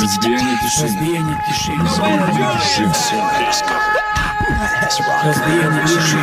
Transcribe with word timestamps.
Разбиение 0.00 0.56
души. 0.62 0.82
Разбиение 0.82 1.36
души. 1.46 1.72
Разбиение 5.24 5.82
души. 5.84 6.18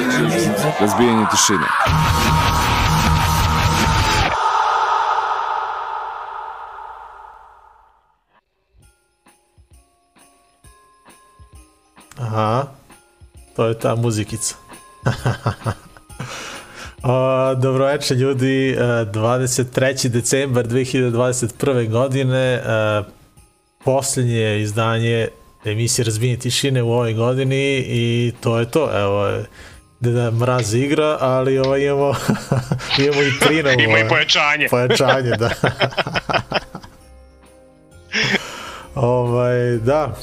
Разбиение 0.00 0.26
души. 0.26 0.74
Разбиение 0.80 1.28
души. 1.30 1.58
Aha, 12.18 12.74
to 13.54 13.68
je 13.68 13.74
tá 13.74 13.96
muzikica. 13.96 14.56
O, 17.02 17.54
dobroveče 17.54 18.14
ljudi, 18.14 18.70
e, 18.70 18.76
23. 18.78 20.08
decembar 20.08 20.66
2021. 20.66 21.88
godine, 21.88 22.62
posljednje 23.84 24.60
izdanje 24.60 25.28
emisije 25.64 26.04
Razbijenje 26.04 26.36
tišine 26.36 26.82
u 26.82 26.92
ovoj 26.92 27.12
godini 27.12 27.84
i 27.86 28.32
to 28.40 28.58
je 28.58 28.70
to, 28.70 28.90
evo 29.00 29.42
Deda 30.00 30.30
Mraz 30.30 30.74
igra, 30.74 31.16
ali 31.20 31.58
ovo 31.58 31.76
imamo, 31.76 32.14
imamo 33.04 33.22
i 33.22 33.32
prinovo. 33.40 33.80
Ima 33.88 33.98
i 33.98 34.08
pojačanje. 34.08 34.66
Pojačanje, 34.70 35.30
da. 35.30 35.50
ovaj, 38.94 39.78
da. 39.78 40.16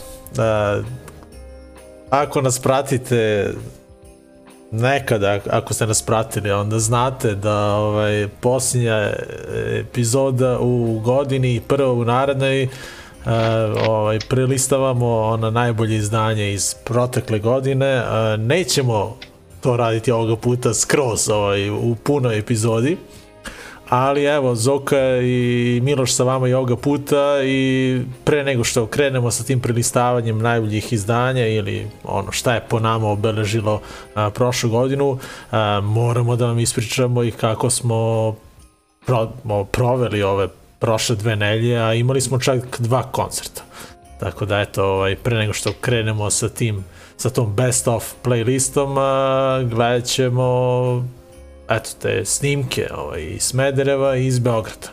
Ako 2.10 2.42
nas 2.42 2.60
pratite 2.60 3.52
nekada, 4.72 5.40
ako 5.50 5.74
ste 5.74 5.88
nas 5.88 6.02
pratili, 6.02 6.52
onda 6.52 6.80
znate 6.80 7.36
da 7.36 7.76
ovaj, 7.76 8.28
posljednja 8.42 9.14
epizoda 9.80 10.60
u 10.60 11.00
godini 11.04 11.56
i 11.56 11.62
prva 11.62 11.94
u 11.94 12.06
narednoj 12.06 12.64
uh, 12.64 12.70
ovaj, 13.88 14.20
prelistavamo 14.30 15.20
ona 15.20 15.50
najbolje 15.50 15.96
izdanje 15.96 16.54
iz 16.54 16.76
protekle 16.84 17.40
godine. 17.40 17.98
Uh, 18.02 18.40
nećemo 18.40 19.18
to 19.62 19.78
raditi 19.78 20.12
ovoga 20.12 20.36
puta 20.36 20.74
skroz 20.74 21.30
ovaj, 21.30 21.70
u 21.70 21.96
punoj 22.04 22.38
epizodi, 22.38 22.98
ali 23.90 24.24
evo 24.24 24.56
Zoka 24.56 25.18
i 25.22 25.80
Miloš 25.84 26.14
sa 26.14 26.24
vama 26.24 26.48
i 26.48 26.54
ovoga 26.54 26.76
puta 26.76 27.44
i 27.44 28.02
pre 28.24 28.44
nego 28.44 28.64
što 28.64 28.86
krenemo 28.86 29.32
sa 29.32 29.44
tim 29.44 29.60
prelistavanjem 29.60 30.40
najboljih 30.40 30.94
izdanja 30.94 31.48
ili 31.48 31.88
ono 32.04 32.32
šta 32.32 32.54
je 32.54 32.66
po 32.70 32.80
nama 32.80 33.08
obeležilo 33.08 33.82
a, 34.16 34.30
prošlu 34.30 34.70
godinu 34.70 35.20
a, 35.52 35.82
moramo 35.84 36.36
da 36.36 36.46
vam 36.46 36.60
ispričamo 36.60 37.24
i 37.24 37.32
kako 37.32 37.70
smo 37.70 38.36
pro, 39.06 39.32
proveli 39.72 40.24
ove 40.24 40.48
prošle 40.80 41.16
dve 41.16 41.36
nelje 41.36 41.78
a 41.78 41.94
imali 41.94 42.22
smo 42.22 42.40
čak 42.40 42.80
dva 42.80 43.04
koncerta. 43.04 43.62
Tako 44.20 44.46
da 44.46 44.60
eto 44.60 44.86
ovaj, 44.86 45.16
pre 45.16 45.38
nego 45.38 45.54
što 45.54 45.74
krenemo 45.82 46.30
sa 46.30 46.50
tim 46.50 46.86
sa 47.18 47.30
tom 47.30 47.56
best 47.56 47.88
of 47.88 48.14
playlistom 48.24 48.98
a, 49.00 49.64
gledat 49.64 50.06
ćemo 50.06 51.17
eto 51.70 51.90
te 52.02 52.26
snimke 52.26 52.88
ovaj, 52.96 53.22
iz 53.22 53.44
Smedereva 53.44 54.16
i 54.16 54.26
iz 54.26 54.40
Beograda. 54.40 54.88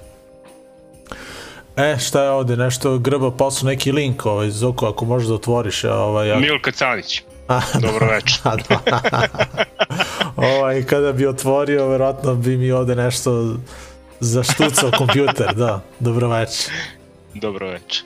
E, 1.76 1.96
šta 1.98 2.22
je 2.22 2.30
ovde, 2.30 2.56
nešto 2.56 2.98
grba 2.98 3.30
posao 3.30 3.66
neki 3.66 3.92
link, 3.92 4.26
ovaj, 4.26 4.50
Zoko, 4.50 4.86
ako 4.86 5.04
možeš 5.04 5.28
da 5.28 5.34
otvoriš. 5.34 5.84
Ovaj, 5.84 6.32
ako... 6.32 6.40
Milka 6.40 6.70
Canić. 6.70 7.22
Dobro 7.82 8.06
večer. 8.06 8.40
ovaj, 10.36 10.82
kada 10.82 11.12
bi 11.12 11.26
otvorio, 11.26 11.88
verovatno 11.88 12.34
bi 12.34 12.56
mi 12.56 12.72
ovde 12.72 12.94
nešto 12.94 13.56
zaštucao 14.20 14.90
kompjuter, 14.98 15.54
da. 15.54 15.80
Dobro 16.00 16.28
večer. 16.28 16.72
Dobro 17.34 17.68
večer. 17.68 18.04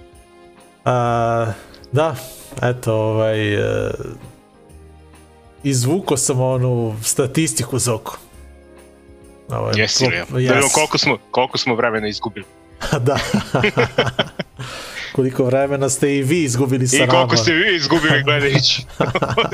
A, 0.84 1.52
da, 1.92 2.14
eto, 2.62 2.94
ovaj, 2.94 3.54
e, 3.54 3.90
izvuko 5.62 6.16
sam 6.16 6.40
onu 6.40 6.96
statistiku 7.02 7.78
Zoko. 7.78 8.18
Ovaj, 9.48 9.72
Jesi 9.76 10.06
li? 10.06 10.16
Yes. 10.16 10.30
Da 10.30 10.36
vidimo 10.36 10.68
koliko 10.74 10.98
smo, 10.98 11.18
koliko 11.30 11.58
smo 11.58 11.74
vremena 11.74 12.08
izgubili. 12.08 12.46
da. 13.06 13.18
koliko 15.16 15.44
vremena 15.44 15.88
ste 15.88 16.16
i 16.16 16.22
vi 16.22 16.42
izgubili 16.42 16.88
sa 16.88 16.96
nama. 16.96 17.12
I 17.12 17.16
koliko 17.16 17.36
ste 17.36 17.52
vi 17.52 17.76
izgubili 17.76 18.22
gledajući. 18.22 18.82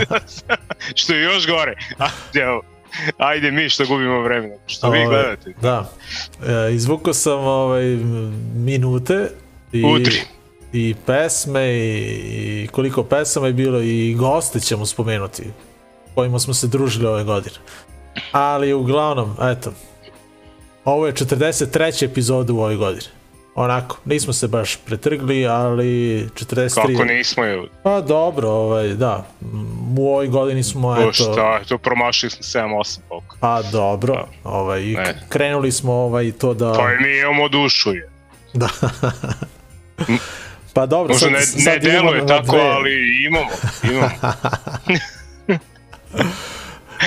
što 1.01 1.15
je 1.15 1.23
još 1.23 1.47
gore. 1.47 1.75
Ajde, 1.99 2.47
ajde 3.19 3.51
mi 3.51 3.69
što 3.69 3.87
gubimo 3.87 4.21
vremena. 4.21 4.55
Što 4.67 4.91
vi 4.91 5.05
gledate. 5.05 5.53
Da. 5.63 5.91
E, 6.47 6.75
izvukao 6.75 7.15
sam 7.15 7.39
ovaj, 7.39 7.85
minute. 8.55 9.31
I... 9.73 9.85
Utri 9.85 10.21
i 10.73 10.95
pesme 11.07 11.75
i, 11.75 12.65
i 12.65 12.69
koliko 12.73 13.05
pesama 13.05 13.47
je 13.47 13.53
bilo 13.53 13.81
i 13.81 14.15
goste 14.15 14.61
ćemo 14.61 14.87
spomenuti 14.87 15.43
kojima 16.15 16.39
smo 16.39 16.55
se 16.55 16.67
družili 16.67 17.07
ove 17.07 17.25
godine. 17.25 17.57
Ali 18.33 18.73
uglavnom, 18.73 19.37
eto, 19.43 19.73
ovo 20.85 21.07
je 21.07 21.13
43. 21.13 22.05
epizoda 22.05 22.53
u 22.53 22.59
ovoj 22.59 22.77
godini. 22.77 23.07
Onako, 23.55 23.97
nismo 24.05 24.33
se 24.33 24.49
baš 24.49 24.77
pretrgli, 24.77 25.47
ali 25.47 25.85
43... 26.35 26.75
Kako 26.75 27.05
nismo 27.05 27.45
je? 27.45 27.63
Pa 27.83 28.01
dobro, 28.01 28.51
ovaj, 28.51 28.89
da. 28.89 29.27
U 29.99 30.09
ovoj 30.09 30.27
godini 30.27 30.63
smo, 30.63 30.97
eto... 30.97 31.07
To 31.07 31.13
šta, 31.13 31.61
to 31.69 31.79
promašili 31.79 32.31
smo 32.31 32.61
7-8 32.61 32.99
koliko. 33.09 33.37
Pa 33.41 33.63
dobro, 33.63 34.15
da. 34.15 34.51
ovaj, 34.51 34.83
i 34.83 34.97
krenuli 35.29 35.73
smo 35.73 35.93
ovaj, 35.93 36.33
to 36.33 36.55
da... 36.55 36.73
Pa 36.73 36.89
mi 37.01 37.19
imamo 37.19 37.49
dušu 37.49 37.93
je. 37.93 38.11
Da. 38.55 38.69
pa 40.75 40.87
dobro, 40.87 41.13
Možda 41.13 41.27
sad, 41.27 41.33
ne, 41.33 41.41
sad 41.41 41.73
ne 41.73 41.79
deluje 41.79 42.27
tako, 42.27 42.53
dve. 42.53 42.61
ali 42.61 43.25
imamo, 43.27 43.51
imamo. 43.83 44.11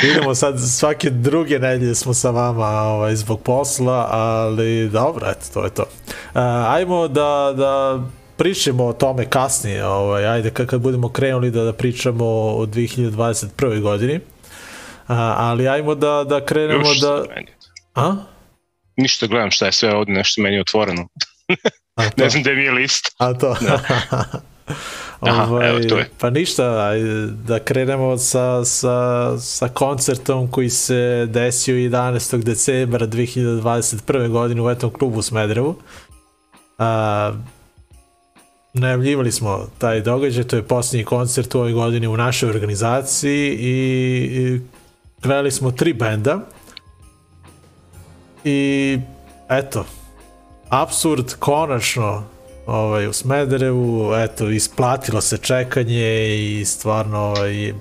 Idemo 0.03 0.35
sad 0.35 0.59
svake 0.59 1.09
druge 1.09 1.59
nedelje 1.59 1.95
smo 1.95 2.13
sa 2.13 2.29
vama 2.29 2.67
ovaj, 2.67 3.15
zbog 3.15 3.41
posla, 3.41 4.07
ali 4.11 4.89
dobro, 4.89 5.27
eto, 5.29 5.45
to 5.53 5.63
je 5.63 5.69
to. 5.69 5.81
Uh, 5.81 6.41
ajmo 6.67 7.07
da, 7.07 7.53
da 7.57 8.03
pričamo 8.37 8.85
o 8.85 8.93
tome 8.93 9.29
kasnije, 9.29 9.85
ovaj, 9.85 10.27
ajde 10.27 10.49
kad, 10.49 10.81
budemo 10.81 11.09
krenuli 11.09 11.51
da, 11.51 11.63
da 11.63 11.73
pričamo 11.73 12.25
o 12.25 12.65
2021. 12.65 13.81
godini. 13.81 14.15
Uh, 14.15 14.21
ali 15.17 15.67
ajmo 15.67 15.95
da, 15.95 16.23
da 16.29 16.45
krenemo 16.45 16.89
Još 16.89 16.99
da... 16.99 17.23
A? 17.95 18.15
Ništa 18.97 19.27
gledam 19.27 19.51
šta 19.51 19.65
je 19.65 19.71
sve 19.71 19.95
ovde 19.95 20.11
nešto 20.11 20.41
meni 20.41 20.59
otvoreno. 20.59 21.07
ne 22.17 22.29
znam 22.29 22.43
da 22.43 22.51
mi 22.51 22.63
je 22.63 22.71
list. 22.71 23.15
A 23.17 23.33
to? 23.33 23.55
Da. 23.61 23.79
Aha, 25.19 25.51
ovaj, 25.51 25.69
evo, 25.69 25.79
to 25.89 25.97
je. 25.97 26.09
Pa 26.19 26.29
ništa, 26.29 26.91
da 27.45 27.59
krenemo 27.59 28.17
sa, 28.17 28.65
sa, 28.65 29.37
sa 29.39 29.67
koncertom 29.67 30.51
koji 30.51 30.69
se 30.69 31.27
desio 31.29 31.75
11. 31.75 32.43
decembra 32.43 33.07
2021. 33.07 34.29
godine 34.29 34.61
u 34.61 34.69
etom 34.69 34.91
klubu 34.91 35.19
u 35.19 35.21
Smederevu. 35.21 35.75
A, 36.77 37.33
najavljivali 38.73 39.31
smo 39.31 39.67
taj 39.77 40.01
događaj, 40.01 40.43
to 40.43 40.55
je 40.55 40.63
posljednji 40.63 41.05
koncert 41.05 41.55
u 41.55 41.59
ovoj 41.59 41.71
godini 41.71 42.07
u 42.07 42.17
našoj 42.17 42.49
organizaciji 42.49 43.49
i, 43.49 43.75
i 44.23 44.61
gledali 45.21 45.51
smo 45.51 45.71
tri 45.71 45.93
benda 45.93 46.39
i 48.43 48.99
eto, 49.49 49.85
absurd 50.69 51.35
konačno 51.39 52.23
ovaj, 52.67 53.07
u 53.07 53.13
Smederevu, 53.13 54.15
eto, 54.15 54.49
isplatilo 54.49 55.21
se 55.21 55.37
čekanje 55.37 56.35
i 56.35 56.65
stvarno 56.65 57.19
ovaj, 57.19 57.73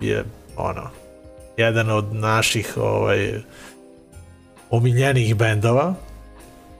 je, 0.00 0.24
ono, 0.56 0.90
jedan 1.56 1.90
od 1.90 2.14
naših 2.14 2.72
ovaj, 2.76 3.32
omiljenih 4.70 5.36
bendova 5.36 5.94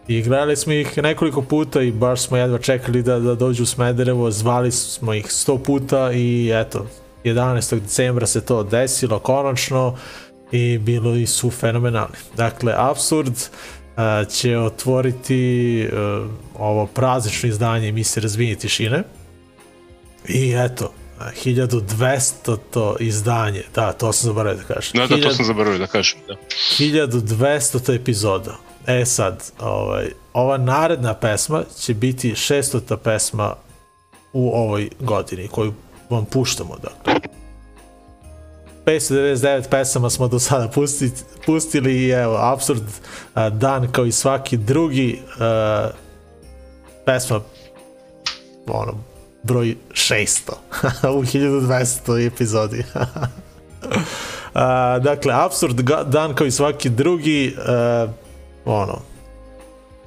i 0.09 0.23
gledali 0.23 0.57
smo 0.57 0.73
ih 0.73 0.99
nekoliko 1.03 1.43
puta 1.43 1.83
i 1.83 1.93
baš 1.93 2.23
smo 2.23 2.37
jedva 2.37 2.59
čekali 2.59 3.03
da, 3.03 3.19
da 3.19 3.35
dođu 3.35 3.63
u 3.63 3.67
Smederevo, 3.67 4.31
zvali 4.31 4.73
smo 4.73 5.15
ih 5.15 5.33
sto 5.33 5.59
puta 5.59 6.13
i 6.13 6.51
eto, 6.55 6.87
11. 7.25 7.81
decembra 7.81 8.27
se 8.27 8.41
to 8.41 8.63
desilo 8.63 9.19
konačno 9.19 9.97
i 10.53 10.79
bilo 10.79 11.15
i 11.15 11.27
su 11.27 11.51
fenomenalni. 11.51 12.17
Dakle, 12.37 12.75
Absurd, 12.77 13.35
će 14.31 14.59
otvoriti 14.59 15.89
uh, 15.93 16.31
ovo 16.59 16.87
praznično 16.87 17.49
izdanje 17.49 17.89
emisije 17.89 18.23
Razvijenje 18.23 18.57
tišine. 18.57 19.03
I 20.29 20.55
eto, 20.57 20.93
1200 21.45 22.57
to 22.71 22.97
izdanje, 23.01 23.63
da, 23.75 23.93
to 23.93 24.13
sam 24.13 24.27
zaboravio 24.27 24.63
da 24.69 24.75
kažem. 24.75 24.93
Da, 24.95 25.07
da, 25.07 25.23
to 25.23 25.35
sam 25.35 25.45
zaboravio 25.45 25.79
da 25.79 25.87
kažem, 25.87 26.19
da. 26.29 26.35
1200 26.79 27.87
to 27.87 27.93
epizoda. 27.93 28.57
E 28.87 29.05
sad, 29.05 29.53
ovaj, 29.61 30.07
ova 30.33 30.59
naredna 30.59 31.15
pesma 31.15 31.65
će 31.81 31.95
biti 31.95 32.31
600 32.33 32.97
pesma 32.97 33.55
u 34.33 34.51
ovoj 34.51 34.91
godini 35.01 35.49
koju 35.49 35.73
vam 36.11 36.25
puštamo, 36.25 36.77
dakle. 36.83 37.33
599 38.85 39.69
pesama 39.71 40.11
smo 40.11 40.29
do 40.29 40.39
sada 40.39 40.69
pustili, 40.69 41.13
pustili 41.47 42.07
i 42.07 42.11
evo, 42.11 42.37
absurd 42.41 42.83
dan 43.53 43.93
kao 43.93 44.07
i 44.07 44.13
svaki 44.13 44.57
drugi 44.57 45.21
pesma 47.05 47.41
ono, 48.67 48.95
broj 49.43 49.77
600 49.91 50.53
u 51.19 51.23
1200 51.23 52.27
epizodi. 52.27 52.85
A, 54.55 54.99
dakle, 54.99 55.35
Absurd 55.35 55.81
dan 56.07 56.35
kao 56.35 56.47
i 56.47 56.51
svaki 56.51 56.89
drugi, 56.89 57.57
uh, 58.05 58.11
ono, 58.65 58.99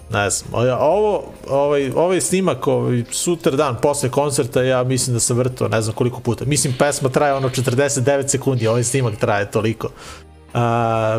ne 0.09 0.29
znam, 0.29 0.53
ovo, 0.79 1.23
ovaj, 1.49 1.91
ovaj 1.95 2.21
snimak, 2.21 2.67
ovaj, 2.67 3.03
sutra 3.11 3.51
dan 3.51 3.75
posle 3.81 4.09
koncerta, 4.09 4.63
ja 4.63 4.83
mislim 4.83 5.13
da 5.13 5.19
sam 5.19 5.37
vrto 5.37 5.67
ne 5.67 5.81
znam 5.81 5.95
koliko 5.95 6.19
puta. 6.19 6.45
Mislim, 6.45 6.73
pesma 6.79 7.09
traje 7.09 7.33
ono 7.33 7.49
49 7.49 8.27
sekundi, 8.27 8.67
ovaj 8.67 8.83
snimak 8.83 9.15
traje 9.15 9.51
toliko. 9.51 9.87
Uh, 9.87 10.61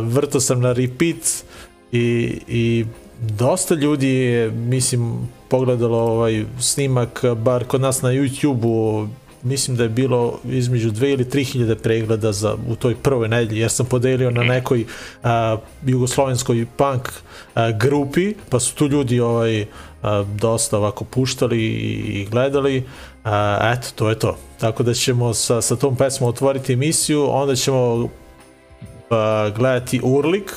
vrto 0.03 0.41
sam 0.41 0.61
na 0.61 0.73
repeat 0.73 1.45
i, 1.93 2.39
i 2.49 2.85
dosta 3.21 3.75
ljudi 3.75 4.09
je, 4.09 4.51
mislim, 4.51 5.29
pogledalo 5.49 5.99
ovaj 5.99 6.45
snimak, 6.61 7.25
bar 7.37 7.65
kod 7.65 7.81
nas 7.81 8.03
na 8.03 8.09
YouTube-u, 8.09 9.09
mislim 9.47 9.77
da 9.77 9.83
je 9.83 9.89
bilo 9.89 10.39
između 10.45 10.91
2 10.91 11.13
ili 11.13 11.25
3 11.25 11.45
hiljade 11.45 11.75
pregleda 11.75 12.33
za, 12.33 12.57
u 12.69 12.77
toj 12.77 12.95
prvoj 12.95 13.29
nedelji, 13.29 13.61
jer 13.61 13.71
sam 13.71 13.87
podelio 13.87 14.31
na 14.31 14.43
nekoj 14.43 14.85
a, 15.23 15.57
jugoslovenskoj 15.87 16.67
punk 16.77 17.09
a, 17.55 17.71
grupi, 17.71 18.35
pa 18.51 18.61
su 18.61 18.75
tu 18.75 18.87
ljudi 18.87 19.21
ovaj, 19.21 19.67
a, 20.03 20.25
dosta 20.41 20.79
ovako 20.79 21.05
puštali 21.05 21.65
i, 21.65 22.27
gledali. 22.31 22.85
A, 23.25 23.73
eto, 23.77 23.89
to 23.95 24.09
je 24.09 24.19
to. 24.19 24.39
Tako 24.61 24.83
da 24.83 24.95
ćemo 24.95 25.35
sa, 25.35 25.63
sa 25.63 25.77
tom 25.77 25.97
pesmom 25.97 26.31
otvoriti 26.31 26.73
emisiju, 26.73 27.29
onda 27.31 27.55
ćemo 27.57 28.09
a, 29.11 29.51
gledati 29.57 30.01
Urlik, 30.03 30.53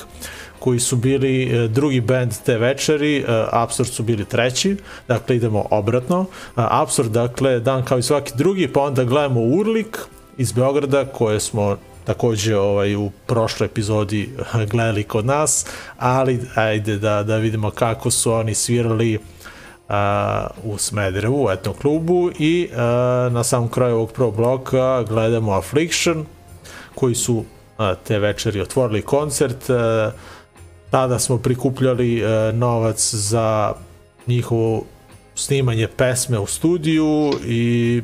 koji 0.60 0.80
su 0.80 0.96
bili 0.96 1.42
e, 1.42 1.68
drugi 1.68 2.00
band 2.00 2.32
te 2.46 2.58
večeri, 2.58 3.16
e, 3.18 3.24
Absurd 3.52 3.88
su 3.90 4.02
bili 4.02 4.24
treći, 4.24 4.76
dakle 5.08 5.36
idemo 5.36 5.66
obratno. 5.70 6.26
Absurd, 6.54 7.10
dakle, 7.10 7.60
dan 7.60 7.84
kao 7.84 7.98
i 7.98 8.02
svaki 8.02 8.32
drugi, 8.36 8.68
pa 8.68 8.80
onda 8.80 9.04
gledamo 9.04 9.40
Urlik 9.40 9.98
iz 10.38 10.52
Beograda, 10.52 11.04
koje 11.04 11.40
smo 11.40 11.76
takođe 12.04 12.56
ovaj, 12.56 12.96
u 12.96 13.10
prošloj 13.26 13.66
epizodi 13.66 14.30
gledali 14.70 15.04
kod 15.04 15.26
nas, 15.26 15.66
ali 15.98 16.40
ajde 16.54 16.98
da, 16.98 17.22
da 17.22 17.36
vidimo 17.36 17.70
kako 17.70 18.10
su 18.10 18.32
oni 18.32 18.54
svirali 18.54 19.18
uh, 19.88 19.94
u 20.64 20.78
Smederevu, 20.78 21.44
u 21.44 21.50
etnom 21.50 21.74
klubu 21.74 22.30
i 22.38 22.68
uh, 22.70 22.76
na 23.32 23.44
samom 23.44 23.68
kraju 23.68 23.94
ovog 23.94 24.12
prvog 24.12 24.36
bloka 24.36 25.02
gledamo 25.02 25.52
Affliction, 25.52 26.26
koji 26.94 27.14
su 27.14 27.34
uh, 27.34 27.44
te 28.06 28.18
večeri 28.18 28.60
otvorili 28.60 29.02
koncert, 29.02 29.70
uh, 29.70 29.76
tada 30.90 31.18
smo 31.18 31.38
prikupljali 31.38 32.20
e, 32.20 32.52
novac 32.52 33.14
za 33.14 33.72
njihovo 34.26 34.84
snimanje 35.34 35.88
pesme 35.96 36.38
u 36.38 36.46
studiju 36.46 37.32
i 37.46 38.02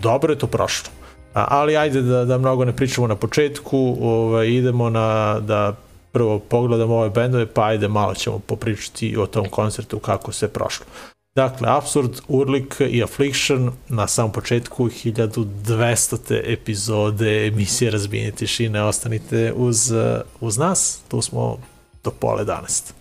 dobro 0.00 0.32
je 0.32 0.38
to 0.38 0.46
prošlo. 0.46 0.90
A, 1.34 1.46
ali 1.48 1.76
ajde 1.76 2.02
da, 2.02 2.24
da 2.24 2.38
mnogo 2.38 2.64
ne 2.64 2.76
pričamo 2.76 3.06
na 3.06 3.16
početku, 3.16 3.96
ovaj, 4.00 4.48
idemo 4.48 4.90
na 4.90 5.40
da 5.40 5.76
prvo 6.12 6.38
pogledamo 6.38 6.94
ove 6.94 7.10
bendove, 7.10 7.46
pa 7.46 7.66
ajde 7.66 7.88
malo 7.88 8.14
ćemo 8.14 8.38
popričati 8.38 9.16
o 9.16 9.26
tom 9.26 9.48
koncertu 9.48 9.98
kako 9.98 10.32
se 10.32 10.48
prošlo. 10.48 10.86
Dakle, 11.34 11.68
Absurd, 11.70 12.20
Urlik 12.28 12.76
i 12.90 13.02
Affliction 13.02 13.70
na 13.88 14.06
samom 14.06 14.32
početku 14.32 14.88
1200. 14.88 16.40
epizode 16.44 17.46
emisije 17.46 17.90
Razbijenje 17.90 18.30
tišine. 18.30 18.82
Ostanite 18.82 19.52
uz, 19.56 19.92
uz 20.40 20.58
nas, 20.58 21.00
tu 21.08 21.22
smo 21.22 21.58
do 22.02 22.12
pola 22.12 22.44
11. 22.44 22.94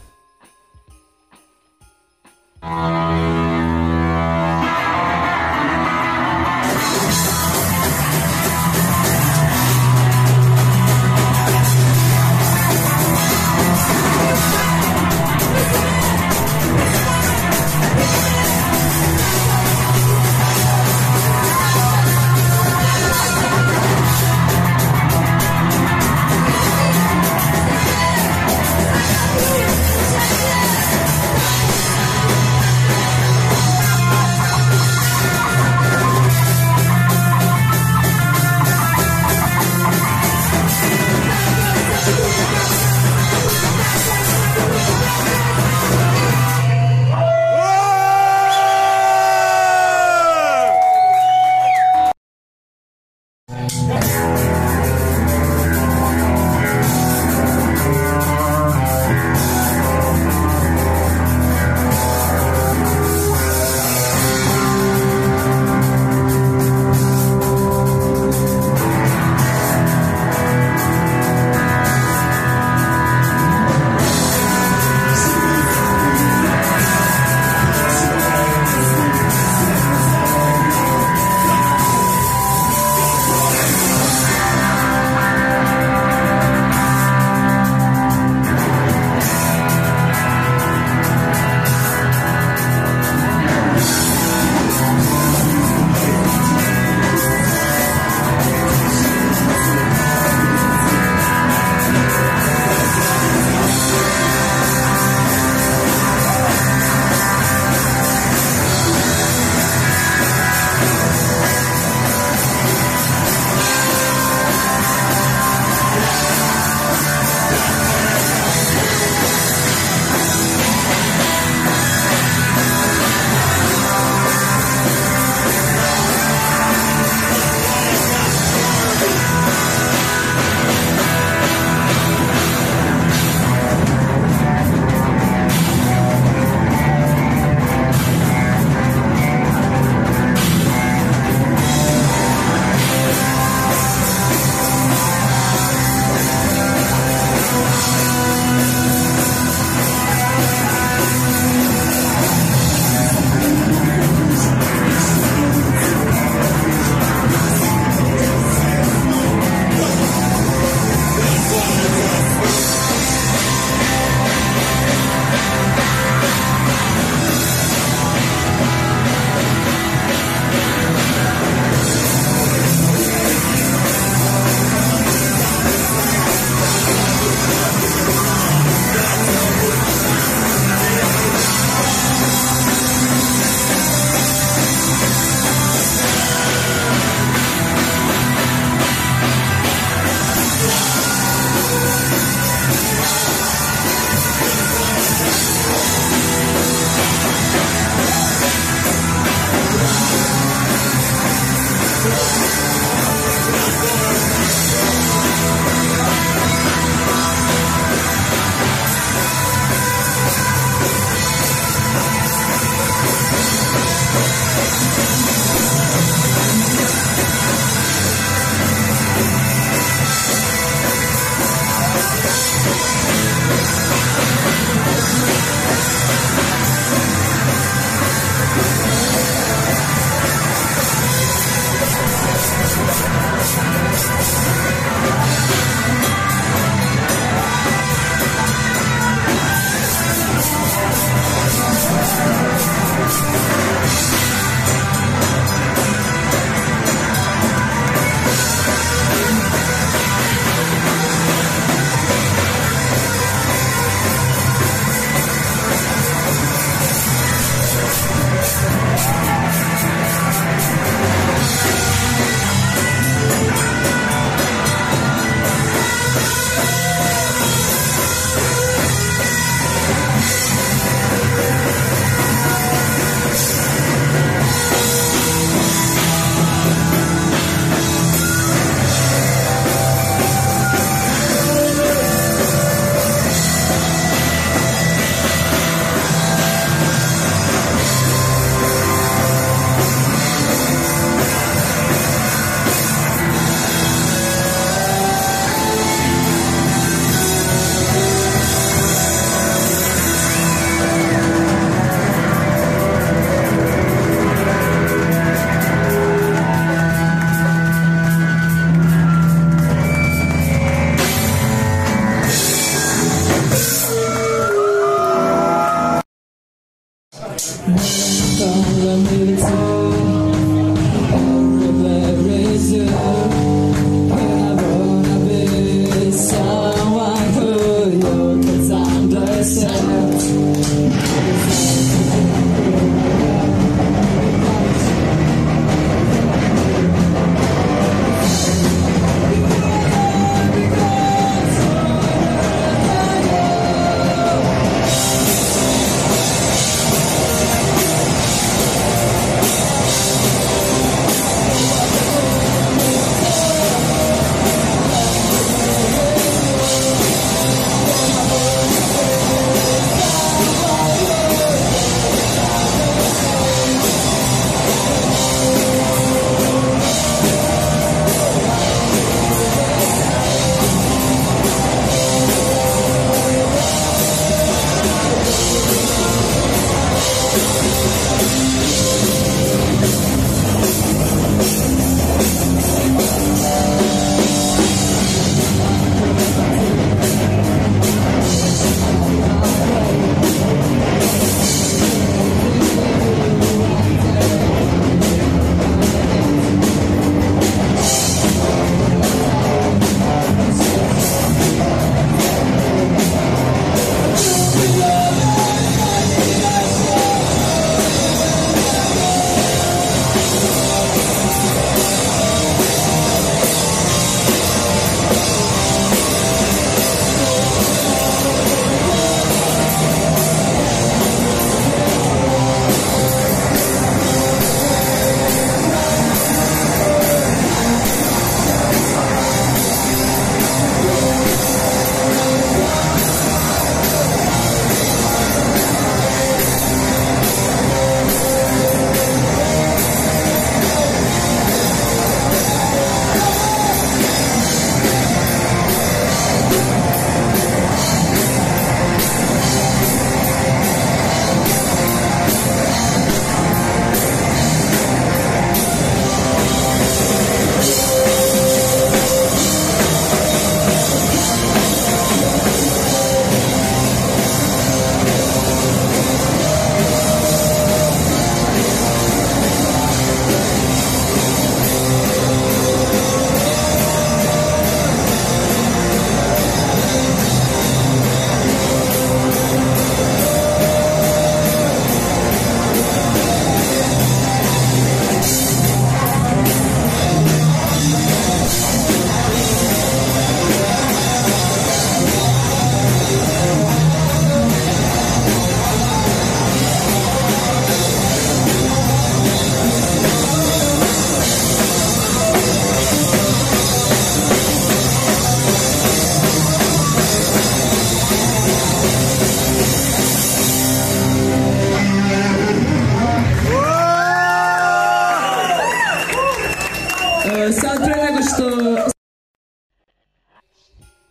myself. 329.26 330.22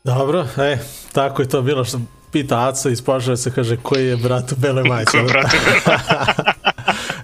Dobro, 0.05 0.47
e, 0.59 0.79
tako 1.13 1.43
je 1.43 1.49
to 1.49 1.63
bilo 1.63 1.85
što 1.85 2.01
pita 2.33 2.69
Aco 2.69 2.89
iz 2.89 3.03
Požarevca, 3.03 3.51
kaže 3.51 3.77
koji 3.83 4.07
je 4.07 4.17
brat 4.17 4.53
u 4.53 4.57
Bele 4.57 4.85
majice. 4.85 5.11
Ko 5.11 5.17
je 5.17 5.25
brat 5.25 5.47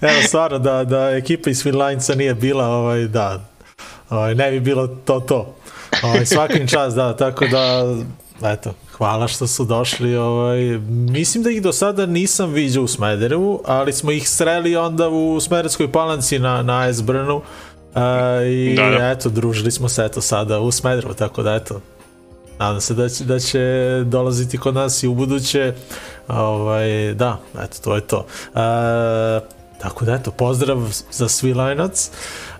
Evo, 0.10 0.22
stvarno, 0.28 0.58
da, 0.58 0.84
da 0.84 1.10
ekipa 1.10 1.50
iz 1.50 1.62
Finlanjca 1.62 2.14
nije 2.14 2.34
bila, 2.34 2.66
ovaj, 2.66 3.04
da, 3.04 3.40
ovaj, 4.10 4.34
ne 4.34 4.50
bi 4.50 4.60
bilo 4.60 4.86
to 4.86 5.20
to. 5.20 5.54
Ovaj, 6.02 6.26
svakim 6.26 6.68
čas, 6.68 6.94
da, 6.94 7.16
tako 7.16 7.46
da, 7.46 7.94
eto, 8.52 8.74
hvala 8.92 9.28
što 9.28 9.46
su 9.46 9.64
došli. 9.64 10.16
Ovaj, 10.16 10.60
mislim 10.88 11.44
da 11.44 11.50
ih 11.50 11.62
do 11.62 11.72
sada 11.72 12.06
nisam 12.06 12.52
viđao 12.52 12.84
u 12.84 12.88
Smederevu, 12.88 13.62
ali 13.66 13.92
smo 13.92 14.10
ih 14.10 14.28
sreli 14.28 14.76
onda 14.76 15.08
u 15.08 15.40
Smederevskoj 15.40 15.92
palanci 15.92 16.38
na, 16.38 16.62
na 16.62 16.80
AS 16.80 17.02
Brnu. 17.02 17.42
Uh, 17.96 18.02
I 18.46 18.74
Da, 18.76 18.90
da. 18.90 19.10
eto, 19.10 19.28
družili 19.28 19.70
smo 19.70 19.88
se 19.88 20.04
eto 20.04 20.20
sada 20.20 20.60
u 20.60 20.70
Smederevu, 20.70 21.14
tako 21.14 21.42
da 21.42 21.54
eto, 21.54 21.80
nadam 22.58 22.80
se 22.80 22.94
da 22.94 23.08
će, 23.08 23.24
da 23.24 23.38
će 23.38 24.02
dolaziti 24.06 24.58
kod 24.58 24.74
nas 24.74 25.02
i 25.02 25.08
u 25.08 25.14
buduće. 25.14 25.74
Ovaj, 26.28 27.14
da, 27.14 27.38
eto, 27.62 27.78
to 27.84 27.94
je 27.94 28.00
to. 28.00 28.26
Uh, 28.54 28.60
tako 29.82 30.04
da 30.04 30.14
eto, 30.14 30.30
pozdrav 30.30 30.78
za 31.12 31.28
Svilajnac. 31.28 32.10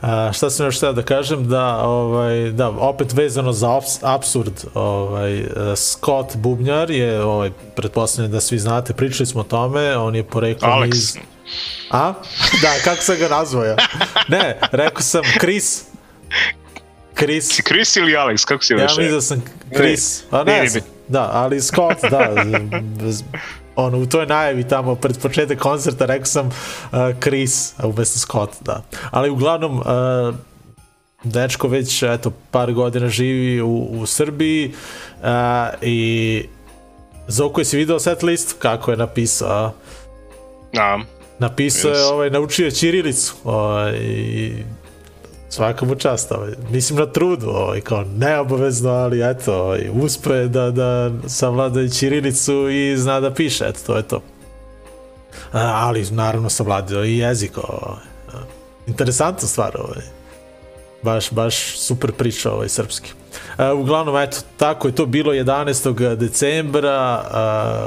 Uh, 0.02 0.08
šta 0.32 0.50
sam 0.50 0.66
još 0.66 0.76
htio 0.76 0.92
da 0.92 1.02
kažem, 1.02 1.48
da, 1.48 1.76
ovaj, 1.76 2.50
da, 2.52 2.68
opet 2.68 3.12
vezano 3.12 3.52
za 3.52 3.68
abs- 3.68 3.98
absurd, 4.02 4.64
ovaj, 4.74 5.44
Scott 5.76 6.36
Bubnjar 6.36 6.90
je, 6.90 7.22
ovaj, 7.22 7.50
pretpostavljam 7.74 8.32
da 8.32 8.40
svi 8.40 8.58
znate, 8.58 8.92
pričali 8.92 9.26
smo 9.26 9.40
o 9.40 9.44
tome, 9.44 9.96
on 9.96 10.14
je 10.14 10.24
poreklom 10.24 10.84
iz... 10.84 11.16
A? 11.90 12.12
Da, 12.62 12.72
kako 12.84 13.02
sam 13.02 13.16
ga 13.18 13.28
nazvao 13.28 13.64
ja? 13.64 13.76
Ne, 14.28 14.58
rekao 14.72 15.02
sam 15.02 15.22
Chris. 15.40 15.84
Chris. 17.18 17.48
Si 17.54 17.62
Chris 17.62 17.96
ili 17.96 18.12
Alex, 18.12 18.44
kako 18.44 18.64
si 18.64 18.72
Ja 18.72 18.76
već? 18.76 18.96
mislim 18.96 19.10
da 19.14 19.20
sam 19.20 19.42
Chris. 19.76 20.22
A 20.30 20.44
ne 20.44 20.68
znam. 20.68 20.82
bitno. 20.82 20.96
Da, 21.08 21.30
ali 21.32 21.60
Scott, 21.60 22.00
da. 22.10 22.30
ono, 23.76 23.98
u 23.98 24.06
toj 24.06 24.26
najavi 24.26 24.68
tamo 24.68 24.94
pred 24.94 25.18
početak 25.22 25.58
koncerta 25.58 26.06
rekao 26.06 26.26
sam 26.26 26.46
uh, 26.46 26.98
Chris, 27.22 27.74
umesto 27.84 28.18
Scott, 28.18 28.50
da. 28.60 28.82
Ali 29.10 29.30
uglavnom, 29.30 29.78
uh, 29.78 30.34
dečko 31.24 31.68
već 31.68 32.02
eto, 32.02 32.32
par 32.50 32.72
godina 32.72 33.08
živi 33.08 33.60
u, 33.60 33.88
u 33.90 34.06
Srbiji 34.06 34.74
uh, 35.20 35.26
i 35.82 36.42
Zoko, 37.28 37.60
jesi 37.60 37.76
video 37.76 37.98
set 37.98 38.22
list 38.22 38.56
kako 38.58 38.90
je 38.90 38.96
napisao? 38.96 39.72
Da. 40.72 40.98
Napisao 41.38 41.90
je, 41.90 42.04
ovaj, 42.04 42.30
naučio 42.30 42.70
Ćirilicu 42.70 43.34
ovaj, 43.44 43.96
i 43.96 44.52
svaka 45.48 45.86
mu 45.86 45.94
čast, 45.94 46.32
ovaj. 46.32 46.52
mislim 46.70 46.98
na 46.98 47.06
trudu, 47.06 47.48
ovaj, 47.48 47.80
kao 47.80 48.04
neobavezno, 48.16 48.90
ali 48.90 49.30
eto, 49.30 49.54
ovaj, 49.54 49.88
uspeo 49.92 50.34
je 50.34 50.48
da, 50.48 50.70
da 50.70 51.10
savlada 51.26 51.82
i 51.82 51.90
Ćirilicu 51.90 52.68
i 52.68 52.96
zna 52.96 53.20
da 53.20 53.34
piše, 53.34 53.64
eto, 53.68 53.80
to 53.86 53.96
je 53.96 54.02
to. 54.02 54.22
A, 55.52 55.60
ali 55.60 56.06
naravno 56.10 56.50
savladio 56.50 57.04
i 57.04 57.18
jezik, 57.18 57.58
ovaj. 57.58 58.02
Interesantna 58.86 59.48
stvar, 59.48 59.76
ovaj. 59.78 60.15
Baš, 61.06 61.30
baš 61.30 61.78
super 61.78 62.12
priča 62.12 62.52
ovaj 62.52 62.68
srpski. 62.68 63.12
E, 63.58 63.72
uglavnom, 63.72 64.16
eto, 64.16 64.36
tako 64.56 64.88
je 64.88 64.94
to 64.94 65.06
bilo 65.06 65.32
11. 65.32 66.16
decembra 66.16 67.22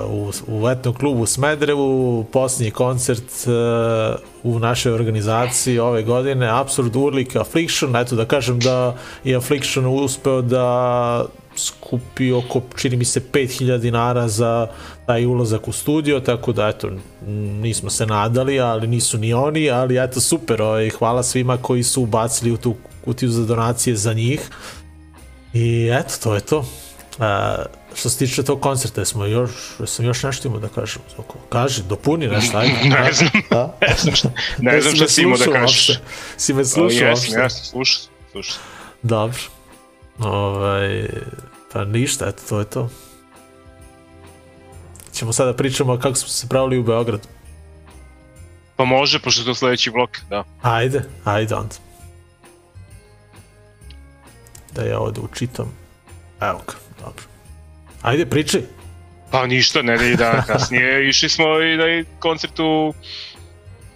uh, 0.05 0.32
u, 0.47 0.62
u 0.62 0.69
etnom 0.69 0.93
klubu 0.93 1.25
Smedrevu, 1.25 2.23
posljednji 2.32 2.71
koncert 2.71 3.47
uh, 3.47 4.53
u 4.53 4.60
našoj 4.60 4.91
organizaciji 4.91 5.79
ove 5.79 6.03
godine, 6.03 6.47
Absurd 6.47 6.95
Urlik 6.95 7.36
Affliction, 7.36 7.95
eto 7.95 8.15
da 8.15 8.25
kažem 8.25 8.60
da 8.60 8.95
je 9.23 9.36
Affliction 9.36 9.86
uspeo 9.86 10.41
da 10.41 11.25
skupi 11.55 12.32
oko, 12.32 12.62
čini 12.75 12.97
mi 12.97 13.05
se, 13.05 13.21
5000 13.34 13.77
dinara 13.77 14.27
za 14.27 14.67
taj 15.05 15.25
ulazak 15.25 15.67
u 15.67 15.71
studio, 15.71 16.19
tako 16.19 16.53
da, 16.53 16.67
eto, 16.67 16.89
nismo 17.62 17.89
se 17.89 18.05
nadali, 18.05 18.60
ali 18.60 18.88
nisu 18.88 19.17
ni 19.17 19.34
oni, 19.34 19.69
ali 19.69 20.03
eto, 20.03 20.21
super, 20.21 20.62
ovaj, 20.62 20.89
hvala 20.89 21.23
svima 21.23 21.58
koji 21.58 21.84
su 21.84 22.03
ubacili 22.03 22.51
u 22.51 22.58
tu 22.58 22.75
kutiju 23.10 23.30
za 23.30 23.45
donacije 23.45 23.95
za 23.95 24.13
njih. 24.13 24.41
I 25.54 25.89
eto, 25.93 26.13
to 26.24 26.36
je 26.36 26.41
to. 26.41 26.65
A, 27.19 27.56
što 27.95 28.10
se 28.10 28.17
tiče 28.17 28.43
tog 28.43 28.62
koncerta, 28.62 29.06
smo 29.06 29.26
još, 29.26 29.52
sam 29.86 30.06
još 30.06 30.24
nešto 30.24 30.48
imao 30.48 30.60
da 30.60 30.67
kažem. 30.67 31.02
Zoko. 31.17 31.38
Kaži, 31.50 31.84
dopuni 31.89 32.28
nešto, 32.28 32.58
ajde. 32.58 32.74
Ne 32.89 33.13
znam. 33.13 33.30
Da? 33.50 33.78
Ne 33.82 33.95
znam 33.98 34.15
šta, 34.15 34.32
ne 34.58 34.82
znam 34.82 34.95
šta 34.95 35.08
si 35.08 35.22
imao 35.22 35.38
da 35.38 35.45
kažeš. 35.45 36.00
Si 36.38 36.54
me 36.54 36.65
slušao 36.65 37.08
Jesam, 37.08 37.10
uopšte? 37.10 37.39
jesam, 37.39 37.65
slušao. 37.65 38.04
sam, 38.04 38.12
slušao. 38.32 38.58
Dobro. 39.02 39.41
Ovaj, 40.19 41.10
pa 41.74 41.86
ništa, 41.86 42.28
eto, 42.28 42.41
to 42.50 42.60
je 42.60 42.65
to. 42.65 42.89
Ćemo 45.13 45.34
sada 45.34 45.54
pričamo 45.54 45.98
kako 46.00 46.15
smo 46.15 46.28
se 46.28 46.48
pravili 46.48 46.78
u 46.78 46.84
Beogradu. 46.84 47.28
Pa 48.76 48.86
može, 48.86 49.19
pošto 49.19 49.41
je 49.41 49.45
to 49.45 49.56
sledeći 49.56 49.91
blok, 49.91 50.10
da. 50.30 50.43
Ajde, 50.62 51.02
ajde 51.24 51.56
onda. 51.56 51.88
Da 54.71 54.84
ja 54.84 54.99
ovde 54.99 55.21
učitam. 55.21 55.77
Evo 56.41 56.62
ga, 56.67 56.73
dobro. 56.99 57.23
Ajde, 58.01 58.25
pričaj. 58.25 58.62
Pa 59.32 59.45
ništa, 59.47 59.82
nedelji 59.82 60.15
dana 60.15 60.43
kasnije 60.45 60.99
išli 61.10 61.29
smo 61.29 61.62
i 61.62 61.77
na 61.77 62.03
koncert 62.19 62.60
u, 62.60 62.93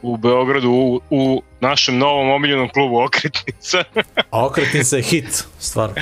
u 0.02 0.18
Beogradu 0.18 0.70
u, 0.70 1.02
u 1.10 1.44
našem 1.60 1.98
novom 1.98 2.30
omiljenom 2.30 2.70
klubu 2.70 3.04
Okretnica. 3.04 3.84
Okretnica 4.32 4.98
je 4.98 5.04
hit, 5.04 5.44
stvarno. 5.60 5.96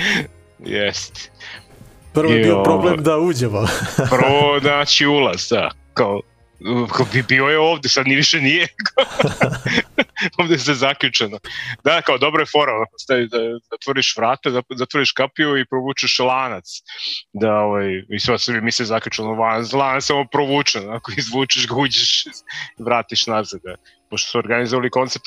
Jeste. 0.59 1.29
Prvo 2.13 2.33
je 2.33 2.43
bio 2.43 2.63
problem 2.63 3.03
da 3.03 3.17
uđemo. 3.17 3.67
Prvo 3.95 4.59
naći 4.61 5.05
ulaz, 5.05 5.47
da. 5.49 5.71
Kao, 5.93 6.21
bio 7.27 7.45
je 7.45 7.59
ovde, 7.59 7.89
sad 7.89 8.07
ni 8.07 8.15
više 8.15 8.41
nije. 8.41 8.67
ovde 10.39 10.57
sve 10.59 10.73
zaključeno. 10.73 11.39
Da, 11.83 12.01
kao 12.01 12.17
dobro 12.17 12.41
je 12.41 12.45
fora, 12.45 12.71
stavi, 12.99 13.27
da 13.27 13.37
zatvoriš 13.71 14.17
vrata, 14.17 14.49
da 14.49 14.61
zatvoriš 14.75 15.11
kapiju 15.11 15.57
i 15.57 15.65
provučeš 15.65 16.19
lanac. 16.19 16.65
Da, 17.33 17.53
ovaj, 17.53 18.03
i 18.09 18.19
sve 18.19 18.39
se 18.39 18.61
misle 18.61 18.85
zaključeno, 18.85 19.31
lanac, 19.31 19.71
lanac 19.71 20.03
samo 20.03 20.25
provučen, 20.31 20.89
ako 20.89 21.11
izvučeš 21.17 21.67
ga, 21.67 21.75
uđeš 21.75 22.25
vratiš 22.79 23.27
nazad. 23.27 23.61
Da. 23.63 23.75
Pošto 24.09 24.31
su 24.31 24.37
organizovali 24.37 24.89
koncert 24.89 25.23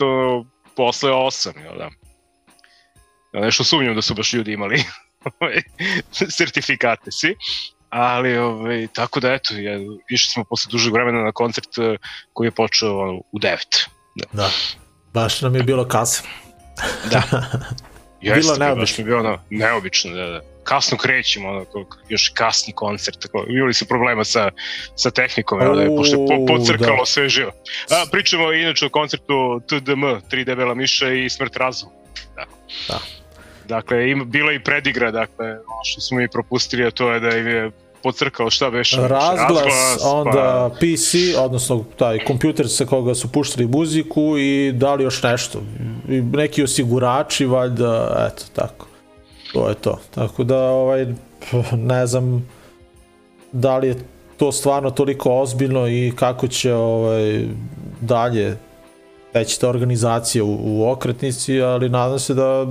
posle 0.76 1.10
8, 1.10 1.62
jel 1.64 1.78
da? 1.78 1.90
Ja 3.32 3.40
nešto 3.40 3.64
sumnjam 3.64 3.94
da 3.94 4.02
su 4.02 4.14
baš 4.14 4.32
ljudi 4.32 4.52
imali 4.52 4.84
ovaj, 5.40 5.62
sertifikate 6.30 7.10
svi. 7.10 7.36
Ali, 7.96 8.36
ovaj, 8.36 8.86
tako 8.92 9.20
da, 9.20 9.32
eto, 9.32 9.54
ja, 9.54 9.78
išli 10.10 10.30
smo 10.32 10.44
posle 10.44 10.70
dužeg 10.70 10.92
vremena 10.92 11.22
na 11.22 11.32
koncert 11.32 11.78
eh, 11.78 11.96
koji 12.32 12.46
je 12.46 12.50
počeo 12.50 12.98
ono, 12.98 13.12
u 13.32 13.38
9. 13.38 13.86
Da. 14.32 14.50
Baš 15.12 15.40
nam 15.42 15.54
je 15.54 15.62
bilo 15.62 15.88
kasno. 15.88 16.28
Da. 17.10 17.22
Jeste, 18.20 18.40
Bilo 18.40 18.56
neobično. 18.56 18.80
baš 18.80 18.98
mi 18.98 19.02
je 19.02 19.04
bilo 19.04 19.18
ono, 19.18 19.38
neobično, 19.50 20.14
da, 20.14 20.26
da. 20.26 20.40
Kasno 20.64 20.98
krećemo, 20.98 21.48
ono, 21.48 21.64
još 22.08 22.28
kasni 22.34 22.72
koncert, 22.72 23.18
tako, 23.22 23.44
imali 23.48 23.74
su 23.74 23.86
problema 23.86 24.24
sa, 24.24 24.50
sa 24.96 25.10
tehnikom, 25.10 25.60
jel 25.60 25.76
da, 25.76 25.82
je, 25.82 25.88
pošto 25.96 26.26
po, 26.26 26.46
pocrkalo 26.46 26.98
da. 26.98 27.06
sve 27.06 27.28
živo. 27.28 27.50
A, 27.90 28.04
pričamo 28.10 28.52
inače 28.52 28.86
o 28.86 28.88
koncertu 28.88 29.60
TDM, 29.68 30.04
Tri 30.30 30.44
debela 30.44 30.74
miša 30.74 31.08
i 31.12 31.30
Smrt 31.30 31.56
razum. 31.56 31.88
Da. 32.36 32.44
Da. 32.88 33.00
Dakle, 33.68 34.10
ima, 34.10 34.24
bila 34.24 34.52
i 34.52 34.64
predigra, 34.64 35.10
dakle, 35.10 35.46
ono 35.46 35.84
što 35.84 36.00
smo 36.00 36.18
mi 36.18 36.28
propustili, 36.28 36.86
a 36.86 36.90
to 36.90 37.12
je 37.12 37.20
da 37.20 37.36
im 37.36 37.46
je 37.46 37.70
pocrkao 38.04 38.50
šta 38.50 38.68
već 38.68 38.96
Razglas, 38.98 39.98
onda 40.04 40.70
pa, 40.72 40.76
PC, 40.76 41.38
odnosno 41.38 41.84
taj 41.96 42.18
kompjuter 42.24 42.68
sa 42.68 42.86
koga 42.86 43.14
su 43.14 43.32
puštali 43.32 43.66
muziku 43.66 44.38
i 44.38 44.72
dali 44.72 45.04
još 45.04 45.22
nešto. 45.22 45.62
I 46.08 46.20
neki 46.20 46.62
osigurači, 46.62 47.46
valjda, 47.46 48.28
eto, 48.28 48.44
tako. 48.54 48.86
To 49.52 49.68
je 49.68 49.74
to. 49.74 49.98
Tako 50.14 50.44
da, 50.44 50.58
ovaj, 50.58 51.06
ne 51.72 52.06
znam 52.06 52.48
da 53.52 53.78
li 53.78 53.88
je 53.88 53.96
to 54.36 54.52
stvarno 54.52 54.90
toliko 54.90 55.40
ozbiljno 55.40 55.88
i 55.88 56.12
kako 56.16 56.48
će 56.48 56.74
ovaj, 56.74 57.46
dalje 58.00 58.56
teći 59.32 59.60
ta 59.60 59.68
organizacija 59.68 60.44
u, 60.44 60.58
u 60.60 60.90
okretnici, 60.90 61.60
ali 61.60 61.88
nadam 61.88 62.18
se 62.18 62.34
da 62.34 62.66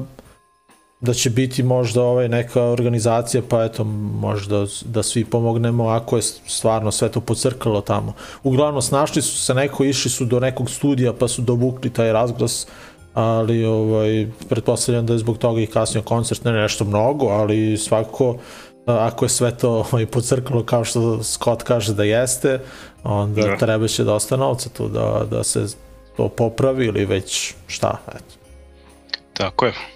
da 1.04 1.14
će 1.14 1.30
biti 1.30 1.64
možda 1.64 2.02
ovaj 2.04 2.30
neka 2.30 2.62
organizacija 2.64 3.44
pa 3.50 3.64
eto 3.64 3.84
možda 3.84 4.66
da 4.86 5.04
svi 5.04 5.26
pomognemo 5.26 5.88
ako 5.88 6.16
je 6.16 6.22
stvarno 6.48 6.92
sve 6.92 7.10
to 7.10 7.22
pocrkalo 7.22 7.82
tamo. 7.82 8.14
Uglavnom 8.44 8.82
snašli 8.82 9.22
su 9.22 9.40
se 9.40 9.54
neko, 9.54 9.84
išli 9.84 10.12
su 10.12 10.26
do 10.26 10.40
nekog 10.40 10.70
studija 10.70 11.14
pa 11.14 11.28
su 11.28 11.42
dovukli 11.42 11.90
taj 11.90 12.14
razglas 12.14 12.68
ali 13.14 13.66
ovaj, 13.66 14.28
pretpostavljam 14.50 15.06
da 15.06 15.14
je 15.14 15.20
zbog 15.20 15.38
toga 15.38 15.62
i 15.62 15.68
kasnio 15.68 16.02
koncert, 16.02 16.46
ne 16.46 16.52
nešto 16.52 16.86
mnogo, 16.86 17.28
ali 17.28 17.78
svakako 17.78 18.38
ako 18.86 19.26
je 19.26 19.30
sve 19.30 19.58
to 19.58 19.72
ovaj, 19.72 20.06
pocrkalo 20.06 20.64
kao 20.64 20.84
što 20.84 21.24
Scott 21.24 21.64
kaže 21.64 21.94
da 21.94 22.04
jeste, 22.04 22.60
onda 23.04 23.42
Da. 23.42 23.48
da. 23.48 23.58
treba 23.58 23.88
će 23.88 24.04
dosta 24.04 24.38
novca 24.38 24.70
tu 24.70 24.88
da, 24.90 25.26
da 25.32 25.44
se 25.44 25.66
to 26.18 26.30
popravi 26.30 26.86
ili 26.86 27.06
već 27.06 27.54
šta, 27.68 27.98
eto. 28.08 28.36
Tako 29.34 29.66
je. 29.66 29.93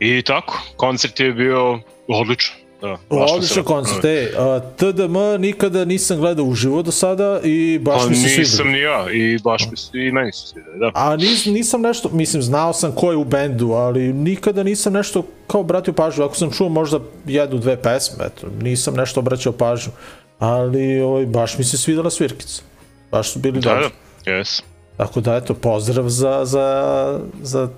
I 0.00 0.22
tako, 0.22 0.62
koncert 0.76 1.20
je 1.20 1.32
bio 1.32 1.78
odličan. 2.08 2.54
Da, 2.80 2.96
Odličan 3.08 3.64
koncert, 3.64 4.04
ej, 4.04 4.28
a, 4.38 4.60
TDM 4.76 5.16
nikada 5.38 5.84
nisam 5.84 6.18
gledao 6.18 6.44
uživo 6.44 6.82
do 6.82 6.90
sada 6.92 7.40
i 7.44 7.78
baš 7.78 8.02
Pa 8.02 8.08
mi 8.08 8.14
se 8.14 8.20
sviđa. 8.22 8.38
nisam 8.40 8.68
ni 8.68 8.78
ja 8.80 9.10
i 9.12 9.38
baš 9.38 9.70
mi 9.70 9.76
se, 9.76 9.90
i 9.94 10.12
meni 10.12 10.32
se 10.32 10.46
sviđa, 10.46 10.66
da. 10.78 10.90
A 10.94 11.16
nis, 11.16 11.44
nisam 11.44 11.80
nešto, 11.80 12.08
mislim, 12.08 12.42
znao 12.42 12.72
sam 12.72 12.92
ko 12.92 13.10
je 13.10 13.16
u 13.16 13.24
bendu, 13.24 13.70
ali 13.70 14.12
nikada 14.12 14.62
nisam 14.62 14.92
nešto 14.92 15.26
kao 15.46 15.60
obratio 15.60 15.92
pažnju. 15.94 16.24
Ako 16.24 16.34
sam 16.34 16.50
čuo 16.50 16.68
možda 16.68 16.98
jednu, 17.26 17.58
dve 17.58 17.82
pesme, 17.82 18.24
eto, 18.26 18.46
nisam 18.62 18.94
nešto 18.94 19.20
obraćao 19.20 19.52
pažnju. 19.52 19.92
Ali 20.38 21.00
ovaj, 21.00 21.26
baš 21.26 21.58
mi 21.58 21.64
se 21.64 21.78
svidela 21.78 22.10
svirkica. 22.10 22.62
Baš 23.10 23.32
su 23.32 23.38
bili 23.38 23.60
Da, 23.60 23.70
dobri. 23.70 23.88
da, 24.24 24.32
jes. 24.32 24.62
Tako 24.96 25.20
da, 25.20 25.36
eto, 25.36 25.54
pozdrav 25.54 26.08
za, 26.08 26.40
za, 26.44 27.20
za 27.42 27.68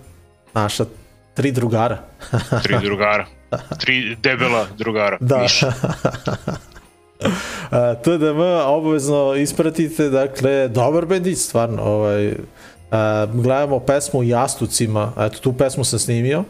naša 0.54 0.84
tri 1.34 1.52
drugara. 1.52 1.98
Tri 2.62 2.78
drugara. 2.82 3.26
Tri 3.78 4.16
debela 4.22 4.66
drugara. 4.78 5.16
Da. 5.20 5.46
A, 7.70 7.94
TDM 8.02 8.40
obavezno 8.66 9.34
ispratite, 9.34 10.08
dakle, 10.08 10.68
dobar 10.68 11.06
bendić, 11.06 11.38
stvarno, 11.38 11.82
ovaj, 11.82 12.34
a, 12.90 13.26
gledamo 13.34 13.80
pesmu 13.80 14.22
Jastucima, 14.22 15.12
eto, 15.18 15.38
tu 15.38 15.52
pesmu 15.52 15.84
sam 15.84 15.98
snimio, 15.98 16.44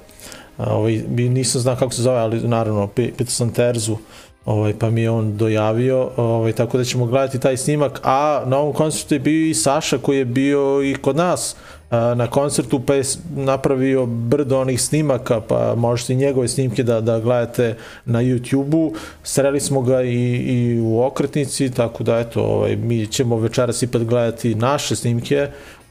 a, 0.56 0.74
ovaj, 0.74 1.02
nisam 1.08 1.60
znao 1.60 1.76
kako 1.76 1.92
se 1.92 2.02
zove, 2.02 2.18
ali 2.18 2.40
naravno, 2.40 2.86
pi- 2.86 3.12
pitao 3.12 3.32
sam 3.32 3.52
Terzu, 3.52 3.96
ovaj, 4.44 4.74
pa 4.78 4.90
mi 4.90 5.02
je 5.02 5.10
on 5.10 5.36
dojavio, 5.36 6.10
ovaj, 6.16 6.52
tako 6.52 6.78
da 6.78 6.84
ćemo 6.84 7.06
gledati 7.06 7.40
taj 7.40 7.56
snimak, 7.56 8.00
a 8.02 8.42
na 8.46 8.58
ovom 8.58 8.72
koncertu 8.72 9.14
je 9.14 9.18
bio 9.18 9.46
i 9.50 9.54
Saša 9.54 9.98
koji 9.98 10.18
je 10.18 10.24
bio 10.24 10.82
i 10.84 10.94
kod 10.94 11.16
nas, 11.16 11.56
na 11.92 12.26
koncertu 12.26 12.80
pa 12.80 12.94
je 12.94 13.02
napravio 13.36 14.06
brdo 14.06 14.60
onih 14.60 14.82
snimaka, 14.82 15.40
pa 15.40 15.74
možete 15.74 16.12
i 16.12 16.16
njegove 16.16 16.48
snimke 16.48 16.82
da, 16.82 17.00
da 17.00 17.20
gledate 17.20 17.76
na 18.04 18.22
YouTube-u. 18.22 18.94
Sreli 19.22 19.60
smo 19.60 19.82
ga 19.82 20.02
i, 20.02 20.36
i 20.36 20.80
u 20.80 21.02
okretnici, 21.02 21.70
tako 21.70 22.04
da 22.04 22.18
eto, 22.18 22.42
ovaj, 22.42 22.76
mi 22.76 23.06
ćemo 23.06 23.36
večeras 23.36 23.82
ipak 23.82 24.02
gledati 24.02 24.54
naše 24.54 24.96
snimke, 24.96 25.48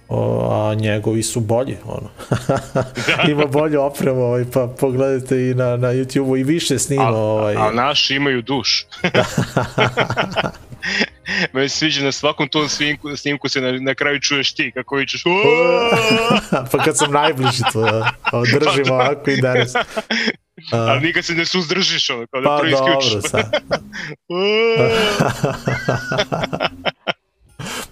o, 0.10 0.50
a 0.52 0.76
njegovi 0.76 1.24
su 1.24 1.40
bolji, 1.40 1.78
ono. 1.86 2.10
Ima 3.32 3.46
bolju 3.46 3.82
opremu, 3.82 4.22
ovaj, 4.22 4.46
pa 4.54 4.68
pogledajte 4.68 5.50
i 5.50 5.54
na, 5.54 5.78
na 5.78 5.88
YouTube-u 5.88 6.38
i 6.38 6.44
više 6.44 6.80
snima, 6.80 7.04
A, 7.04 7.16
ovaj. 7.16 7.56
a 7.56 7.72
naši 7.72 8.16
imaju 8.16 8.42
duš. 8.42 8.88
Se 11.70 11.70
sviđa 11.70 12.04
na 12.04 12.12
svakom 12.12 12.48
tom 12.48 12.70
snimku, 12.70 13.18
snimku 13.18 13.50
se 13.50 13.62
na, 13.62 13.72
na 13.72 13.96
kraju 13.96 14.20
čuješ 14.20 14.54
ti 14.54 14.72
kako 14.74 14.96
vičeš 14.96 15.24
pa 16.72 16.84
kad 16.84 16.98
sam 16.98 17.12
najbliži 17.12 17.64
to, 17.74 17.82
da, 17.82 18.14
ovo, 18.32 18.46
držim 18.46 18.84
Pa 18.84 18.90
da. 18.90 18.94
ovako 18.94 19.32
i 19.32 19.42
danas. 19.42 19.74
ali 20.72 21.00
nikad 21.00 21.26
se 21.26 21.34
ne 21.34 21.46
suzdržiš 21.46 22.10
ono, 22.10 22.28
kao 22.28 22.42
da 22.42 22.48
Pa 22.48 22.70
dobro, 22.70 23.22
sad. 23.22 23.52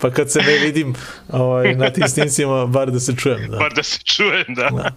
Pa 0.01 0.11
kad 0.11 0.31
se 0.31 0.39
ne 0.39 0.57
vidim 0.57 0.95
ovaj, 1.29 1.75
na 1.75 1.89
tim 1.89 2.07
snimcima, 2.07 2.65
bar 2.65 2.91
da 2.91 2.99
se 2.99 3.15
čujem. 3.15 3.51
Da. 3.51 3.57
Bar 3.57 3.73
da 3.73 3.83
se 3.83 3.99
čuje, 4.03 4.45
da. 4.47 4.91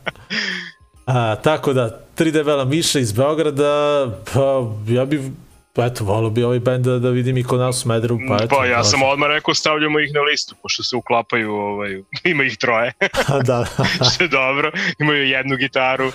A, 1.06 1.36
tako 1.36 1.72
da, 1.72 2.00
tri 2.14 2.30
debela 2.30 2.64
miša 2.64 2.98
iz 2.98 3.12
Beograda, 3.12 4.06
pa 4.32 4.72
ja 4.88 5.04
bi 5.04 5.20
pa 5.72 5.85
eto, 5.85 6.04
volio 6.04 6.30
bi 6.30 6.44
ovaj 6.44 6.61
band 6.61 6.85
da, 6.85 6.98
da 6.98 7.11
vidim 7.11 7.37
i 7.37 7.42
kod 7.42 7.61
nas 7.61 7.76
u 7.76 7.80
Smederu, 7.80 8.18
pa 8.28 8.35
eto. 8.44 8.56
Pa 8.56 8.66
ja 8.66 8.76
može. 8.76 8.90
sam 8.90 9.02
odmah 9.02 9.28
rekao 9.28 9.54
stavljamo 9.54 10.00
ih 10.00 10.11
na 10.14 10.20
listu, 10.20 10.54
pošto 10.62 10.82
se 10.82 10.96
uklapaju, 10.96 11.52
ovaj, 11.52 12.02
ima 12.32 12.44
ih 12.44 12.56
troje, 12.56 12.92
da, 13.46 13.64
što 14.14 14.24
je 14.24 14.28
dobro, 14.28 14.70
imaju 14.98 15.24
jednu 15.24 15.56
gitaru, 15.56 16.12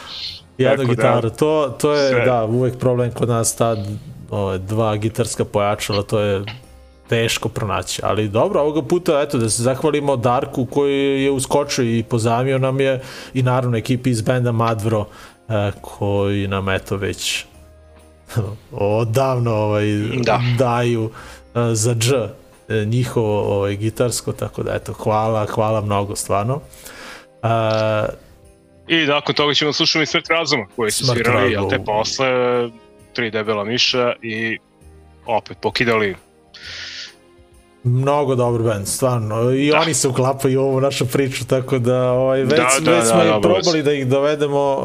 jednu 0.57 0.85
Tako 0.85 0.95
da, 0.95 0.95
gitaru, 0.95 1.29
to, 1.29 1.75
to 1.81 1.93
je, 1.93 2.09
sve. 2.09 2.25
da, 2.25 2.45
uvek 2.45 2.79
problem 2.79 3.11
kod 3.11 3.29
nas 3.29 3.55
ta 3.55 3.75
ove, 4.29 4.57
dva 4.57 4.97
gitarska 4.97 5.45
pojačala, 5.45 6.03
to 6.03 6.19
je 6.19 6.43
teško 7.09 7.49
pronaći, 7.49 8.01
ali 8.03 8.27
dobro, 8.27 8.61
ovoga 8.61 8.81
puta, 8.81 9.21
eto, 9.21 9.37
da 9.37 9.49
se 9.49 9.63
zahvalimo 9.63 10.15
Darku 10.15 10.65
koji 10.65 11.23
je 11.23 11.31
uskočio 11.31 11.85
i 11.85 12.03
pozamio 12.03 12.57
nam 12.57 12.79
je 12.79 13.01
i 13.33 13.43
naravno 13.43 13.77
ekipi 13.77 14.09
iz 14.09 14.21
benda 14.21 14.51
Madvro 14.51 15.05
e, 15.49 15.71
koji 15.81 16.47
nam 16.47 16.69
eto 16.69 16.97
već 16.97 17.45
odavno 18.71 19.55
ovaj, 19.55 19.85
Da. 20.23 20.41
daju 20.57 21.09
e, 21.55 21.59
za 21.73 21.95
dž 21.95 22.11
e, 22.13 22.85
njihovo 22.85 23.55
ovaj, 23.55 23.75
gitarsko, 23.75 24.31
tako 24.31 24.63
da 24.63 24.75
eto, 24.75 24.93
hvala, 24.93 25.45
hvala 25.45 25.81
mnogo 25.81 26.15
stvarno. 26.15 26.61
E, 27.43 27.47
I 28.87 29.05
nakon 29.05 29.35
toga 29.35 29.53
ćemo 29.53 29.73
slušati 29.73 30.03
i 30.03 30.05
Smrt 30.05 30.27
razuma 30.29 30.65
koji 30.75 30.91
su 30.91 31.05
svirali, 31.05 31.55
a 31.55 31.67
te 31.69 31.79
posle 31.85 32.27
tri 33.13 33.31
debela 33.31 33.63
miša 33.63 34.13
i 34.21 34.57
opet 35.25 35.57
pokidali 35.61 36.15
Mnogo 37.83 38.35
dobar 38.35 38.61
band, 38.61 38.87
stvarno. 38.87 39.51
I 39.51 39.71
Da. 39.71 39.79
oni 39.79 39.93
se 39.93 40.07
uklapaju 40.07 40.61
u 40.61 40.63
ovu 40.63 40.81
našu 40.81 41.05
priču, 41.07 41.45
tako 41.45 41.79
da 41.79 42.11
ovaj, 42.11 42.39
već, 42.39 42.49
Da, 42.49 42.67
da, 42.81 42.91
već 42.91 42.99
da, 42.99 43.05
smo 43.05 43.23
da, 43.23 43.31
da, 43.31 43.39
probali 43.41 43.83
da 43.83 43.93
ih 43.93 44.07
dovedemo, 44.07 44.75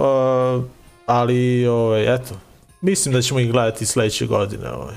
uh, 0.57 0.65
ali 1.07 1.67
ovaj, 1.67 2.15
eto, 2.15 2.35
mislim 2.83 3.15
da 3.15 3.23
ćemo 3.23 3.41
ih 3.41 3.53
gledati 3.53 3.87
sledeće 3.87 4.27
godine. 4.27 4.71
Ovaj. 4.71 4.95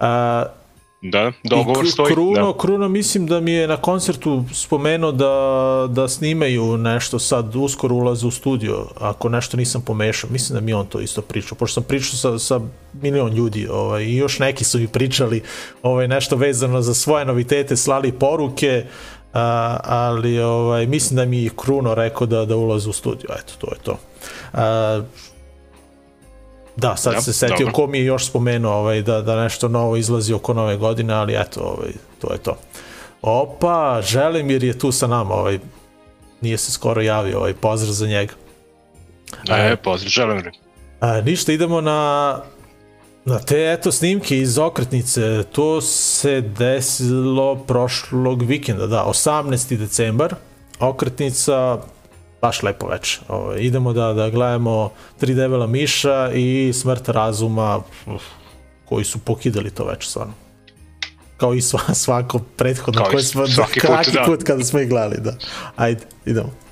Uh, 0.00 0.66
da, 1.02 1.32
dogovor 1.44 1.86
stoji. 1.88 2.12
Kruno, 2.12 2.52
da. 2.52 2.58
Kruno 2.58 2.88
mislim 2.88 3.26
da 3.26 3.40
mi 3.40 3.52
je 3.52 3.68
na 3.68 3.76
koncertu 3.76 4.44
spomenuo 4.52 5.12
da, 5.12 5.86
da 5.90 6.08
snimaju 6.08 6.76
nešto 6.76 7.18
sad, 7.18 7.56
uskoro 7.56 7.94
ulaze 7.94 8.26
u 8.26 8.30
studio, 8.30 8.86
ako 9.00 9.28
nešto 9.28 9.56
nisam 9.56 9.82
pomešao, 9.82 10.30
mislim 10.30 10.54
da 10.54 10.60
mi 10.60 10.72
on 10.72 10.86
to 10.86 11.00
isto 11.00 11.22
pričao, 11.22 11.58
pošto 11.58 11.74
sam 11.74 11.82
pričao 11.82 12.16
sa, 12.16 12.38
sa 12.38 12.60
milion 13.02 13.32
ljudi 13.32 13.68
ovaj, 13.70 14.04
i 14.04 14.16
još 14.16 14.38
neki 14.38 14.64
su 14.64 14.78
mi 14.78 14.88
pričali 14.88 15.42
ovaj, 15.82 16.08
nešto 16.08 16.36
vezano 16.36 16.82
za 16.82 16.94
svoje 16.94 17.24
novitete, 17.24 17.76
slali 17.76 18.12
poruke, 18.12 18.84
a, 19.32 19.78
ali 19.84 20.40
ovaj, 20.40 20.86
mislim 20.86 21.16
da 21.16 21.24
mi 21.24 21.42
je 21.42 21.50
Kruno 21.56 21.94
rekao 21.94 22.26
da, 22.26 22.44
da 22.44 22.56
ulaze 22.56 22.90
u 22.90 22.92
studio, 22.92 23.28
eto, 23.38 23.52
to 23.58 23.66
je 23.66 23.78
to. 23.82 23.98
A, 24.52 25.02
Da, 26.76 26.96
sad 26.96 27.14
Da, 27.14 27.20
se 27.20 27.32
setio 27.32 27.56
dobro. 27.58 27.72
ko 27.72 27.86
mi 27.86 27.98
je 27.98 28.04
još 28.04 28.26
spomenuo 28.26 28.72
ovaj, 28.72 29.02
da, 29.02 29.22
da 29.22 29.42
nešto 29.42 29.68
novo 29.68 29.96
izlazi 29.96 30.32
oko 30.32 30.54
nove 30.54 30.76
godine, 30.76 31.14
ali 31.14 31.34
eto, 31.34 31.60
ovaj, 31.60 31.92
to 32.20 32.32
je 32.32 32.38
to. 32.38 32.56
Opa, 33.22 34.00
Želimir 34.02 34.64
je 34.64 34.78
tu 34.78 34.92
sa 34.92 35.06
nama, 35.06 35.34
ovaj, 35.34 35.58
nije 36.40 36.58
se 36.58 36.72
skoro 36.72 37.00
javio, 37.02 37.38
ovaj, 37.38 37.54
pozdrav 37.54 37.92
za 37.92 38.06
njega. 38.06 38.32
E, 39.48 39.76
pozdrav, 39.76 40.08
želim 40.08 40.38
re. 40.38 40.50
A, 41.00 41.20
ništa, 41.20 41.52
idemo 41.52 41.80
na, 41.80 42.40
na 43.24 43.38
te 43.38 43.72
eto 43.72 43.92
snimke 43.92 44.38
iz 44.38 44.58
okretnice. 44.58 45.42
To 45.52 45.80
se 45.80 46.40
desilo 46.40 47.56
prošlog 47.56 48.42
vikenda, 48.42 48.86
da, 48.86 49.04
18. 49.04 49.76
decembar. 49.76 50.34
Okretnica, 50.80 51.78
baš 52.42 52.62
lepo 52.62 52.86
veče. 52.88 53.20
Ovaj, 53.28 53.60
idemo 53.60 53.92
da, 53.92 54.12
da 54.12 54.30
gledamo 54.30 54.90
Tri 55.20 55.34
debela 55.34 55.66
miša 55.66 56.30
i 56.34 56.72
Smrt 56.74 57.08
razuma 57.08 57.80
uf, 58.06 58.22
koji 58.84 59.04
su 59.04 59.18
pokidali 59.18 59.70
to 59.70 59.84
veče 59.84 60.08
stvarno. 60.08 60.32
Kao 61.36 61.54
i 61.54 61.60
sva, 61.60 61.80
svako 61.94 62.38
prethodno 62.56 63.02
Kao 63.02 63.10
koje 63.10 63.22
smo 63.22 63.46
svaki 63.46 63.80
put, 63.80 64.14
da. 64.14 64.24
put 64.26 64.42
kada 64.42 64.64
smo 64.64 64.80
ih 64.80 64.88
gledali, 64.88 65.16
da. 65.20 65.34
Ajde, 65.76 66.00
idemo. 66.26 66.65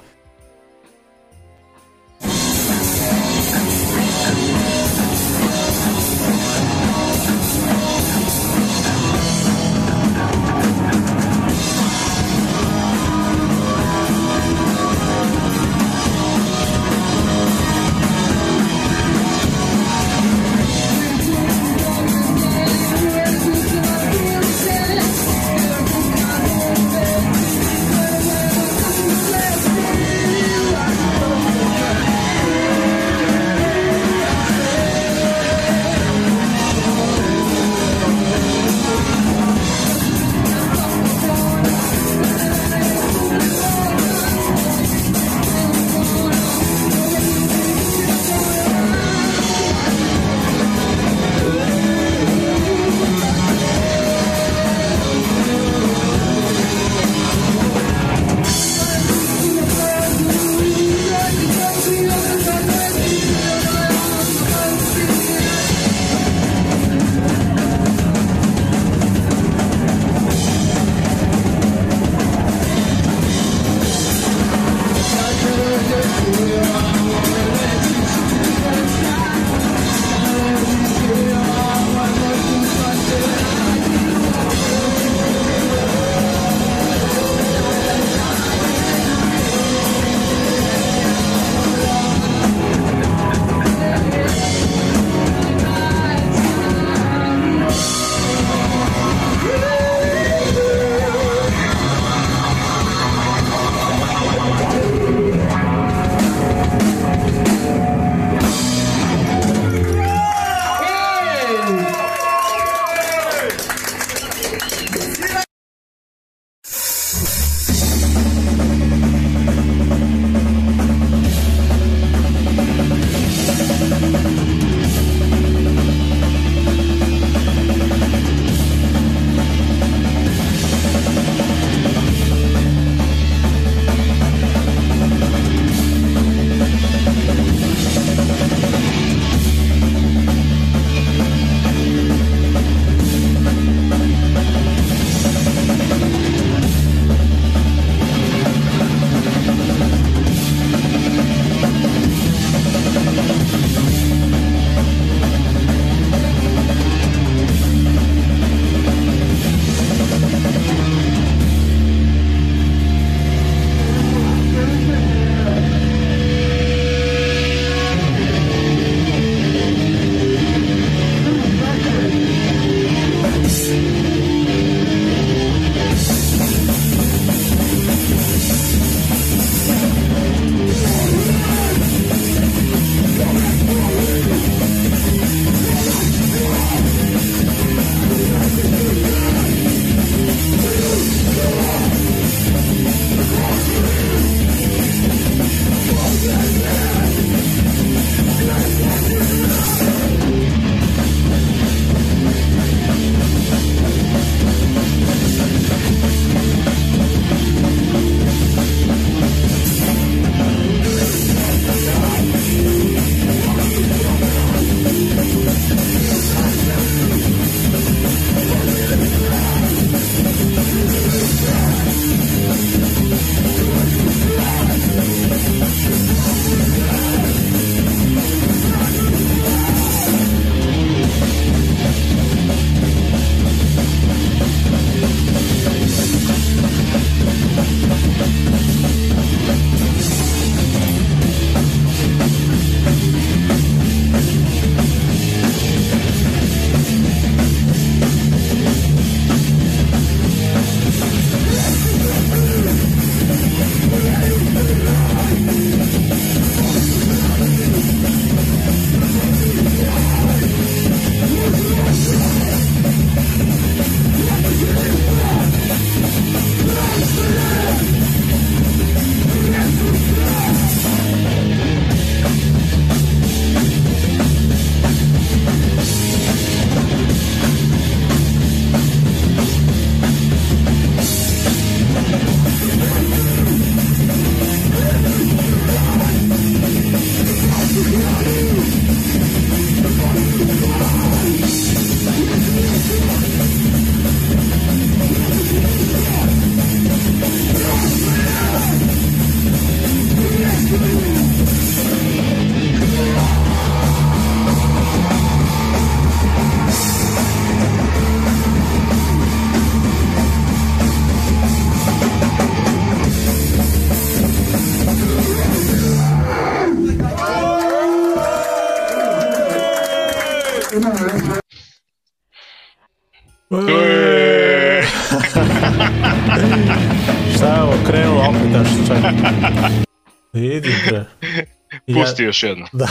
Pusti 332.05 332.23
još 332.23 332.43
jedno. 332.43 332.67
Da. 332.73 332.87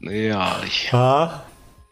Jaj. 0.00 0.68
A? 0.92 1.28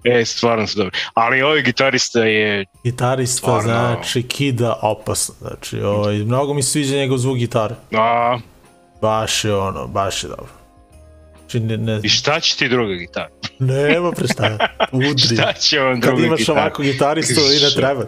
E, 0.05 0.25
stvarno 0.25 0.67
su 0.67 0.79
dobri. 0.79 0.99
Ali 1.15 1.43
ovaj 1.43 1.63
gitarista 1.63 2.21
je... 2.25 2.65
Gitarista, 2.85 3.37
Stvarno. 3.39 3.63
znači, 3.63 4.23
kida 4.23 4.79
opasno. 4.83 5.35
Znači, 5.41 5.81
ovaj, 5.81 6.15
mnogo 6.17 6.55
mi 6.55 6.63
se 6.63 6.71
sviđa 6.71 6.97
njegov 6.97 7.19
zvuk 7.19 7.37
gitare. 7.39 7.75
A, 7.93 8.39
Baš 9.03 9.45
je 9.45 9.57
ono, 9.57 9.87
baš 9.87 10.25
je 10.25 10.29
dobro. 10.29 10.47
Znači, 11.39 11.61
ne, 11.61 11.77
ne, 11.77 12.01
I 12.03 12.09
šta 12.09 12.41
će 12.41 12.57
ti 12.57 12.69
druga 12.69 12.95
gitara? 12.95 13.29
nema 13.59 14.13
pre 14.13 14.29
šta, 14.29 14.59
udri. 14.93 15.35
Šta 15.37 15.53
će 15.53 15.77
Kad 15.79 16.01
druga 16.01 16.27
imaš 16.27 16.39
gitara? 16.39 16.61
ovako 16.61 16.83
gitaristu 16.83 17.41
i 17.41 17.65
ne 17.65 17.71
treba. 17.77 18.05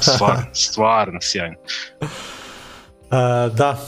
Stvarno, 0.00 0.44
stvarno 0.52 1.18
sjajno. 1.22 1.56
A, 3.10 3.48
da, 3.54 3.78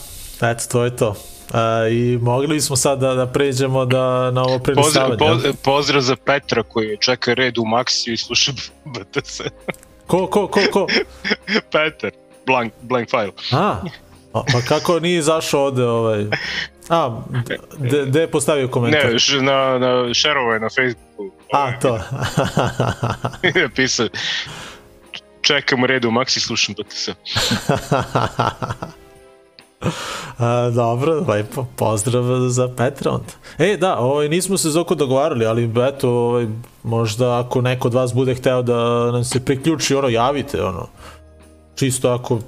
eto, 0.43 0.65
to 0.73 0.85
je 0.85 0.97
to. 0.97 1.17
A, 1.53 1.89
I 1.89 2.19
mogli 2.23 2.49
bismo 2.49 2.77
sad 2.77 2.99
da, 2.99 3.15
da 3.15 3.27
pređemo 3.27 3.85
da, 3.85 4.31
na 4.31 4.43
ovo 4.43 4.59
Pozdrav, 4.59 4.63
prelistavanje. 4.63 5.19
poz, 5.19 5.55
pozdrav 5.63 6.01
za 6.01 6.17
Petra 6.17 6.63
koji 6.63 6.97
čeka 7.01 7.35
red 7.35 7.59
u 7.59 7.63
Maxiju 7.63 8.13
i 8.13 8.17
sluša 8.17 8.53
BTS. 8.95 9.41
Ko, 10.07 10.27
ko, 10.27 10.47
ko, 10.47 10.61
ko? 10.73 10.87
Petar, 11.73 12.11
blank, 12.47 12.73
blank 12.83 13.11
file. 13.11 13.31
A, 13.53 13.77
a, 14.33 14.43
pa 14.53 14.61
kako 14.69 15.01
nije 15.01 15.19
izašao 15.19 15.61
ovde 15.61 15.85
ovaj... 15.85 16.27
A, 16.89 17.23
de, 17.79 18.05
de 18.05 18.21
je 18.21 18.31
postavio 18.31 18.69
komentar? 18.69 19.13
Ne, 19.13 19.19
š, 19.19 19.41
na, 19.41 19.79
na 19.79 20.15
šerovo 20.15 20.53
je 20.53 20.61
na 20.61 20.69
Facebooku. 20.69 21.31
A, 21.53 21.79
to. 21.81 21.99
Napisao, 23.63 24.09
čekam 25.41 25.85
red 25.85 26.05
u 26.05 26.11
Maxi, 26.11 26.39
slušam 26.39 26.75
BTS. 26.75 27.09
A, 30.39 30.71
dobro, 30.75 31.25
lepo, 31.29 31.67
pozdrav 31.77 32.25
za 32.49 32.69
Petra 32.77 33.11
onda. 33.11 33.33
E, 33.59 33.77
da, 33.77 33.99
ovaj, 33.99 34.29
nismo 34.29 34.59
se 34.59 34.71
zoko 34.71 34.95
dogovarali, 34.95 35.47
ali 35.47 35.71
eto, 35.89 36.11
ovaj, 36.11 36.47
možda 36.83 37.41
ako 37.41 37.61
neko 37.61 37.89
od 37.89 37.95
vas 37.95 38.15
bude 38.15 38.35
hteo 38.35 38.63
da 38.63 39.11
nam 39.13 39.25
se 39.25 39.45
priključi, 39.45 39.95
ono, 39.95 40.09
javite, 40.09 40.63
ono, 40.63 40.89
čisto 41.75 42.11
ako 42.11 42.39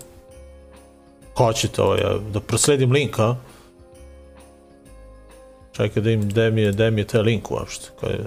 hoćete, 1.37 1.83
ovaj, 1.83 2.01
da 2.33 2.41
prosledim 2.41 2.93
link, 2.93 3.19
a? 3.19 3.37
Čekaj 5.73 6.03
da 6.03 6.11
im, 6.11 6.29
gde 6.29 6.51
mi 6.51 6.61
je, 6.61 6.73
gde 6.73 6.91
mi 6.91 7.01
je 7.01 7.07
taj 7.07 7.23
link 7.23 7.51
uopšte, 7.51 7.89
koji 8.01 8.13
je... 8.13 8.25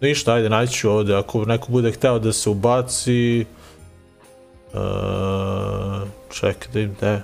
Ništa, 0.00 0.32
ajde, 0.32 0.48
naći 0.48 0.72
ću 0.72 0.90
ovde, 0.90 1.16
ako 1.16 1.44
neko 1.44 1.66
bude 1.72 1.92
hteo 1.92 2.18
da 2.18 2.32
se 2.32 2.50
ubaci... 2.50 3.44
Uh, 4.72 6.08
čekaj 6.30 6.72
da 6.72 6.80
im 6.80 6.94
gde. 6.94 7.22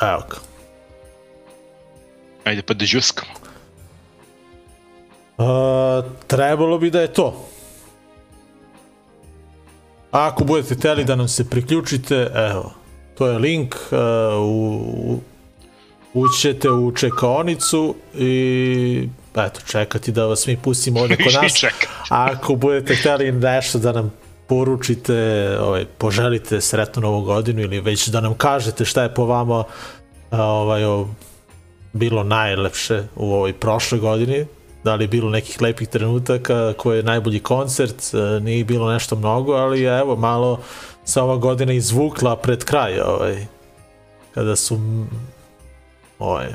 Evo 0.00 0.22
ga. 0.30 0.36
Ajde 2.44 2.62
pa 2.62 2.74
da 2.74 2.84
džuskamo. 2.84 3.32
Uh, 5.38 6.04
trebalo 6.26 6.78
bi 6.78 6.90
da 6.90 7.00
je 7.00 7.12
to. 7.12 7.48
Ako 10.10 10.44
budete 10.44 10.74
hteli 10.74 11.04
da 11.04 11.16
nam 11.16 11.28
se 11.28 11.50
priključite, 11.50 12.30
evo, 12.34 12.72
to 13.14 13.26
je 13.26 13.38
link, 13.38 13.74
uh, 13.74 13.98
u, 14.40 14.76
u, 15.06 15.20
ućete 16.14 16.70
u 16.70 16.92
čekaonicu 16.92 17.94
i 18.14 19.08
eto, 19.36 19.60
čekati 19.66 20.12
da 20.12 20.26
vas 20.26 20.46
mi 20.46 20.56
pustimo 20.56 21.00
ovde 21.00 21.16
kod 21.16 21.34
nas. 21.42 21.64
Ako 22.08 22.54
budete 22.54 22.94
hteli 22.94 23.32
nešto 23.32 23.78
da 23.78 23.92
nam 23.92 24.12
poručite, 24.46 25.14
ovaj, 25.60 25.84
poželite 25.98 26.60
sretnu 26.60 27.02
novu 27.02 27.22
godinu 27.22 27.62
ili 27.62 27.80
već 27.80 28.08
da 28.08 28.20
nam 28.20 28.34
kažete 28.34 28.84
šta 28.84 29.02
je 29.02 29.14
po 29.14 29.24
vama 29.24 29.64
ovaj, 30.30 30.84
o, 30.84 31.08
bilo 31.92 32.24
najlepše 32.24 33.02
u 33.16 33.34
ovoj 33.34 33.52
prošloj 33.52 34.00
godini, 34.00 34.46
da 34.84 34.94
li 34.94 35.04
je 35.04 35.08
bilo 35.08 35.30
nekih 35.30 35.62
lepih 35.62 35.88
trenutaka, 35.88 36.72
koji 36.76 36.98
je 36.98 37.02
najbolji 37.02 37.40
koncert, 37.40 38.14
e, 38.14 38.40
nije 38.40 38.64
bilo 38.64 38.92
nešto 38.92 39.16
mnogo, 39.16 39.52
ali 39.52 39.82
evo, 39.82 40.16
malo 40.16 40.60
se 41.04 41.20
ova 41.20 41.36
godina 41.36 41.72
izvukla 41.72 42.36
pred 42.36 42.64
kraj, 42.64 43.00
ovaj, 43.00 43.46
kada 44.34 44.56
su 44.56 44.78
ovaj, 46.18 46.48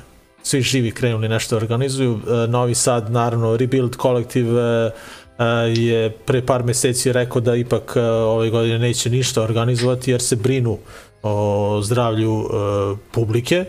svi 0.46 0.62
živi 0.62 0.92
krenuli 0.92 1.30
nešto 1.30 1.56
da 1.56 1.58
organizuju. 1.58 2.20
E, 2.28 2.48
Novi 2.48 2.76
Sad, 2.76 3.12
naravno, 3.12 3.58
Rebuild 3.58 3.96
Collective 4.02 4.62
e, 4.62 4.92
e, 5.40 5.46
je 5.74 6.10
pre 6.10 6.46
par 6.46 6.64
meseci 6.64 7.12
rekao 7.12 7.42
da 7.42 7.56
ipak 7.56 7.96
ove 8.26 8.50
godine 8.50 8.80
neće 8.80 9.10
ništa 9.10 9.42
organizovati 9.42 10.12
jer 10.12 10.22
se 10.22 10.36
brinu 10.36 10.78
o 11.24 11.80
zdravlju 11.84 12.50
publike. 13.12 13.66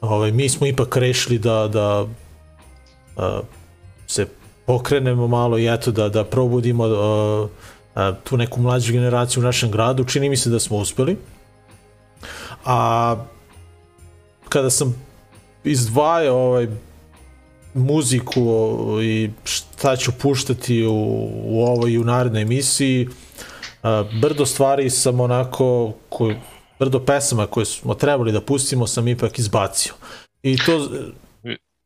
Ovaj, 0.00 0.32
mi 0.32 0.48
smo 0.48 0.66
ipak 0.66 0.96
rešili 0.96 1.38
da, 1.38 1.68
da 1.68 2.06
se 4.06 4.26
pokrenemo 4.66 5.26
malo 5.26 5.58
i 5.58 5.74
eto 5.74 5.90
da, 5.90 6.08
da 6.08 6.24
probudimo 6.24 6.84
tu 8.24 8.36
neku 8.36 8.60
mlađu 8.60 8.92
generaciju 8.92 9.40
u 9.40 9.44
našem 9.44 9.70
gradu. 9.70 10.04
Čini 10.04 10.28
mi 10.28 10.36
se 10.36 10.50
da 10.50 10.60
smo 10.60 10.76
uspeli. 10.76 11.16
A 12.64 13.16
kada 14.48 14.70
sam 14.70 15.09
izdvajao 15.64 16.36
ovaj 16.36 16.68
muziku 17.74 18.40
i 19.02 19.30
šta 19.44 19.96
ću 19.96 20.12
puštati 20.12 20.84
u, 20.86 20.94
u 21.44 21.64
ovoj 21.64 21.92
i 21.92 21.98
u 21.98 22.04
narednoj 22.04 22.42
emisiji. 22.42 23.08
A, 23.82 24.04
brdo 24.20 24.46
stvari 24.46 24.90
sam 24.90 25.20
onako 25.20 25.92
koju, 26.08 26.36
brdo 26.78 27.00
pesama 27.04 27.46
koje 27.46 27.66
smo 27.66 27.94
trebali 27.94 28.32
da 28.32 28.40
pustimo 28.40 28.86
sam 28.86 29.08
ipak 29.08 29.38
izbacio. 29.38 29.92
I 30.42 30.56
to 30.56 30.88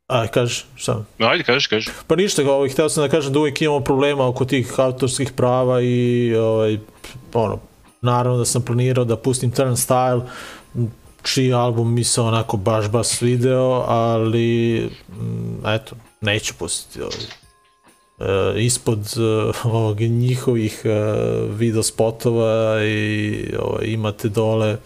a 0.06 0.26
kaži 0.26 0.64
šta? 0.76 1.04
Ajde, 1.18 1.44
kaži, 1.44 1.68
kaži. 1.68 1.90
Pa 2.06 2.16
ništa, 2.16 2.42
ovaj, 2.50 2.68
hteo 2.68 2.88
sam 2.88 3.04
da 3.04 3.08
kažem 3.08 3.32
da 3.32 3.38
uvijek 3.38 3.62
imamo 3.62 3.80
problema 3.80 4.28
oko 4.28 4.44
tih 4.44 4.72
autorskih 4.76 5.32
prava 5.32 5.80
i 5.80 6.34
ovaj, 6.34 6.78
ono, 7.34 7.60
naravno 8.02 8.38
da 8.38 8.44
sam 8.44 8.62
planirao 8.62 9.04
da 9.04 9.16
pustim 9.16 9.50
Turnstile, 9.50 10.20
čiji 11.24 11.52
album 11.52 11.94
mi 11.94 12.04
se 12.04 12.20
onako 12.20 12.56
baš 12.56 12.88
baš 12.88 13.06
svideo, 13.06 13.84
ali 13.86 14.76
m, 15.08 15.60
eto, 15.66 15.96
neću 16.20 16.54
pustiti 16.58 17.00
ovaj. 17.02 17.44
E, 18.18 18.62
ispod 18.62 18.98
e, 18.98 19.20
ovog 19.64 20.00
njihovih 20.00 20.82
e, 20.84 20.90
video 21.48 21.82
spotova 21.82 22.84
i 22.84 23.54
ovaj, 23.58 23.86
imate 23.86 24.28
dole 24.28 24.76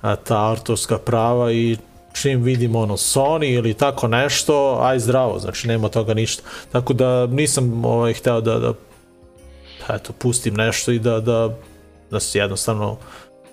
a, 0.00 0.16
ta 0.16 0.48
autorska 0.48 0.98
prava 0.98 1.52
i 1.52 1.76
čim 2.12 2.42
vidim 2.42 2.76
ono 2.76 2.96
Sony 2.96 3.54
ili 3.54 3.74
tako 3.74 4.08
nešto, 4.08 4.78
aj 4.82 4.98
zdravo, 4.98 5.38
znači 5.38 5.68
nema 5.68 5.88
toga 5.88 6.14
ništa. 6.14 6.42
Tako 6.72 6.92
da 6.92 7.26
nisam 7.26 7.84
ovaj, 7.84 8.12
hteo 8.12 8.40
da, 8.40 8.58
da 8.58 8.74
eto, 9.88 10.12
pustim 10.12 10.54
nešto 10.54 10.92
i 10.92 10.98
da, 10.98 11.20
da, 11.20 11.58
da 12.10 12.20
se 12.20 12.38
jednostavno 12.38 12.96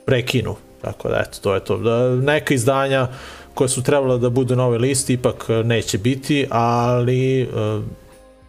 prekinu. 0.06 0.56
Tako 0.82 1.10
da, 1.10 1.24
eto, 1.28 1.38
to 1.42 1.54
je 1.54 1.60
to. 1.60 1.78
Da, 1.78 2.16
neka 2.16 2.54
izdanja 2.54 3.08
koje 3.54 3.70
su 3.70 3.84
trebala 3.84 4.18
da 4.18 4.30
budu 4.30 4.56
na 4.56 4.66
ovoj 4.66 4.78
listi 4.78 5.14
ipak 5.14 5.46
e, 5.50 5.54
neće 5.54 5.98
biti, 5.98 6.48
ali 6.50 7.42
e, 7.42 7.46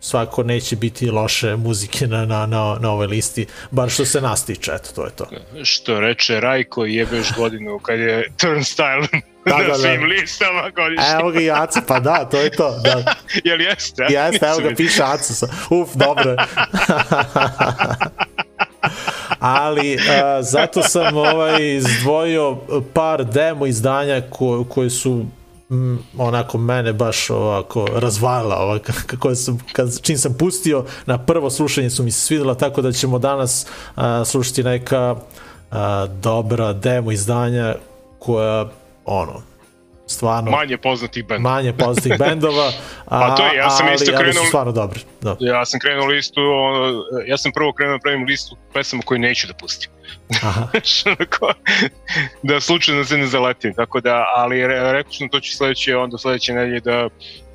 svako 0.01 0.43
neće 0.43 0.77
biti 0.77 1.11
loše 1.11 1.57
muzike 1.57 2.07
na, 2.07 2.27
na, 2.27 2.47
na, 2.47 2.77
na 2.81 2.90
ovoj 2.90 3.07
listi, 3.07 3.47
bar 3.71 3.90
što 3.90 4.05
se 4.05 4.21
nas 4.21 4.47
tiče, 4.47 4.73
eto, 4.75 4.90
to 4.95 5.05
je 5.05 5.11
to. 5.11 5.27
Što 5.64 6.01
reče 6.01 6.40
Rajko, 6.40 6.85
jebeš 6.85 7.33
godinu 7.37 7.79
kad 7.79 7.99
je 7.99 8.31
Turnstile 8.37 9.07
Da, 9.45 9.57
da, 9.57 9.69
da. 9.69 9.75
svim 9.75 10.03
listama 10.03 10.71
godišnje. 10.71 11.05
Evo 11.21 11.31
ga 11.31 11.40
i 11.40 11.51
Aca, 11.51 11.81
pa 11.88 12.01
da, 12.01 12.25
to 12.25 12.40
je 12.40 12.51
to. 12.51 12.81
Da. 12.85 13.14
Jel 13.49 13.61
jeste? 13.61 14.07
Jeste, 14.09 14.47
evo 14.47 14.68
ga 14.68 14.74
piše 14.76 15.03
Aca. 15.03 15.47
Uf, 15.70 15.89
dobro. 15.95 16.37
Ali 19.41 19.95
uh, 19.95 20.01
zato 20.41 20.82
sam 20.82 21.16
ovaj 21.16 21.76
izdvojio 21.76 22.57
par 22.95 23.24
demo 23.24 23.66
izdanja 23.66 24.22
ko, 24.30 24.64
koje 24.68 24.91
su 24.91 25.24
mm, 25.70 25.97
onako 26.18 26.59
mene 26.59 26.93
baš 26.93 27.30
ovako 27.30 27.86
razvalila 27.95 28.57
ova, 28.57 28.78
kako 29.07 29.34
sam, 29.34 29.59
kad, 29.72 30.01
čim 30.03 30.18
sam 30.18 30.34
pustio 30.38 30.84
na 31.07 31.18
prvo 31.18 31.51
slušanje 31.51 31.91
su 31.91 32.03
mi 32.03 32.11
se 32.11 32.20
svidela 32.20 32.55
tako 32.55 32.82
da 32.82 32.93
ćemo 32.93 33.18
danas 33.18 33.66
uh, 33.97 34.03
slušati 34.24 34.62
neka 34.62 35.16
uh, 35.70 35.76
dobra 36.22 36.72
demo 36.72 37.12
izdanja 37.12 37.74
koja 38.18 38.68
ono 39.05 39.49
stvarno 40.11 40.50
Manje 40.50 40.76
poznatih 40.78 41.24
benda. 41.24 41.48
manje 41.50 41.72
poznatih 41.74 42.18
bendova, 42.18 42.72
a, 43.06 43.20
Pa 43.20 43.34
to 43.36 43.46
je, 43.46 43.56
ja 43.56 43.70
sam 43.70 43.86
ali, 43.86 43.94
isto 43.94 44.11
ali 44.11 44.18
su 44.24 44.38
krenuo- 44.38 44.46
stvarno 44.46 44.72
dobri. 44.72 45.00
Da. 45.20 45.36
Ja 45.40 45.64
sam 45.64 45.80
krenuo 45.80 46.06
listu, 46.06 46.40
ono, 46.40 46.92
ja 47.26 47.36
sam 47.36 47.52
prvo 47.52 47.72
krenuo 47.72 47.96
da 47.96 48.00
pravim 48.00 48.24
listu 48.24 48.56
pesama 48.74 49.02
koju 49.02 49.18
neću 49.18 49.46
da 49.46 49.54
pustim. 49.54 49.90
Aha. 50.42 50.68
Da 52.42 52.61
slučajno 52.61 53.04
se 53.04 53.16
ne 53.16 53.26
zaletim, 53.26 53.74
tako 53.74 54.00
da, 54.00 54.24
ali 54.36 54.66
re, 54.66 54.92
rekao 54.92 55.12
sam 55.12 55.28
to 55.28 55.40
će 55.40 55.56
sledeće, 55.56 55.96
onda 55.96 56.18
sledeće 56.18 56.52
nedelje 56.52 56.80
da 56.80 57.08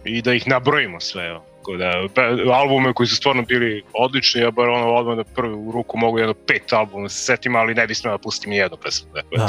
i 0.06 0.22
da 0.22 0.34
ih 0.34 0.48
nabrojimo 0.48 1.00
sve, 1.00 1.28
evo. 1.28 1.44
tako 1.58 1.78
da 1.78 1.92
pe- 2.16 2.54
albume 2.54 2.94
koji 2.94 3.08
su 3.08 3.16
stvarno 3.16 3.42
bili 3.44 3.84
odlični, 3.94 4.42
ja 4.42 4.52
bar 4.52 4.70
ono 4.70 4.88
odmah 4.90 5.18
na 5.18 5.24
prvu 5.26 5.72
ruku 5.72 5.98
mogu 5.98 6.20
jedno 6.20 6.34
pet 6.36 6.74
albuma 6.74 7.04
da 7.04 7.10
se 7.10 7.24
setim, 7.24 7.56
ali 7.56 7.74
ne 7.74 7.88
bi 7.88 7.96
smela 7.96 8.18
da 8.18 8.22
pustim 8.22 8.50
ni 8.50 8.58
jednu 8.58 8.78
pesmu. 8.78 9.08
Tako, 9.14 9.36
Da. 9.38 9.48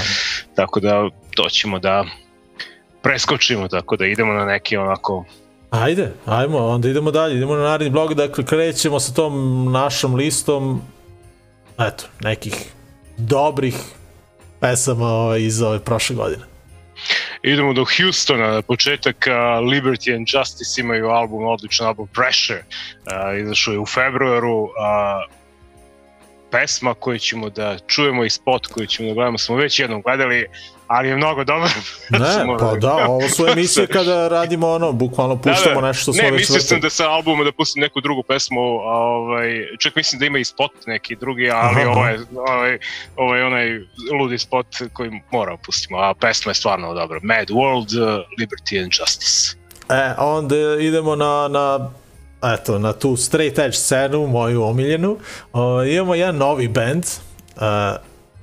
tako 0.56 0.80
da 0.80 1.08
to 1.30 1.48
ćemo 1.48 1.78
da 1.78 2.04
preskočimo, 3.06 3.68
tako 3.68 3.96
da 3.96 4.06
idemo 4.06 4.32
na 4.32 4.44
neki 4.44 4.76
onako 4.76 5.24
Ajde, 5.70 6.12
ajmo, 6.26 6.58
onda 6.58 6.88
idemo 6.88 7.10
dalje, 7.10 7.36
idemo 7.36 7.56
na 7.56 7.62
naredni 7.62 7.90
blog, 7.90 8.14
dakle 8.14 8.44
krećemo 8.44 9.00
sa 9.00 9.14
tom 9.14 9.66
našom 9.72 10.14
listom, 10.14 10.82
eto, 11.78 12.04
nekih 12.20 12.54
dobrih 13.16 13.74
pesama 14.60 15.06
ovaj, 15.06 15.40
iz 15.40 15.62
ove 15.62 15.84
prošle 15.84 16.16
godine. 16.16 16.42
Idemo 17.42 17.72
do 17.72 17.84
Houstona, 17.84 18.50
na 18.50 18.62
početak 18.62 19.26
uh, 19.26 19.32
Liberty 19.66 20.16
and 20.16 20.26
Justice 20.34 20.80
imaju 20.80 21.08
album, 21.08 21.46
odličan 21.46 21.86
album 21.86 22.08
Pressure, 22.14 22.62
uh, 22.62 23.40
izašao 23.40 23.72
je 23.72 23.78
u 23.78 23.86
februaru, 23.86 24.62
uh, 24.62 24.70
pesma 26.60 26.94
koju 26.94 27.18
ćemo 27.18 27.50
da 27.50 27.78
čujemo 27.86 28.24
i 28.24 28.30
spot 28.30 28.66
koji 28.66 28.86
ćemo 28.86 29.08
da 29.08 29.14
gledamo 29.14 29.38
smo 29.38 29.56
već 29.56 29.80
jednom 29.80 30.02
gledali, 30.02 30.46
ali 30.86 31.08
je 31.08 31.16
mnogo 31.16 31.44
dobro. 31.44 31.68
Ne, 32.10 32.32
Smo- 32.44 32.56
pa 32.58 32.74
da, 32.74 32.94
ovo 33.08 33.28
su 33.28 33.46
emisije 33.46 33.86
kada 33.96 34.28
radimo 34.28 34.68
ono, 34.68 34.92
bukvalno 34.92 35.36
puštamo 35.36 35.80
nešto 35.80 36.02
što 36.02 36.12
smo 36.12 36.22
ne, 36.22 36.30
već 36.30 36.40
mislio 36.40 36.60
sam 36.60 36.80
da 36.80 36.90
sa 36.90 37.10
albuma 37.10 37.44
da 37.44 37.52
pustim 37.52 37.80
neku 37.80 38.00
drugu 38.00 38.22
pesmu, 38.22 38.60
a, 38.60 38.96
ovaj, 38.96 39.66
čak 39.78 39.96
mislim 39.96 40.18
da 40.18 40.26
ima 40.26 40.38
i 40.38 40.44
spot 40.44 40.72
neki 40.86 41.16
drugi, 41.16 41.50
ali 41.50 41.82
Aha. 41.82 41.90
ovo 41.90 42.06
je, 42.06 42.20
ovaj, 42.48 42.78
ovaj 43.16 43.42
onaj 43.42 43.80
ludi 44.20 44.38
spot 44.38 44.66
koji 44.92 45.10
moramo 45.32 45.58
pustimo, 45.66 45.98
a 45.98 46.14
pesma 46.14 46.50
je 46.50 46.54
stvarno 46.54 46.94
dobra. 46.94 47.20
Mad 47.22 47.48
World, 47.48 48.02
uh, 48.02 48.24
Liberty 48.38 48.82
and 48.82 48.92
Justice. 49.00 49.56
E, 49.88 50.14
onda 50.18 50.56
idemo 50.80 51.16
na, 51.16 51.48
na 51.48 51.90
eto, 52.42 52.78
na 52.78 52.92
tu 52.92 53.16
straight 53.16 53.58
edge 53.58 53.76
scenu, 53.76 54.26
moju 54.26 54.62
omiljenu. 54.62 55.18
O, 55.52 55.84
imamo 55.84 56.14
jedan 56.14 56.36
novi 56.36 56.68
band 56.68 57.04
uh, 57.56 57.62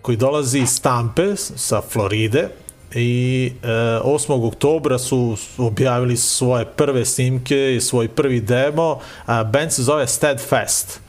koji 0.01 0.17
dolazi 0.17 0.59
iz 0.59 0.81
Tampe, 0.81 1.35
sa 1.35 1.81
Floride, 1.81 2.49
i 2.95 3.51
e, 3.63 3.67
8. 3.67 4.47
oktobra 4.47 4.99
su 4.99 5.37
objavili 5.57 6.17
svoje 6.17 6.65
prve 6.65 7.05
snimke 7.05 7.75
i 7.75 7.81
svoj 7.81 8.07
prvi 8.07 8.41
demo. 8.41 8.99
A, 9.25 9.43
band 9.43 9.71
se 9.71 9.83
zove 9.83 10.07
Steadfast. 10.07 10.99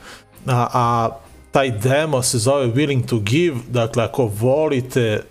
A, 0.45 0.67
a 0.73 1.09
taj 1.51 1.71
demo 1.71 2.21
se 2.21 2.37
zove 2.37 2.67
Willing 2.67 3.05
to 3.07 3.19
Give, 3.19 3.57
dakle 3.67 4.03
ako 4.03 4.25
volite 4.25 5.21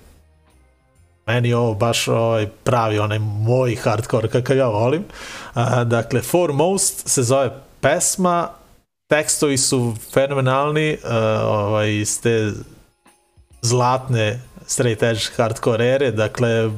meni 1.27 1.49
je 1.49 1.57
ovo 1.57 1.75
baš 1.75 2.09
ovaj 2.09 2.47
pravi 2.65 2.99
onaj 2.99 3.19
moj 3.19 3.77
hardcore 3.77 4.29
kakav 4.29 4.57
ja 4.57 4.67
volim. 4.67 5.05
A, 5.55 5.85
dakle, 5.85 6.23
Foremost 6.23 7.09
se 7.09 7.23
zove 7.23 7.51
pesma, 7.81 8.49
tekstovi 9.09 9.59
su 9.59 9.95
fenomenalni, 10.13 10.99
a, 11.05 11.19
ovaj, 11.47 11.91
iz 11.91 12.21
te 12.21 12.53
zlatne 13.63 14.41
straight 14.67 15.03
edge 15.03 15.21
hardcore 15.37 15.95
ere, 15.95 16.11
dakle, 16.11 16.71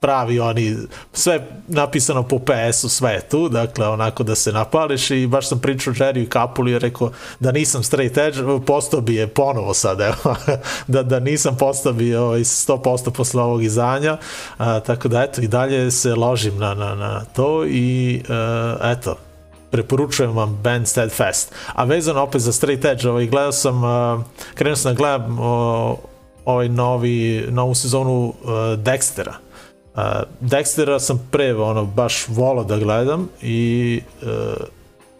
pravi 0.00 0.40
oni, 0.40 0.76
sve 1.12 1.46
napisano 1.68 2.22
po 2.22 2.38
PS-u, 2.38 2.88
sve 2.88 3.12
je 3.12 3.20
tu, 3.20 3.48
dakle, 3.48 3.88
onako 3.88 4.22
da 4.22 4.34
se 4.34 4.52
napališ 4.52 5.10
i 5.10 5.26
baš 5.26 5.48
sam 5.48 5.58
pričao 5.58 5.92
Jerry 5.92 6.22
i 6.22 6.28
Kapuli 6.28 6.72
i 6.72 6.78
rekao 6.78 7.10
da 7.40 7.52
nisam 7.52 7.82
straight 7.82 8.18
edge, 8.18 8.38
postao 8.66 9.00
bi 9.00 9.14
je 9.14 9.26
ponovo 9.26 9.74
sad, 9.74 10.00
evo, 10.00 10.36
da, 10.86 11.02
da 11.02 11.20
nisam 11.20 11.56
postao 11.56 11.92
bi 11.92 12.14
ovaj, 12.14 12.40
100% 12.40 13.10
posle 13.10 13.42
ovog 13.42 13.64
izdanja, 13.64 14.18
a, 14.58 14.80
tako 14.80 15.08
da 15.08 15.22
eto, 15.22 15.40
i 15.40 15.48
dalje 15.48 15.90
se 15.90 16.14
ložim 16.14 16.58
na, 16.58 16.74
na, 16.74 16.94
na 16.94 17.24
to 17.24 17.64
i 17.66 18.22
a, 18.28 18.76
eto, 18.82 19.16
preporučujem 19.70 20.36
vam 20.36 20.58
band 20.62 20.88
Steadfast. 20.88 21.54
A 21.74 21.84
vezano 21.84 22.22
opet 22.22 22.40
za 22.40 22.52
Straight 22.52 22.84
Edge, 22.84 23.08
ovaj, 23.08 23.26
gledao 23.26 23.52
sam, 23.52 23.84
uh, 23.84 24.20
krenuo 24.54 24.76
sam 24.76 24.94
da 24.94 24.96
gledam 24.96 25.38
uh, 25.38 25.98
ovaj 26.44 26.68
novi, 26.68 27.46
novu 27.50 27.74
sezonu 27.74 28.26
uh, 28.26 28.50
Dextera. 28.78 29.47
Uh, 29.98 30.04
Dextera 30.40 30.98
sam 30.98 31.28
pre 31.30 31.54
ono, 31.54 31.84
baš 31.84 32.28
volao 32.28 32.64
da 32.64 32.76
gledam 32.76 33.28
i 33.42 34.00
uh, 34.22 34.28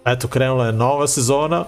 eto, 0.05 0.29
krenula 0.29 0.67
je 0.67 0.73
nova 0.73 1.09
sezona 1.09 1.65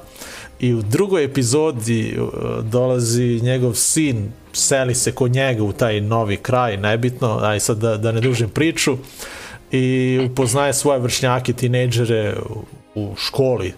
i 0.61 0.75
u 0.75 0.83
drugoj 0.83 1.25
epizodi 1.25 2.19
uh, 2.21 2.65
dolazi 2.65 3.41
njegov 3.43 3.75
sin, 3.75 4.33
seli 4.53 4.95
se 4.95 5.13
kod 5.13 5.33
njega 5.33 5.63
u 5.63 5.73
taj 5.73 6.01
novi 6.01 6.37
kraj, 6.37 6.77
nebitno, 6.77 7.39
aj 7.43 7.61
sad 7.61 7.79
da, 7.79 7.97
da 7.97 8.13
ne 8.13 8.21
dužim 8.21 8.49
priču, 8.49 8.97
i 9.73 10.21
upoznaje 10.31 10.75
svoje 10.75 10.99
vršnjake, 10.99 11.53
tinejdžere 11.53 12.37
u, 12.95 13.15
školi 13.17 13.73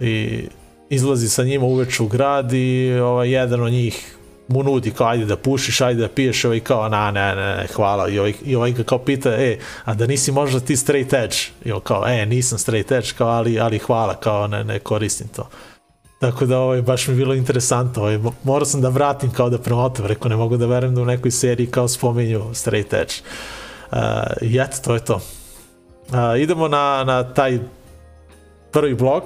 i 0.00 0.44
izlazi 0.90 1.28
sa 1.28 1.44
njima 1.44 1.66
uveče 1.66 2.02
u 2.02 2.08
grad 2.08 2.52
i 2.52 2.92
ovaj, 3.02 3.30
jedan 3.30 3.62
od 3.62 3.72
njih 3.72 4.16
mu 4.48 4.62
nudi 4.62 4.90
kao 4.90 5.06
ajde 5.06 5.24
da 5.24 5.36
pušiš, 5.36 5.80
ajde 5.80 6.00
da 6.00 6.08
piješ, 6.08 6.44
ovaj 6.44 6.60
kao 6.60 6.88
na 6.88 7.10
ne, 7.10 7.34
ne, 7.34 7.56
ne, 7.56 7.66
hvala 7.74 8.08
i 8.08 8.18
ovaj, 8.18 8.32
i 8.44 8.56
ovaj 8.56 8.74
kao 8.86 8.98
pita, 8.98 9.30
e, 9.30 9.58
a 9.84 9.94
da 9.94 10.06
nisi 10.06 10.32
možda 10.32 10.60
ti 10.60 10.76
straight 10.76 11.12
edge 11.12 11.36
i 11.64 11.72
on 11.72 11.80
kao, 11.80 12.06
e, 12.06 12.26
nisam 12.26 12.58
straight 12.58 12.92
edge, 12.92 13.08
kao, 13.18 13.28
ali, 13.28 13.60
ali 13.60 13.78
hvala, 13.78 14.14
kao 14.14 14.46
ne, 14.46 14.64
ne 14.64 14.78
koristim 14.78 15.28
to. 15.28 15.48
Tako 16.20 16.46
da 16.46 16.58
ovaj, 16.58 16.82
baš 16.82 17.06
mi 17.06 17.12
je 17.12 17.16
bilo 17.16 17.34
interesantno, 17.34 18.02
ovaj, 18.02 18.18
mo- 18.18 18.32
morao 18.42 18.66
sam 18.66 18.80
da 18.80 18.88
vratim 18.88 19.30
kao 19.30 19.50
da 19.50 19.58
premotam, 19.58 20.06
rekao 20.06 20.28
ne 20.28 20.36
mogu 20.36 20.56
da 20.56 20.66
verujem 20.66 20.94
da 20.94 21.02
u 21.02 21.04
nekoj 21.04 21.30
seriji 21.30 21.66
kao 21.66 21.88
spominju 21.88 22.44
straight 22.52 22.92
edge. 22.92 23.14
Uh, 23.92 23.98
I 24.40 24.58
eto, 24.58 24.76
to 24.84 24.94
je 24.94 25.04
to. 25.04 25.14
Uh, 25.14 26.40
idemo 26.40 26.68
na, 26.68 27.04
na 27.04 27.34
taj 27.34 27.58
prvi 28.72 28.94
blok 28.94 29.24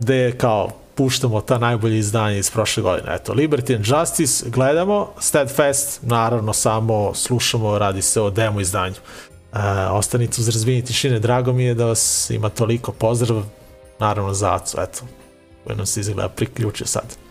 gde 0.00 0.32
kao 0.38 0.70
puštamo 0.96 1.40
ta 1.40 1.58
najbolje 1.58 1.98
izdanje 1.98 2.38
iz 2.38 2.50
prošle 2.50 2.82
godine. 2.82 3.14
Eto, 3.14 3.34
Liberty 3.34 3.76
and 3.76 3.86
Justice 3.86 4.50
gledamo, 4.50 5.12
Steadfast 5.18 6.00
naravno 6.02 6.52
samo 6.52 7.14
slušamo, 7.14 7.78
radi 7.78 8.02
se 8.02 8.20
o 8.20 8.30
demo 8.30 8.60
izdanju. 8.60 8.94
Uh, 9.52 9.60
ostanite 9.92 10.40
uz 10.40 10.48
razvijenje 10.48 10.84
tišine, 10.84 11.18
drago 11.18 11.52
mi 11.52 11.64
je 11.64 11.74
da 11.74 11.86
vas 11.86 12.30
ima 12.30 12.48
toliko 12.48 12.92
pozdrav, 12.92 13.42
naravno 13.98 14.34
za 14.34 14.54
Acu, 14.54 14.76
eto, 14.80 15.00
koji 15.64 15.76
nam 15.76 15.86
se 15.86 16.00
izgleda 16.00 16.28
priključio 16.28 16.86
sad. 16.86 17.25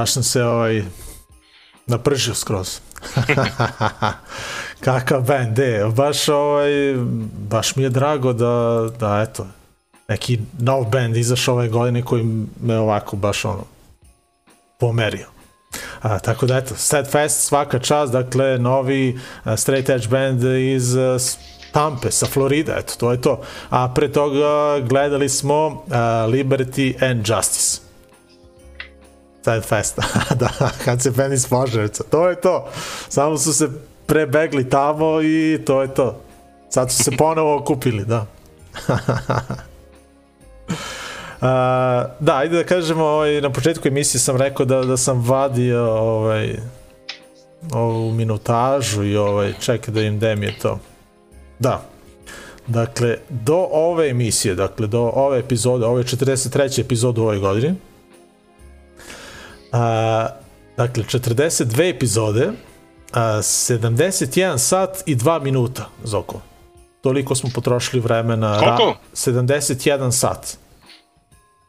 Baš 0.00 0.12
sam 0.12 0.22
se 0.22 0.44
ovaj, 0.44 0.82
napržio 1.86 2.34
skroz. 2.34 2.80
Kakav 4.84 5.22
band, 5.22 5.58
e, 5.58 5.84
baš, 5.96 6.28
ovaj, 6.28 6.70
baš 7.48 7.76
mi 7.76 7.82
je 7.82 7.90
drago 7.90 8.32
da, 8.32 8.88
da 9.00 9.26
eto, 9.28 9.46
neki 10.08 10.38
nov 10.58 10.84
band 10.84 11.16
izašao 11.16 11.54
ove 11.54 11.68
godine 11.68 12.02
koji 12.02 12.24
me 12.62 12.78
ovako 12.78 13.16
baš 13.16 13.44
ono 13.44 13.64
pomerio. 14.78 15.26
A, 16.02 16.18
tako 16.18 16.46
da 16.46 16.56
eto, 16.56 16.74
Steadfast 16.76 17.40
svaka 17.40 17.78
čast, 17.78 18.12
dakle 18.12 18.58
novi 18.58 19.18
uh, 19.44 19.52
straight 19.56 19.90
edge 19.90 20.08
band 20.08 20.44
iz 20.44 20.94
uh, 20.94 21.20
Tampe 21.72 22.10
sa 22.10 22.26
Florida, 22.26 22.78
eto, 22.78 22.94
to 22.96 23.12
je 23.12 23.20
to. 23.20 23.40
A 23.70 23.94
pre 23.94 24.12
toga 24.12 24.80
gledali 24.88 25.28
smo 25.28 25.66
uh, 25.66 25.92
Liberty 26.32 27.10
and 27.10 27.28
Justice. 27.28 27.89
Steadfast, 29.40 29.98
da, 30.40 30.50
kad 30.84 31.02
se 31.02 31.10
band 31.10 31.32
iz 31.32 31.46
Požarevca, 31.46 32.04
to 32.10 32.28
je 32.28 32.40
to. 32.40 32.68
Samo 33.08 33.38
su 33.38 33.52
se 33.52 33.68
prebegli 34.06 34.68
tamo 34.68 35.22
i 35.22 35.62
to 35.66 35.82
je 35.82 35.94
to. 35.94 36.20
Sad 36.70 36.92
su 36.92 37.04
se 37.04 37.10
ponovo 37.18 37.56
okupili, 37.56 38.04
da. 38.04 38.26
Uh, 41.40 41.46
da, 42.20 42.36
ajde 42.36 42.56
da 42.56 42.64
kažemo, 42.64 43.04
ovaj, 43.04 43.40
na 43.40 43.50
početku 43.50 43.88
emisije 43.88 44.20
sam 44.20 44.36
rekao 44.36 44.66
da, 44.66 44.82
da 44.84 44.96
sam 44.96 45.20
vadio 45.20 45.92
ovaj, 45.92 46.56
ovu 47.72 48.12
minutažu 48.12 49.04
i 49.04 49.16
ovaj, 49.16 49.52
čekaj 49.60 49.94
da 49.94 50.02
im 50.02 50.18
dem 50.18 50.42
je 50.42 50.58
to. 50.58 50.78
Da. 51.58 51.82
Dakle, 52.66 53.16
do 53.28 53.68
ove 53.70 54.08
emisije, 54.10 54.54
dakle, 54.54 54.86
do 54.86 55.00
ove 55.14 55.38
epizode, 55.38 55.86
ove 55.86 56.02
43. 56.02 56.80
epizode 56.80 57.20
u 57.20 57.24
ovoj 57.24 57.38
godini, 57.38 57.74
a, 59.72 60.28
dakle, 60.76 61.04
42 61.04 61.90
epizode, 61.90 62.50
a, 63.12 63.20
71 63.42 64.58
sat 64.58 65.02
i 65.06 65.16
2 65.16 65.42
minuta, 65.42 65.88
Zoko. 66.04 66.40
Toliko 67.00 67.34
smo 67.34 67.50
potrošili 67.54 68.00
vremena. 68.00 68.58
Koliko? 68.58 68.96
71 69.12 70.10
sat 70.10 70.58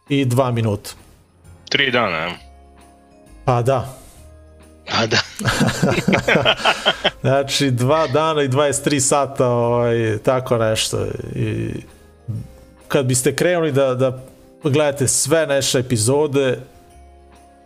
i 0.09 0.25
2 0.25 0.51
minuta. 0.51 0.89
Tri 1.69 1.91
dana, 1.91 2.17
ja. 2.17 2.31
Pa 3.45 3.61
da. 3.61 4.01
Pa 4.89 5.05
da. 5.07 5.17
Znači, 7.21 7.71
dva 7.71 8.07
dana 8.07 8.41
i 8.41 8.49
23 8.49 8.99
sata, 8.99 9.47
ovaj, 9.47 10.17
tako 10.23 10.57
nešto. 10.57 11.05
I 11.35 11.69
kad 12.87 13.05
biste 13.05 13.35
krenuli 13.35 13.71
da, 13.71 13.95
da 13.95 14.19
gledate 14.63 15.07
sve 15.07 15.47
naše 15.47 15.79
epizode 15.79 16.59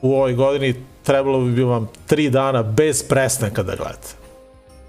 u 0.06 0.14
ovoj 0.14 0.34
godini, 0.34 0.76
trebalo 1.04 1.40
bi 1.40 1.64
vam 1.64 1.88
3 2.10 2.30
dana 2.30 2.64
bez 2.64 3.04
prestanka 3.04 3.64
da 3.64 3.76
gledate. 3.76 4.08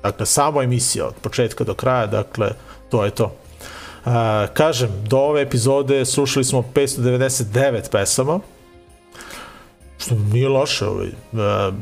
Dakle, 0.02 0.26
samo 0.26 0.62
emisija 0.62 1.06
od 1.06 1.14
početka 1.22 1.64
do 1.64 1.74
kraja, 1.74 2.06
dakle, 2.06 2.50
to 2.90 3.04
je 3.04 3.10
to. 3.10 3.24
Uh, 3.24 4.12
kažem, 4.54 4.88
do 5.08 5.18
ove 5.18 5.42
epizode 5.42 6.04
slušali 6.04 6.44
smo 6.44 6.64
599 6.74 7.90
pesama, 7.90 8.40
što 9.98 10.14
nije 10.14 10.48
loše. 10.48 10.86
Ovaj. 10.86 11.06
Uh, 11.06 11.74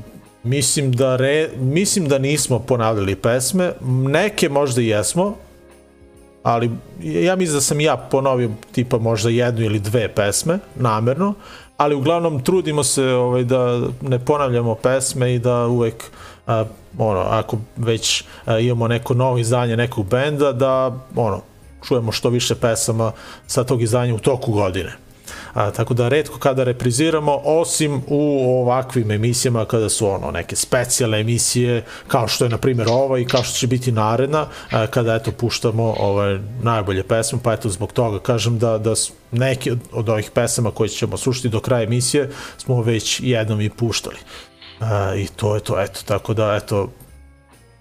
mislim, 0.42 0.92
da 0.92 1.16
re, 1.16 1.50
mislim 1.56 2.08
da 2.08 2.18
nismo 2.18 2.58
ponavljali 2.58 3.16
pesme, 3.16 3.72
neke 4.08 4.48
možda 4.48 4.82
i 4.82 4.86
jesmo, 4.86 5.34
ali 6.42 6.70
ja 7.02 7.36
mislim 7.36 7.56
da 7.56 7.60
sam 7.60 7.80
ja 7.80 7.96
ponovio 7.96 8.50
tipa 8.72 8.98
možda 8.98 9.30
jednu 9.30 9.64
ili 9.64 9.78
dve 9.78 10.08
pesme, 10.08 10.58
namerno, 10.76 11.34
ali 11.76 11.94
uglavnom 11.94 12.42
trudimo 12.42 12.84
se 12.84 13.04
ovaj, 13.04 13.44
da 13.44 13.80
ne 14.00 14.18
ponavljamo 14.18 14.74
pesme 14.74 15.34
i 15.34 15.38
da 15.38 15.66
uvek 15.66 16.04
a, 16.46 16.64
ono, 16.98 17.20
ako 17.20 17.58
već 17.76 18.24
a, 18.44 18.58
imamo 18.58 18.88
neko 18.88 19.14
novo 19.14 19.38
izdanje 19.38 19.76
nekog 19.76 20.06
benda, 20.06 20.52
da 20.52 20.98
ono, 21.16 21.40
čujemo 21.88 22.12
što 22.12 22.28
više 22.28 22.54
pesama 22.54 23.12
sa 23.46 23.64
tog 23.64 23.82
izdanja 23.82 24.14
u 24.14 24.18
toku 24.18 24.52
godine. 24.52 25.03
A, 25.54 25.70
tako 25.70 25.94
da 25.94 26.08
redko 26.08 26.38
kada 26.38 26.64
repriziramo, 26.64 27.40
osim 27.44 28.02
u 28.06 28.44
ovakvim 28.60 29.10
emisijama 29.10 29.64
kada 29.64 29.88
su 29.88 30.08
ono 30.08 30.30
neke 30.30 30.56
specijalne 30.56 31.20
emisije, 31.20 31.84
kao 32.08 32.28
što 32.28 32.44
je 32.44 32.48
na 32.48 32.58
primjer 32.58 32.88
ova 32.90 33.18
i 33.18 33.24
kao 33.24 33.42
što 33.42 33.58
će 33.58 33.66
biti 33.66 33.92
naredna, 33.92 34.46
a, 34.70 34.86
kada 34.86 35.14
eto 35.14 35.32
puštamo 35.32 35.94
ove 35.98 36.40
najbolje 36.62 37.02
pesme, 37.02 37.38
pa 37.42 37.52
eto 37.52 37.68
zbog 37.68 37.92
toga 37.92 38.18
kažem 38.18 38.58
da, 38.58 38.78
da 38.78 38.94
neke 39.32 39.72
od, 39.72 39.78
od 39.92 40.08
ovih 40.08 40.30
pesama 40.30 40.70
koje 40.70 40.88
ćemo 40.88 41.16
slušati 41.16 41.48
do 41.48 41.60
kraja 41.60 41.82
emisije 41.82 42.30
smo 42.58 42.82
već 42.82 43.20
jednom 43.22 43.60
i 43.60 43.70
puštali. 43.70 44.16
A, 44.80 45.14
I 45.14 45.28
to 45.36 45.54
je 45.54 45.60
to, 45.60 45.80
eto, 45.80 46.00
tako 46.04 46.34
da 46.34 46.54
eto, 46.62 46.88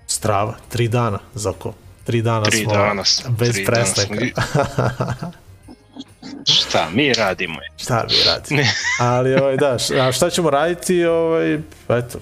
strava, 0.07 0.53
tri 0.69 0.87
dana 0.87 1.19
za 1.35 1.49
oko 1.49 1.73
tri 2.03 2.21
dana 2.21 2.43
Tri 2.43 2.63
smo 2.63 2.73
dana 2.73 3.03
bez 3.29 3.53
tri 3.53 3.65
dana 3.65 3.77
prestanka. 3.77 4.41
smo 4.41 5.31
Šta 6.45 6.89
mi 6.93 7.13
radimo? 7.13 7.55
šta 7.77 8.05
bi 8.09 8.15
radili? 8.25 8.67
Ali 8.99 9.35
ovaj, 9.35 9.57
da, 9.57 9.77
a 10.07 10.11
šta 10.11 10.29
ćemo 10.29 10.49
raditi? 10.49 11.05
Ovaj, 11.05 11.53
eto, 11.89 12.19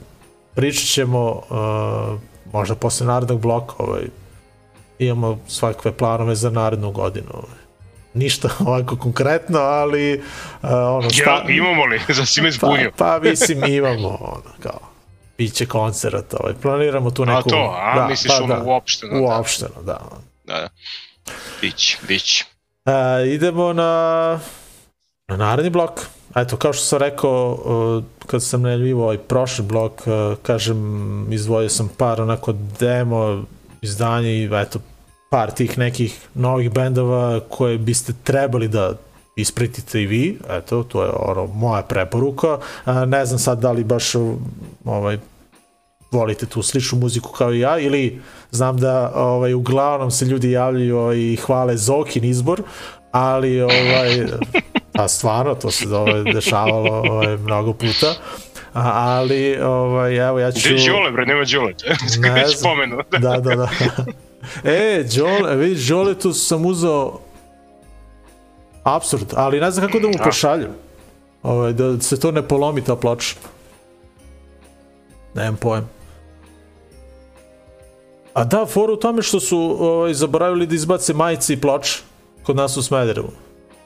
pričat 0.56 0.88
ćemo 0.88 1.30
uh, 1.32 2.20
možda 2.54 2.76
posle 2.76 3.08
narednog 3.08 3.40
bloka, 3.42 3.74
ovaj, 3.78 4.04
imamo 5.00 5.40
svakve 5.48 5.92
planove 5.92 6.36
za 6.36 6.50
narednu 6.50 6.92
godinu. 6.92 7.30
Ovaj. 7.34 7.62
Ništa 8.14 8.50
ovako 8.68 8.96
konkretno, 8.96 9.60
ali 9.60 10.22
uh, 10.62 10.70
ono, 10.72 11.08
Ja, 11.26 11.46
imamo 11.50 11.86
li? 11.86 12.02
Za 12.18 12.26
si 12.26 12.42
me 12.42 12.50
pa, 12.50 12.54
zbunio. 12.56 12.92
pa 12.98 13.20
mislim 13.20 13.64
imamo 13.66 14.08
ono, 14.08 14.54
kao 14.60 14.80
biće 15.38 15.66
koncert, 15.66 16.34
ovaj, 16.40 16.54
planiramo 16.62 17.12
tu 17.12 17.24
A 17.24 17.26
neku... 17.26 17.50
to, 17.50 17.76
a 17.78 18.08
misliš 18.10 18.34
ono 18.42 18.64
uopšteno, 18.66 19.14
da. 19.14 19.20
Uopšteno, 19.20 19.82
da. 19.82 20.02
Da, 20.44 20.54
da. 20.54 20.70
Bić, 21.62 21.98
bić. 22.08 22.44
E, 22.86 23.28
idemo 23.28 23.74
na, 23.74 24.40
na 25.28 25.38
naredni 25.38 25.70
blok. 25.70 25.92
Eto, 26.36 26.58
kao 26.58 26.74
što 26.74 26.86
sam 26.86 27.00
rekao, 27.00 27.52
uh, 27.52 28.04
kad 28.28 28.44
sam 28.44 28.62
najavljivo 28.62 29.04
ovaj 29.04 29.18
prošli 29.18 29.66
blok, 29.66 29.92
uh, 30.06 30.38
kažem, 30.44 31.34
izdvojio 31.34 31.70
sam 31.70 31.90
par 31.98 32.22
onako 32.22 32.54
demo 32.80 33.44
izdanja 33.82 34.30
i 34.30 34.50
eto, 34.54 34.80
par 35.32 35.52
tih 35.52 35.78
nekih 35.78 36.28
novih 36.34 36.72
bendova 36.72 37.40
koje 37.50 37.78
biste 37.78 38.14
trebali 38.24 38.68
da 38.68 38.94
ispratite 39.36 40.02
i 40.02 40.06
vi, 40.06 40.38
eto, 40.50 40.84
to 40.84 41.04
je 41.04 41.10
ono, 41.16 41.46
moja 41.46 41.82
preporuka. 41.82 42.58
A, 42.86 43.06
ne 43.06 43.26
znam 43.26 43.40
sad 43.40 43.60
da 43.60 43.72
li 43.72 43.84
baš 43.84 44.16
ovaj, 44.86 45.20
volite 46.12 46.46
tu 46.46 46.62
sličnu 46.62 46.98
muziku 46.98 47.32
kao 47.32 47.54
i 47.54 47.60
ja 47.60 47.80
ili 47.80 48.22
znam 48.52 48.78
da 48.78 49.12
ovaj 49.16 49.54
uglavnom 49.54 50.12
se 50.12 50.26
ljudi 50.26 50.52
javljaju 50.52 50.98
ovaj, 50.98 51.18
i 51.18 51.36
hvale 51.36 51.78
Zokin 51.78 52.24
izbor, 52.24 52.62
ali 53.12 53.62
ovaj 53.62 54.26
a 55.02 55.08
stvarno 55.08 55.56
to 55.56 55.72
se 55.72 55.96
ovaj, 55.96 56.24
dešavalo 56.34 57.04
ovaj, 57.12 57.38
mnogo 57.38 57.74
puta. 57.74 58.14
A, 58.74 58.92
ali 58.94 59.58
ovaj 59.62 60.28
evo 60.28 60.40
ja 60.40 60.52
ću 60.52 60.70
Gde 60.70 60.92
Đole, 60.92 61.12
bre, 61.12 61.26
nema 61.26 61.44
Đole. 61.46 61.74
Ne 62.20 62.48
spomenu. 62.58 62.98
da, 63.12 63.40
da, 63.40 63.56
da. 63.56 63.70
e, 64.64 65.04
Đole, 65.18 65.56
vidiš, 65.56 65.88
Đole 65.88 66.20
tu 66.20 66.34
sam 66.34 66.66
uzeo 66.66 67.20
absurd, 68.84 69.34
ali 69.36 69.60
ne 69.60 69.72
znam 69.72 69.88
kako 69.88 70.00
da 70.00 70.08
mu 70.08 70.14
pošaljem. 70.24 70.72
Ovaj, 71.44 71.74
da 71.74 72.02
se 72.02 72.20
to 72.20 72.32
ne 72.32 72.48
polomi 72.48 72.84
ta 72.84 72.96
ploča. 72.96 73.36
Nemam 75.36 75.56
pojem. 75.56 76.01
A 78.34 78.44
da, 78.44 78.66
fora 78.66 78.94
u 78.94 78.96
tome 78.96 79.22
što 79.22 79.40
su 79.40 79.78
ovaj, 79.80 80.14
zaboravili 80.14 80.68
da 80.68 80.76
izbace 80.76 81.14
majice 81.14 81.54
i 81.54 81.62
ploče 81.62 82.00
kod 82.44 82.56
nas 82.56 82.78
u 82.78 82.84
Smederevu. 82.84 83.30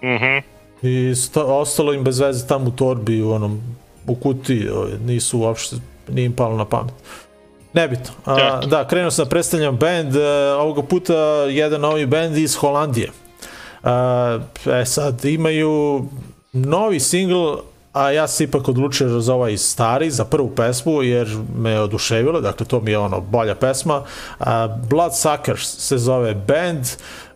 Mhm. 0.04 0.38
I 0.82 1.16
sta, 1.16 1.46
ostalo 1.46 1.93
im 1.93 2.04
bez 2.04 2.20
veze 2.20 2.48
tamo 2.48 2.68
u 2.68 2.72
torbi, 2.72 3.22
u 3.22 3.32
onom, 3.32 3.62
u 4.08 4.16
kutiji, 4.16 4.70
ovaj, 4.70 4.91
nisu 5.06 5.39
uopšte, 5.39 5.76
nije 6.08 6.26
im 6.26 6.34
palo 6.34 6.58
na 6.58 6.66
pamet. 6.66 6.93
Nebitno. 7.74 8.14
A, 8.26 8.58
Eto. 8.58 8.68
da, 8.68 8.88
krenuo 8.88 9.12
sam 9.12 9.26
da 9.26 9.30
predstavljam 9.30 9.78
band, 9.78 10.16
e, 10.16 10.54
ovoga 10.54 10.82
puta 10.82 11.16
jedan 11.50 11.82
novi 11.82 12.06
band 12.06 12.38
iz 12.38 12.56
Holandije. 12.56 13.12
A, 13.84 14.39
e 14.82 14.86
sad, 14.86 15.26
imaju 15.26 16.06
novi 16.54 17.00
single, 17.00 17.58
a 17.96 18.12
ja 18.12 18.28
se 18.28 18.43
ipak 18.43 18.70
odlučio 18.70 19.20
za 19.20 19.34
ovaj 19.34 19.58
stari, 19.58 20.12
za 20.12 20.26
prvu 20.26 20.50
pesmu, 20.56 21.04
jer 21.04 21.38
me 21.58 21.72
je 21.72 21.82
oduševilo, 21.82 22.41
dakle 22.41 22.66
to 22.66 22.80
mi 22.80 22.91
je 22.91 22.98
ono 22.98 23.22
bolja 23.22 23.56
pesma. 23.56 24.04
A, 24.39 24.68
Bloodsuckers 24.68 25.78
se 25.78 25.98
zove 25.98 26.34
band, 26.34 26.86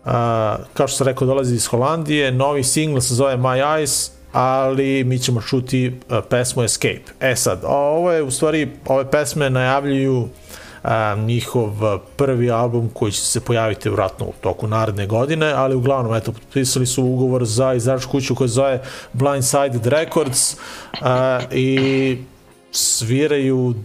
a, 0.06 0.58
kao 0.74 0.88
što 0.88 0.98
sam 0.98 1.08
rekao 1.08 1.28
dolazi 1.28 1.56
iz 1.56 1.68
Holandije, 1.68 2.32
novi 2.32 2.64
single 2.64 3.02
se 3.02 3.16
zove 3.16 3.38
My 3.38 3.64
Eyes, 3.64 4.10
ali 4.32 5.04
mi 5.04 5.20
ćemo 5.20 5.42
čuti 5.42 6.00
a, 6.10 6.22
pesmu 6.22 6.64
Escape. 6.64 7.12
E 7.20 7.36
sad, 7.36 7.60
ovo 7.64 8.12
je 8.12 8.24
u 8.24 8.32
stvari, 8.32 8.72
ove 8.86 9.12
pesme 9.12 9.50
najavljuju 9.50 10.28
a, 10.84 11.16
njihov 11.16 11.72
prvi 12.16 12.52
album 12.52 12.90
koji 12.94 13.12
će 13.12 13.22
se 13.22 13.40
pojaviti 13.40 13.90
vratno 13.90 14.26
u 14.26 14.34
toku 14.42 14.68
naredne 14.68 15.08
godine, 15.08 15.54
ali 15.54 15.76
uglavnom, 15.76 16.16
eto, 16.16 16.32
potpisali 16.32 16.86
su 16.86 17.04
ugovor 17.04 17.46
za 17.46 17.74
izdavačku 17.74 18.12
kuću 18.12 18.36
koja 18.36 18.48
zove 18.48 18.82
Blindsided 19.14 19.86
Records 19.86 20.58
a, 21.02 21.40
i 21.52 22.18
sviraju 22.72 23.76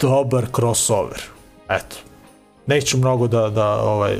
dobar 0.00 0.46
crossover. 0.56 1.22
Eto. 1.68 1.96
Neću 2.66 2.98
mnogo 2.98 3.28
da, 3.28 3.50
da 3.50 3.80
ovaj, 3.82 4.16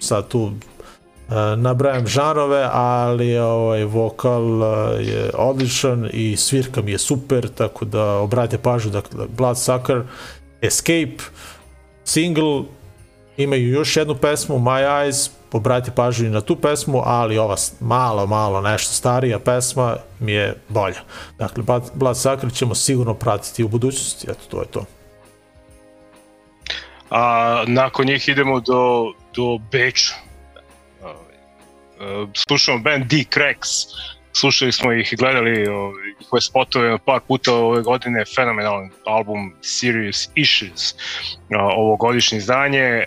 sad 0.00 0.28
tu 0.28 0.42
uh, 0.42 0.52
nabrajam 1.56 2.06
žanrove, 2.06 2.68
ali 2.72 3.38
ovaj 3.38 3.84
vokal 3.84 4.62
uh, 4.62 4.66
je 5.00 5.30
odličan 5.34 6.08
i 6.12 6.36
svirka 6.36 6.82
mi 6.82 6.92
je 6.92 6.98
super, 6.98 7.48
tako 7.48 7.84
da 7.84 8.16
obratite 8.16 8.62
pažnju, 8.62 8.90
dakle 8.90 9.26
Bloodsucker, 9.36 10.02
Escape, 10.62 11.22
single, 12.04 12.62
imaju 13.36 13.68
još 13.68 13.96
jednu 13.96 14.14
pesmu, 14.14 14.58
My 14.58 14.82
Eyes, 14.84 15.30
obratite 15.52 15.94
pažnju 15.96 16.30
na 16.30 16.40
tu 16.40 16.56
pesmu, 16.56 17.02
ali 17.04 17.38
ova 17.38 17.56
malo, 17.80 18.26
malo 18.26 18.60
nešto 18.60 18.92
starija 18.92 19.38
pesma 19.38 19.96
mi 20.18 20.32
je 20.32 20.54
bolja. 20.68 21.00
Dakle, 21.38 21.64
Bloodsucker 21.94 22.52
ćemo 22.52 22.74
sigurno 22.74 23.14
pratiti 23.14 23.64
u 23.64 23.68
budućnosti, 23.68 24.26
eto, 24.30 24.40
to 24.50 24.60
je 24.60 24.66
to. 24.66 24.84
A 27.10 27.64
nakon 27.66 28.06
njih 28.06 28.28
idemo 28.28 28.60
do, 28.60 29.12
do 29.36 29.58
Beča. 29.72 30.14
Slušamo 32.34 32.78
band 32.78 33.04
D-Cracks, 33.04 33.86
slušali 34.32 34.72
smo 34.72 34.92
ih 34.92 35.12
i 35.12 35.16
gledali 35.16 35.68
ovaj, 35.68 36.08
njihove 36.20 36.40
spotove 36.40 36.98
par 36.98 37.20
puta 37.28 37.54
ove 37.54 37.82
godine, 37.82 38.24
fenomenalan 38.36 38.90
album 39.06 39.54
Serious 39.62 40.28
Issues, 40.34 40.94
ovogodišnje 41.76 42.38
izdanje. 42.38 43.04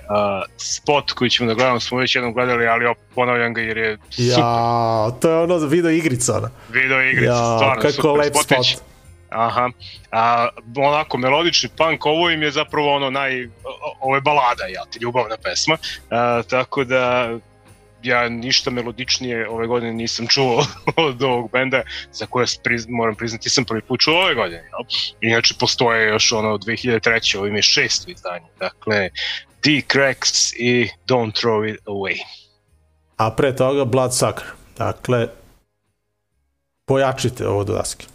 Spot 0.58 1.12
koji 1.12 1.30
ćemo 1.30 1.48
da 1.48 1.54
gledamo 1.54 1.80
smo 1.80 1.98
već 1.98 2.16
jednom 2.16 2.34
gledali, 2.34 2.68
ali 2.68 2.86
opet 2.86 3.04
ponavljam 3.16 3.54
ga 3.54 3.62
jer 3.62 3.78
je 3.78 3.98
super. 4.10 4.40
Ja, 4.40 5.12
to 5.22 5.30
je 5.30 5.38
ono 5.38 5.58
video 5.58 5.92
igrica, 5.92 6.38
ona. 6.38 6.50
Video 6.70 7.02
igrica, 7.02 7.34
ja, 7.34 7.58
stvarno 7.58 7.82
kako 7.82 7.94
super. 7.94 8.12
lep 8.12 8.34
Spotić. 8.34 8.76
spot. 8.76 8.84
Aha. 9.30 9.70
A, 10.12 10.50
onako, 10.78 11.18
melodični 11.18 11.70
punk, 11.78 12.06
ovo 12.06 12.30
im 12.30 12.44
je 12.44 12.52
zapravo 12.52 12.96
ono 12.96 13.10
naj... 13.10 13.50
Ovo 14.00 14.16
je 14.16 14.22
balada, 14.22 14.66
ja 14.66 14.86
ti, 14.92 15.00
ljubavna 15.02 15.38
pesma. 15.44 15.78
A, 16.10 16.42
tako 16.50 16.84
da, 16.84 17.34
ja 18.04 18.30
ništa 18.30 18.72
melodičnije 18.72 19.50
ove 19.50 19.68
godine 19.68 19.94
nisam 19.94 20.28
čuo 20.28 20.66
od 21.08 21.24
ovog 21.24 21.52
benda, 21.52 21.82
za 22.12 22.26
koje 22.26 22.46
moram 22.90 23.16
priznati 23.16 23.50
sam 23.50 23.66
prvi 23.66 23.82
put 23.82 24.00
čuo 24.00 24.24
ove 24.24 24.36
godine. 24.36 24.70
No? 24.72 24.86
Inače 25.22 25.54
postoje 25.60 26.10
još 26.10 26.32
ono 26.32 26.58
2003. 26.58 27.38
ovo 27.38 27.48
im 27.48 27.56
je 27.56 27.62
šesto 27.62 28.12
izdanje. 28.12 28.46
Dakle, 28.60 29.10
D-Cracks 29.64 30.54
i 30.60 30.90
Don't 31.08 31.44
Throw 31.44 31.74
It 31.74 31.80
Away. 31.86 32.18
A 33.18 33.32
pre 33.32 33.56
toga 33.56 33.86
Bloodsucker. 33.86 34.46
Dakle, 34.78 35.28
pojačite 36.86 37.48
ovo 37.48 37.64
do 37.64 37.74
daske. 37.74 38.06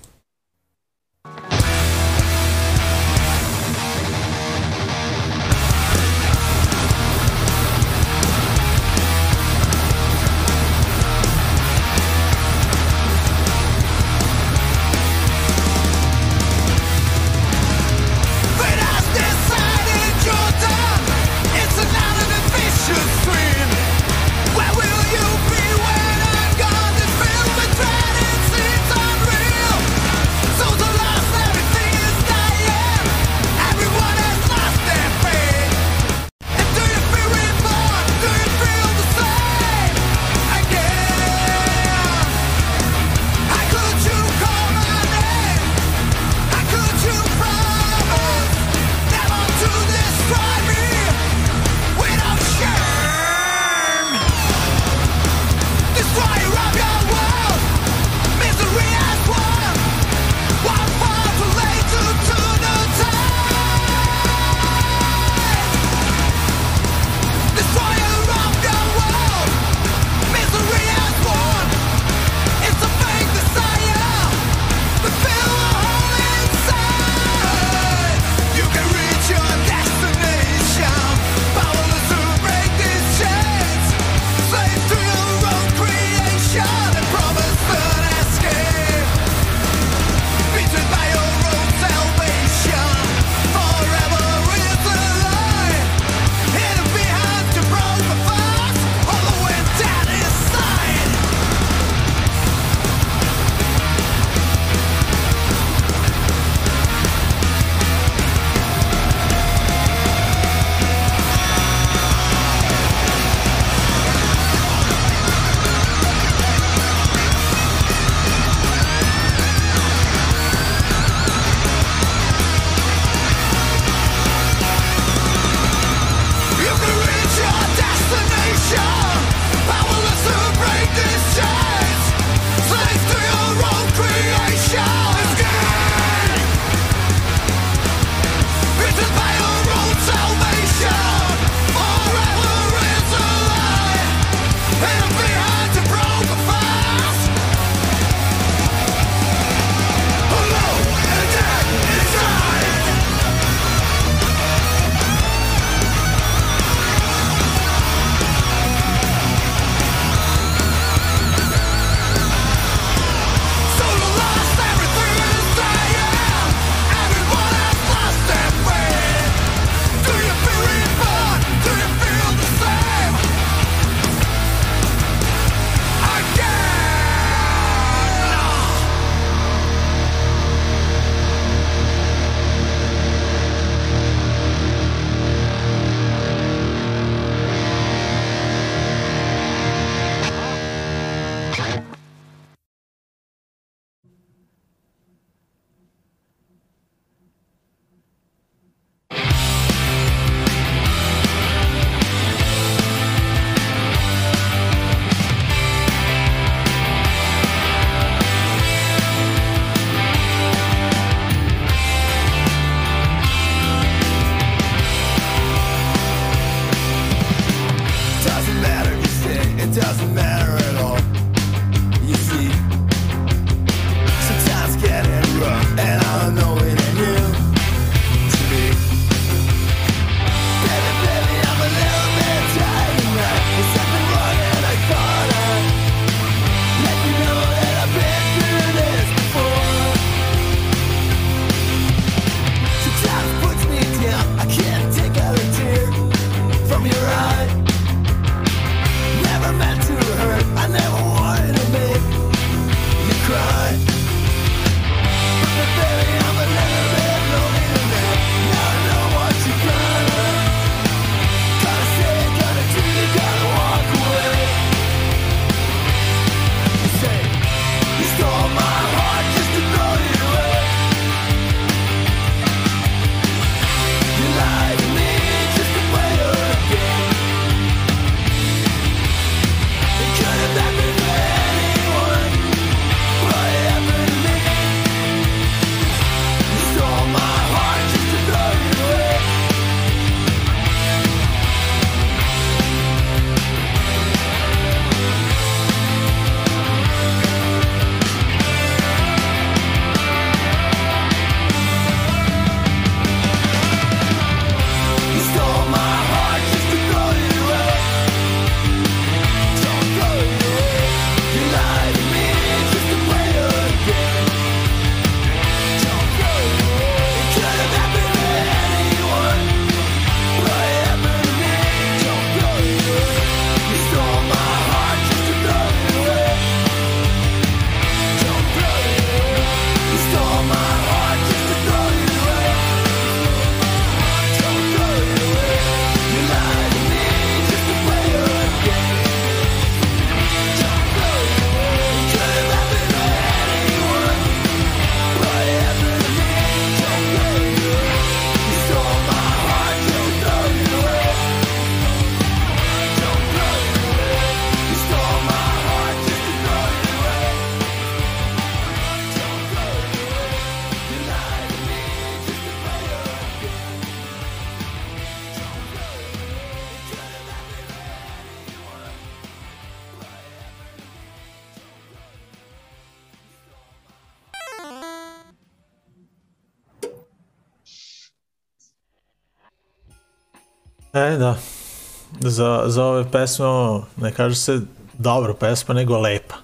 Za, 382.29 382.63
za 382.67 382.85
ove 382.85 383.11
pesme, 383.11 383.47
ono, 383.47 383.87
ne 383.97 384.13
kaže 384.13 384.37
se 384.37 384.61
dobra 384.93 385.35
pesma, 385.35 385.75
nego 385.75 385.99
lepa. 385.99 386.35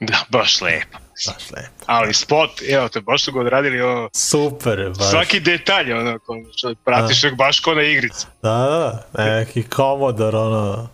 Da, 0.00 0.18
baš 0.28 0.60
lepo. 0.60 0.98
Baš 1.26 1.50
lepa. 1.50 1.68
Ali 1.86 2.14
spot, 2.14 2.50
evo 2.68 2.88
te, 2.88 3.00
baš 3.00 3.24
su 3.24 3.32
ga 3.32 3.40
odradili 3.40 3.80
ono, 3.82 4.08
Super 4.12 4.92
baš. 4.98 5.10
svaki 5.10 5.40
detalj, 5.40 5.92
ono, 5.92 6.18
ko, 6.18 6.34
što 6.56 6.74
pratiš 6.84 7.22
da. 7.22 7.30
baš 7.30 7.60
ko 7.60 7.74
na 7.74 7.82
igrici. 7.82 8.26
Da, 8.42 8.50
da, 9.12 9.24
neki 9.24 9.62
komodor, 9.62 10.36
ono, 10.36 10.88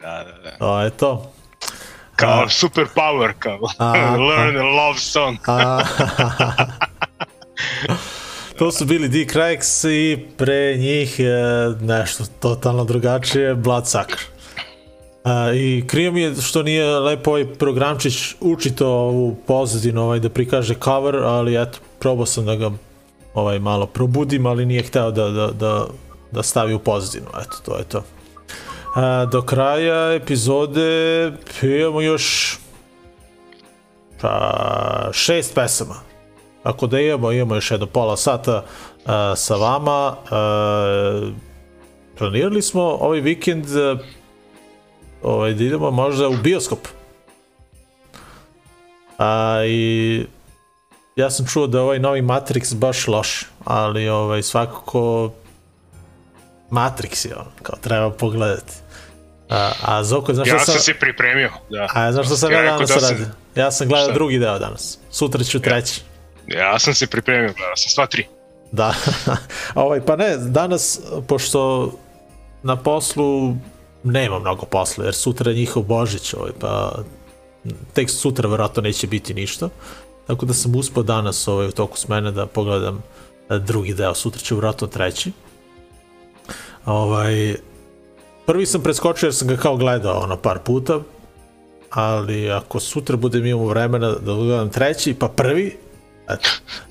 Da, 0.00 0.24
da, 0.24 0.50
da. 0.50 0.56
to 0.58 0.80
je 0.80 0.90
to. 0.90 1.32
Kao 2.16 2.42
A. 2.42 2.48
super 2.48 2.84
power, 2.94 3.32
kao 3.38 3.58
A, 3.78 3.92
learn 4.28 4.56
a 4.56 4.62
love 4.62 4.98
song. 4.98 5.38
A, 5.46 5.80
to 8.58 8.72
su 8.72 8.84
bili 8.84 9.08
Dick 9.08 9.34
Rex 9.34 9.88
i 9.88 10.18
pre 10.36 10.76
njih 10.76 11.20
e, 11.20 11.24
nešto 11.80 12.24
totalno 12.40 12.84
drugačije, 12.84 13.54
Bloodsucker. 13.54 14.18
A, 15.24 15.52
I 15.54 15.84
krivo 15.86 16.12
mi 16.12 16.22
je 16.22 16.34
što 16.34 16.62
nije 16.62 16.98
lepo 16.98 17.30
ovaj 17.30 17.54
programčić 17.54 18.34
učito 18.40 18.88
ovu 18.88 19.36
pozadinu 19.46 20.02
ovaj, 20.02 20.20
da 20.20 20.28
prikaže 20.28 20.74
cover, 20.84 21.16
ali 21.16 21.62
eto, 21.62 21.78
probao 21.98 22.26
sam 22.26 22.46
da 22.46 22.56
ga 22.56 22.70
ovaj, 23.34 23.58
malo 23.58 23.86
probudim, 23.86 24.46
ali 24.46 24.66
nije 24.66 24.82
hteo 24.82 25.10
da, 25.10 25.28
da, 25.28 25.46
da, 25.46 25.86
da 26.32 26.42
stavi 26.42 26.74
u 26.74 26.78
pozadinu, 26.78 27.26
eto, 27.40 27.56
to 27.64 27.76
je 27.78 27.84
to. 27.84 28.02
A, 28.94 29.24
do 29.32 29.42
kraja 29.42 30.14
epizode 30.14 31.32
imamo 31.62 32.00
još 32.00 32.58
pa, 34.20 35.10
šest 35.12 35.54
pesama. 35.54 36.05
Ako 36.66 36.86
da 36.86 37.00
imamo, 37.00 37.32
imamo 37.32 37.54
još 37.54 37.70
jedno 37.70 37.86
pola 37.86 38.16
sata 38.16 38.64
uh, 39.04 39.10
sa 39.36 39.56
vama. 39.56 40.16
Uh, 40.22 41.32
planirali 42.18 42.62
smo 42.62 42.82
ovaj 42.82 43.20
vikend 43.20 43.64
uh, 43.66 43.98
ovaj, 45.22 45.54
da 45.54 45.64
idemo 45.64 45.90
možda 45.90 46.28
u 46.28 46.36
bioskop. 46.36 46.78
A, 49.18 49.60
I 49.66 50.26
ja 51.16 51.30
sam 51.30 51.46
čuo 51.46 51.66
da 51.66 51.78
je 51.78 51.82
ovaj 51.82 51.98
novi 51.98 52.22
Matrix 52.22 52.74
baš 52.74 53.08
loš, 53.08 53.46
ali 53.64 54.08
ovaj, 54.08 54.42
svakako 54.42 55.32
Matrix 56.70 57.28
je 57.28 57.36
on, 57.36 57.46
kao 57.62 57.76
treba 57.80 58.10
pogledati. 58.10 58.72
A, 59.50 59.72
a 59.82 60.04
Zoko, 60.04 60.34
znaš 60.34 60.48
Ja 60.48 60.58
šta 60.58 60.72
sam 60.72 60.80
se 60.80 60.94
pripremio, 60.94 61.50
da. 61.70 61.88
A 61.94 62.12
znaš 62.12 62.26
što 62.26 62.36
sam 62.36 62.52
ja, 62.52 62.58
Ja 62.58 62.72
danas 62.72 62.90
da 62.90 63.00
sam- 63.00 63.10
radio? 63.10 63.26
Ja 63.54 63.70
sam 63.70 63.88
gledao 63.88 64.06
Šta? 64.06 64.14
drugi 64.14 64.38
deo 64.38 64.58
danas. 64.58 64.98
Sutra 65.10 65.44
ću 65.44 65.60
treći. 65.60 66.00
Ja 66.00 66.15
sam 66.78 66.94
se 66.94 67.06
pripremio, 67.06 67.52
gledao 67.56 67.76
sam 67.76 67.90
sva 67.90 68.06
tri. 68.06 68.26
Da. 68.72 68.94
ovaj, 69.74 70.00
pa 70.00 70.16
ne, 70.16 70.36
danas, 70.36 71.00
pošto 71.28 71.92
na 72.62 72.76
poslu 72.76 73.54
nema 74.04 74.38
mnogo 74.38 74.66
posla, 74.66 75.04
jer 75.04 75.14
sutra 75.14 75.50
je 75.50 75.56
njihov 75.56 75.82
Božić, 75.82 76.34
ovaj, 76.34 76.52
pa 76.60 76.92
tek 77.92 78.10
sutra 78.10 78.48
verovatno 78.48 78.82
neće 78.82 79.06
biti 79.06 79.34
ništa. 79.34 79.68
Tako 80.26 80.46
da 80.46 80.54
sam 80.54 80.76
uspio 80.76 81.02
danas 81.02 81.48
ovaj, 81.48 81.68
u 81.68 81.72
toku 81.72 81.98
smene 81.98 82.30
da 82.32 82.46
pogledam 82.46 83.02
eh, 83.50 83.58
drugi 83.58 83.94
deo, 83.94 84.14
sutra 84.14 84.40
će 84.40 84.54
verovatno 84.54 84.86
treći. 84.86 85.32
Ovaj, 86.86 87.56
prvi 88.46 88.66
sam 88.66 88.82
preskočio 88.82 89.26
jer 89.26 89.34
sam 89.34 89.48
ga 89.48 89.56
kao 89.56 89.76
gledao 89.76 90.20
ono 90.20 90.36
par 90.36 90.58
puta, 90.58 91.00
ali 91.90 92.50
ako 92.50 92.80
sutra 92.80 93.16
budem 93.16 93.46
imao 93.46 93.66
vremena 93.66 94.12
da 94.12 94.34
gledam 94.34 94.70
treći, 94.70 95.14
pa 95.14 95.28
prvi, 95.28 95.76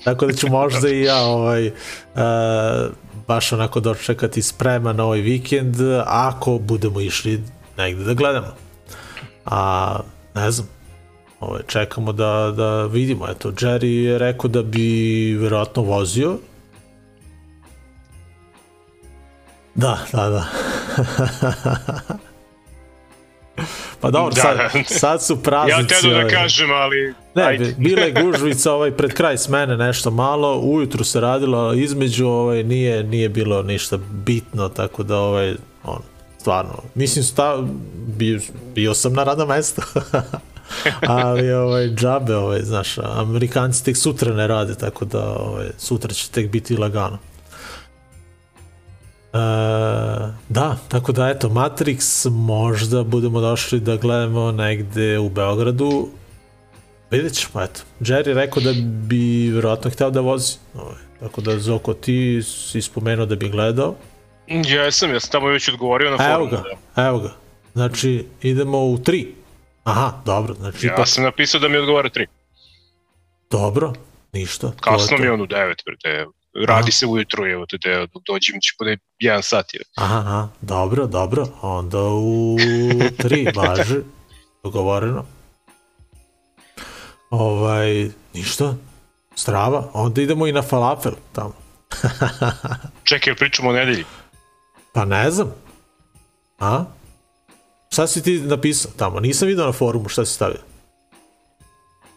tako 0.04 0.26
da 0.26 0.32
ću 0.32 0.48
možda 0.48 0.88
i 0.88 1.02
ja 1.02 1.24
ovaj, 1.24 1.66
uh, 1.66 1.72
baš 3.26 3.52
onako 3.52 3.80
dočekati 3.80 4.42
spreman 4.42 5.00
ovaj 5.00 5.20
vikend, 5.20 5.76
ako 6.06 6.58
budemo 6.58 7.00
išli 7.00 7.42
negde 7.76 8.04
da 8.04 8.14
gledamo. 8.14 8.54
A 9.44 10.00
ne 10.34 10.50
znam, 10.50 10.68
ovaj, 11.40 11.62
čekamo 11.66 12.12
da, 12.12 12.52
da 12.56 12.86
vidimo. 12.86 13.28
Eto, 13.28 13.50
Jerry 13.50 14.04
je 14.04 14.18
rekao 14.18 14.50
da 14.50 14.62
bi 14.62 15.32
verovatno 15.40 15.82
vozio. 15.82 16.38
Da, 19.74 19.98
da, 20.12 20.28
da. 20.28 20.46
pa 24.00 24.10
dobro, 24.10 24.34
Da, 24.34 24.40
sad, 24.40 24.56
da. 24.56 24.84
sad 24.98 25.22
su 25.22 25.32
Ja 25.32 25.40
praznici. 25.42 26.02
te 26.02 26.08
da 26.08 26.16
ovaj. 26.16 26.30
kažem, 26.30 26.70
ali... 26.70 27.14
Ne, 27.34 27.42
ajde. 27.42 27.74
bila 27.78 28.02
je 28.02 28.12
gužvica 28.22 28.72
ovaj 28.72 28.90
pred 28.90 29.14
kraj 29.14 29.38
smene 29.38 29.76
nešto 29.76 30.10
malo, 30.10 30.60
ujutru 30.60 31.04
se 31.04 31.20
radilo, 31.20 31.74
između 31.74 32.26
ovaj 32.26 32.62
nije 32.62 33.04
nije 33.04 33.28
bilo 33.28 33.62
ništa 33.62 33.98
bitno, 34.10 34.68
tako 34.68 35.02
da 35.02 35.18
ovaj 35.18 35.54
on 35.84 36.02
stvarno, 36.38 36.82
mislim 36.94 37.24
sta, 37.24 37.56
bio, 38.06 38.40
bio 38.74 38.94
sam 38.94 39.12
na 39.12 39.24
radnom 39.24 39.48
mestu. 39.48 39.82
ali 41.08 41.52
ovaj 41.52 41.88
džabe 41.88 42.36
ovaj 42.36 42.60
znaš 42.62 42.98
Amerikanci 42.98 43.84
tek 43.84 43.96
sutra 43.96 44.34
ne 44.34 44.46
rade 44.46 44.74
tako 44.74 45.04
da 45.04 45.36
ovaj 45.38 45.66
sutra 45.78 46.12
će 46.12 46.28
tek 46.30 46.50
biti 46.50 46.76
lagano 46.76 47.18
da, 50.48 50.76
tako 50.88 51.12
da 51.12 51.28
eto 51.28 51.48
Matrix 51.48 52.28
možda 52.30 53.02
budemo 53.02 53.40
došli 53.40 53.80
da 53.80 53.96
gledamo 53.96 54.52
negde 54.52 55.18
u 55.18 55.28
Beogradu 55.30 56.08
Vidjet 57.10 57.34
ćemo, 57.34 57.62
eto. 57.62 57.80
Jerry 58.00 58.28
je 58.28 58.34
rekao 58.34 58.62
da 58.62 58.72
bi 58.82 59.50
verovatno 59.50 59.90
hteo 59.90 60.10
da 60.10 60.20
vozi. 60.20 60.52
Ovaj. 60.74 60.94
Tako 61.20 61.40
da, 61.40 61.58
Zoko, 61.58 61.94
ti 61.94 62.42
si 62.42 62.82
spomenuo 62.82 63.26
da 63.26 63.36
bi 63.36 63.48
gledao. 63.48 63.94
Jesam, 64.48 65.10
ja 65.10 65.20
sam 65.20 65.30
tamo 65.30 65.46
već 65.46 65.68
odgovorio 65.68 66.10
na 66.10 66.16
Evo 66.20 66.34
forumu. 66.34 66.50
ga, 66.50 66.62
Da. 66.96 67.06
evo 67.06 67.18
ga. 67.18 67.32
Znači, 67.74 68.26
idemo 68.42 68.78
u 68.80 68.98
tri. 68.98 69.34
Aha, 69.84 70.12
dobro, 70.24 70.54
znači 70.54 70.86
Ja 70.86 70.92
ipak, 70.92 71.08
sam 71.08 71.24
napisao 71.24 71.60
da 71.60 71.68
mi 71.68 71.76
odgovara 71.76 72.08
tri. 72.08 72.26
dobro, 73.50 73.92
ništa. 74.32 74.72
Kasno 74.80 75.18
mi 75.18 75.24
je 75.24 75.32
on 75.32 75.40
u 75.40 75.46
devet, 75.46 75.82
brate. 75.86 76.26
Radi 76.64 76.88
Aha. 76.88 76.90
se 76.90 77.06
ujutru, 77.06 77.46
evo 77.46 77.66
te, 77.66 77.78
da 77.82 78.06
dođem 78.26 78.60
će 78.60 78.72
bude 78.78 78.96
jedan 79.18 79.42
sat. 79.42 79.74
Je. 79.74 79.80
Aha, 79.94 80.18
aha, 80.18 80.48
dobro, 80.60 81.06
dobro, 81.06 81.46
onda 81.62 82.02
u 82.02 82.56
tri, 83.18 83.46
važi, 83.56 84.00
dogovoreno. 84.62 85.24
Ovaj, 87.30 88.08
ništa, 88.34 88.74
strava, 89.34 89.90
onda 89.92 90.22
idemo 90.22 90.46
i 90.46 90.52
na 90.52 90.62
falafel 90.62 91.12
tamo. 91.32 91.54
Čekaj, 93.08 93.34
pričamo 93.34 93.70
o 93.70 93.72
nedelji. 93.72 94.04
Pa 94.92 95.04
ne 95.04 95.30
znam. 95.30 95.54
A? 96.58 96.84
Šta 97.92 98.06
si 98.06 98.22
ti 98.22 98.40
napisao 98.40 98.92
tamo? 98.96 99.20
Nisam 99.20 99.48
vidio 99.48 99.66
na 99.66 99.72
forumu 99.72 100.08
šta 100.08 100.24
si 100.24 100.32
stavio. 100.32 100.60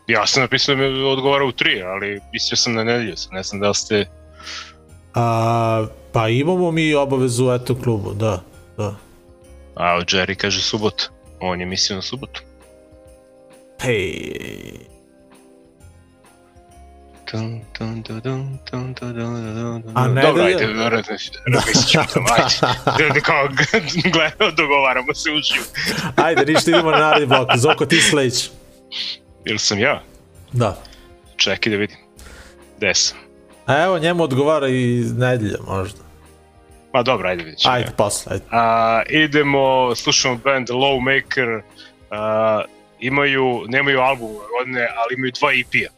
Ja 0.08 0.28
sam 0.28 0.42
napisao 0.44 0.76
da 0.76 0.82
mi 0.82 1.04
odgovara 1.04 1.46
u 1.46 1.52
tri, 1.52 1.84
ali 1.84 2.22
mislio 2.34 2.58
sam 2.58 2.74
na 2.74 2.84
nedelju. 2.84 3.16
Ne 3.32 3.44
znam 3.44 3.62
da 3.62 3.74
ste... 3.74 4.06
A, 5.14 5.86
pa 6.12 6.30
imamo 6.30 6.72
mi 6.72 6.93
obavezu 6.93 7.51
eto 7.51 7.76
klubu, 7.76 8.14
da, 8.14 8.41
da. 8.78 8.95
A 9.76 10.01
Jerry 10.07 10.36
kaže 10.36 10.62
subot. 10.62 11.10
On 11.39 11.60
je 11.60 11.66
mislio 11.66 11.95
na 11.95 12.01
subotu. 12.01 12.41
Hej. 13.82 14.89
Dun, 17.32 17.62
dun, 17.80 18.01
dun, 18.01 18.22
dun, 18.22 18.60
dun, 18.72 18.93
dun, 18.93 19.14
dun, 19.14 19.84
dun. 19.84 19.91
A 19.95 20.07
ne 20.07 20.22
Dobro, 20.22 20.43
ajde, 20.43 20.66
vjerojatno 20.68 21.18
ćemo 21.88 22.26
ajde. 22.32 23.14
Da 23.14 23.22
kao 23.22 23.47
gledamo, 24.14 24.51
dogovaramo 24.51 25.14
se 25.14 25.30
u 25.32 25.41
živu. 25.41 25.66
ajde, 26.16 26.53
ništa 26.53 26.72
idemo 26.72 26.91
na 26.91 26.97
naredni 26.97 27.28
blok. 27.28 27.49
Zoko, 27.57 27.86
ti 27.86 28.01
sledeći. 28.01 28.49
Ili 29.45 29.60
sam 29.60 29.80
ja? 29.80 30.03
Da. 30.51 30.78
Čekaj 31.38 31.72
da 31.72 31.78
vidim. 31.78 31.97
Gde 32.78 32.93
sam? 32.95 33.18
A 33.70 33.84
evo, 33.84 34.00
njemu 34.00 34.24
odgovara 34.24 34.68
i 34.68 35.04
nedelja 35.18 35.58
možda. 35.68 36.00
Ma 36.94 37.04
dobro, 37.04 37.30
ajde 37.30 37.44
vidjet 37.44 37.60
ćemo. 37.60 37.74
Ajde, 37.74 37.92
posle, 37.98 38.32
ajde. 38.34 38.46
A, 38.52 39.02
idemo, 39.10 39.96
slušamo 39.96 40.40
band 40.44 40.70
Lawmaker, 40.70 41.62
a, 42.12 42.62
imaju, 43.00 43.64
nemaju 43.68 44.00
album 44.00 44.30
godine, 44.58 44.88
ali 44.96 45.16
imaju 45.18 45.32
dva 45.40 45.50
EP-a. 45.54 45.94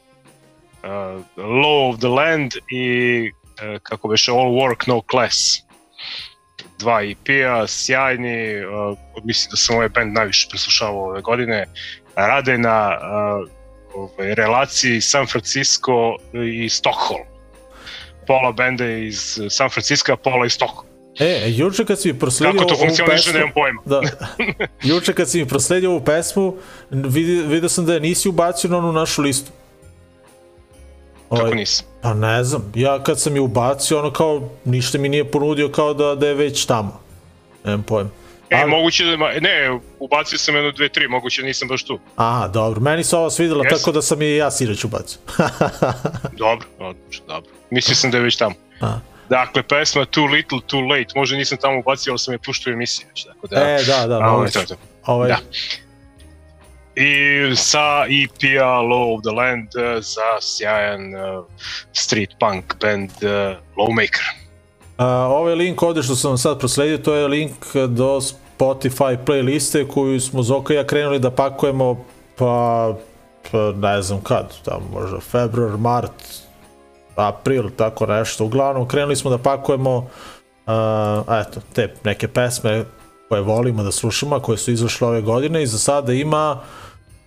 A, 0.88 1.20
Law 1.38 1.94
of 1.94 2.00
the 2.00 2.08
Land 2.08 2.52
i 2.72 3.32
a, 3.62 3.78
kako 3.84 4.08
beše 4.08 4.32
All 4.32 4.52
Work 4.52 4.88
No 4.88 5.02
Class. 5.12 5.58
Dva 6.80 7.04
EP-a, 7.04 7.68
sjajni, 7.68 8.58
a, 8.58 8.96
mislim 9.24 9.52
da 9.52 9.58
sam 9.58 9.76
ovaj 9.76 9.90
band 9.90 10.14
najviše 10.14 10.48
preslušavao 10.50 11.04
ove 11.04 11.22
godine. 11.22 11.66
Rade 12.16 12.58
na 12.58 12.98
a, 13.02 13.44
ovaj, 13.96 14.36
relaciji 14.36 15.02
San 15.02 15.28
Francisco 15.28 16.16
i 16.34 16.70
Stockholm. 16.70 17.31
Pola 18.28 18.52
benda 18.52 18.86
je 18.86 19.08
iz 19.08 19.40
San 19.50 19.70
Francisco, 19.70 20.16
pola 20.16 20.46
iz 20.46 20.54
Stockholm. 20.54 20.88
E, 21.20 21.50
juče 21.50 21.86
kad 21.86 22.02
si 22.02 22.14
mi 22.14 22.20
prosledio 22.20 22.60
Kako 22.60 22.70
to 22.70 22.76
funkcioniše, 22.80 23.34
nemam 23.34 23.52
pojma. 23.54 23.82
Da. 23.86 24.02
Juče 24.90 25.14
kad 25.14 25.30
si 25.30 25.40
mi 25.40 25.48
prosledio 25.48 25.90
ovu 25.92 26.02
pesmu, 26.02 26.56
vidio, 26.90 27.48
vidio 27.48 27.70
sam 27.70 27.86
da 27.86 27.94
je 27.94 28.00
nisi 28.00 28.30
ubacio 28.30 28.70
na 28.70 28.78
onu 28.78 28.92
našu 28.92 29.22
listu. 29.22 29.52
Kako 31.30 31.42
Ovaj, 31.42 31.56
nisam? 31.56 31.88
Pa 32.02 32.14
ne 32.14 32.44
znam, 32.44 32.72
ja 32.76 33.04
kad 33.04 33.20
sam 33.20 33.36
je 33.36 33.42
ubacio, 33.42 34.00
ono 34.00 34.12
kao, 34.14 34.50
ništa 34.66 34.98
mi 34.98 35.10
nije 35.10 35.32
ponudio 35.32 35.70
kao 35.70 35.94
da, 35.94 36.16
da 36.16 36.28
je 36.28 36.34
već 36.34 36.66
tamo. 36.66 37.00
nemam 37.64 37.84
pojma. 37.84 38.10
E, 38.50 38.56
Ali- 38.56 38.70
moguće 38.72 39.04
da, 39.06 39.18
ne, 39.40 39.80
ubacio 40.00 40.38
sam 40.38 40.56
jedno, 40.56 40.72
dve, 40.72 40.90
tri, 40.90 41.08
moguće 41.08 41.44
nisam 41.44 41.68
baš 41.68 41.84
tu. 41.84 42.00
Aha, 42.16 42.48
dobro. 42.48 42.82
Meni 42.82 43.04
se 43.04 43.18
ovo 43.18 43.30
svidjelo, 43.30 43.64
Jesi? 43.64 43.76
tako 43.76 43.92
da 43.92 44.02
sam 44.02 44.22
i 44.22 44.36
ja 44.36 44.52
sinoć 44.52 44.84
ubacio. 44.84 45.20
Dobro, 46.38 46.68
odlično, 46.80 47.26
dobro. 47.28 47.52
Mislio 47.72 47.96
sam 47.96 48.12
da 48.12 48.18
je 48.18 48.24
već 48.24 48.36
tamo. 48.36 48.56
A. 48.82 49.00
Dakle, 49.30 49.64
pesma 49.64 50.06
Too 50.06 50.26
Little, 50.26 50.60
Too 50.68 50.82
Late, 50.82 51.12
možda 51.16 51.38
nisam 51.38 51.58
tamo 51.58 51.80
ubacio, 51.80 52.12
ali 52.12 52.20
sam 52.20 52.34
je 52.34 52.40
puštao 52.40 52.72
u 52.72 52.74
emisiji 52.74 53.06
već, 53.10 53.24
tako 53.24 53.48
da... 53.48 53.56
e, 53.56 53.84
da, 53.84 54.08
da, 54.08 54.20
a, 54.22 54.32
ovo 54.32 54.44
je 54.44 54.52
to, 54.52 54.66
to. 54.66 54.76
Ovaj, 55.06 55.28
Da. 55.28 55.38
I 56.96 57.56
sa 57.56 58.06
EP-a 58.06 58.82
Law 58.82 59.16
of 59.16 59.22
the 59.22 59.32
Land 59.32 59.68
eh, 59.76 60.02
za 60.02 60.42
sjajan 60.42 61.16
eh, 61.16 61.42
street 61.94 62.30
punk 62.40 62.76
band 62.82 63.10
uh, 63.10 63.58
Lawmaker. 63.78 64.26
A, 64.98 65.06
ovaj 65.28 65.56
link 65.56 65.84
ovde 65.84 66.04
što 66.04 66.16
sam 66.16 66.38
sad 66.38 66.60
prosledio, 66.60 66.98
to 66.98 67.14
je 67.14 67.28
link 67.28 67.52
do 67.88 68.20
Spotify 68.22 69.18
playliste 69.26 69.88
koju 69.88 70.20
smo 70.20 70.44
Zoka 70.44 70.74
i 70.74 70.78
ja 70.78 70.88
krenuli 70.88 71.20
da 71.20 71.32
pakujemo 71.32 72.06
pa, 72.38 72.96
pa 73.52 73.72
ne 73.72 74.02
znam 74.02 74.22
kad, 74.22 74.54
tamo 74.66 74.88
možda 74.94 75.20
februar, 75.20 75.78
mart, 75.78 76.12
april, 77.16 77.70
tako 77.76 78.06
nešto. 78.06 78.46
Uglavnom, 78.46 78.88
krenuli 78.88 79.16
smo 79.16 79.30
da 79.32 79.38
pakujemo 79.38 79.98
uh, 79.98 80.04
eto, 81.30 81.62
te 81.74 81.94
neke 82.04 82.28
pesme 82.28 82.86
koje 83.30 83.42
volimo 83.42 83.84
da 83.84 83.92
slušamo, 83.92 84.40
koje 84.40 84.58
su 84.58 84.72
izašle 84.72 85.08
ove 85.08 85.22
godine 85.22 85.64
i 85.64 85.68
za 85.68 85.80
sada 85.80 86.14
ima 86.14 86.60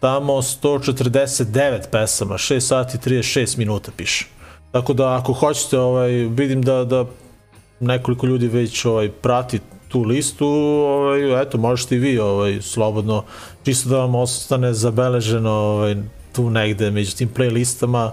tamo 0.01 0.33
149 0.33 1.81
pesama, 1.91 2.35
6 2.35 2.61
sati 2.61 2.99
36 2.99 3.59
minuta 3.59 3.93
piše. 3.97 4.27
Tako 4.73 4.93
da 4.93 5.17
ako 5.17 5.33
hoćete, 5.33 5.79
ovaj, 5.79 6.11
vidim 6.11 6.63
da, 6.63 6.85
da 6.85 7.05
nekoliko 7.81 8.27
ljudi 8.27 8.49
već 8.49 8.85
ovaj, 8.85 9.11
prati 9.11 9.61
tu 9.89 10.03
listu, 10.03 10.47
ovaj, 10.47 11.43
eto, 11.43 11.59
možete 11.59 11.97
i 11.97 11.99
vi 11.99 12.19
ovaj, 12.19 12.59
slobodno, 12.63 13.25
čisto 13.65 13.89
da 13.89 13.99
vam 13.99 14.15
ostane 14.15 14.73
zabeleženo 14.73 15.51
ovaj, 15.51 15.97
tu 16.33 16.51
negde 16.51 16.91
među 16.91 17.17
tim 17.17 17.31
playlistama 17.37 17.99
a, 17.99 18.13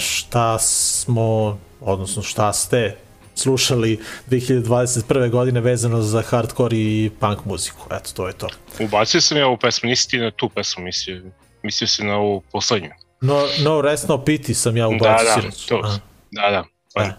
šta 0.00 0.58
smo, 0.58 1.58
odnosno 1.80 2.22
šta 2.22 2.52
ste 2.52 2.96
slušali 3.34 3.98
2021. 4.30 5.30
godine 5.30 5.60
vezano 5.60 6.02
za 6.02 6.22
hardcore 6.22 6.76
i 6.76 7.10
punk 7.20 7.44
muziku. 7.44 7.86
Eto, 7.90 8.10
to 8.14 8.26
je 8.26 8.32
to. 8.32 8.48
Ubacio 8.80 9.20
sam 9.20 9.38
ja 9.38 9.46
ovu 9.46 9.56
pesmu, 9.56 9.88
nisi 9.88 10.08
ti 10.08 10.18
na 10.18 10.30
tu 10.30 10.48
pesmu 10.48 10.84
mislio, 10.84 11.22
mislio 11.62 11.88
si 11.88 12.04
na 12.04 12.16
ovu 12.16 12.42
poslednju. 12.42 12.90
No, 13.20 13.46
no 13.60 13.80
rest 13.80 14.08
no 14.08 14.24
piti 14.24 14.54
sam 14.54 14.76
ja 14.76 14.82
Da, 14.82 14.88
ubacio 14.88 15.26
da, 15.26 15.40
sinoć. 15.40 15.66
to, 15.66 15.82
da, 16.30 16.50
da. 16.50 16.64
Pa, 16.94 17.02
E. 17.02 17.12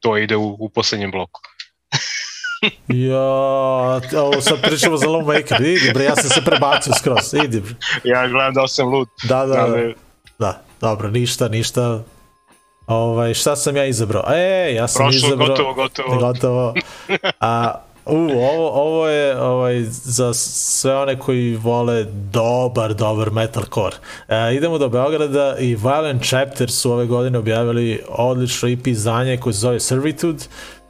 to 0.00 0.18
ide 0.18 0.36
u, 0.36 0.56
u 0.60 0.68
poslednjem 0.68 1.10
bloku. 1.10 1.40
Ja, 2.88 3.20
ovo 4.14 4.40
sad 4.40 4.60
pričamo 4.62 4.96
za 4.96 5.06
Lawmaker, 5.06 5.60
idi 5.68 5.90
bre, 5.94 6.04
ja 6.04 6.16
sam 6.16 6.30
se 6.30 6.42
prebacio 6.44 6.92
skroz, 6.94 7.34
idi 7.44 7.60
bre. 7.60 7.74
Ja 8.04 8.28
gledam 8.28 8.54
da 8.54 8.68
sam 8.68 8.88
lud. 8.88 9.08
Da, 9.24 9.38
da, 9.38 9.46
da, 9.46 9.60
ali- 9.60 9.94
da, 10.38 10.62
dobro, 10.82 11.10
ništa, 11.10 11.48
ništa. 11.48 12.00
Ovaj, 12.86 13.34
šta 13.34 13.56
sam 13.56 13.76
ja 13.76 13.86
izabrao? 13.86 14.24
E, 14.34 14.74
ja 14.74 14.88
sam 14.88 15.04
Prošlo, 15.06 15.26
izabrao... 15.26 15.48
gotovo, 15.48 15.74
gotovo. 15.74 16.18
Gotovo. 16.18 16.74
A, 17.40 17.74
u, 18.06 18.16
ovo, 18.30 18.70
ovo 18.70 19.08
je 19.08 19.40
ovaj, 19.40 19.82
za 19.88 20.34
sve 20.34 20.96
one 20.96 21.18
koji 21.18 21.56
vole 21.56 22.04
dobar, 22.32 22.94
dobar 22.94 23.30
metalcore. 23.30 23.96
E, 24.28 24.54
idemo 24.54 24.78
do 24.78 24.88
Beograda 24.88 25.56
i 25.58 25.74
Violent 25.74 26.22
Chapter 26.22 26.70
su 26.70 26.92
ove 26.92 27.06
godine 27.06 27.38
objavili 27.38 28.02
odlično 28.08 28.68
EP 28.68 28.86
izdanje 28.86 29.36
koje 29.36 29.52
se 29.52 29.58
zove 29.60 29.80
Servitude. 29.80 30.44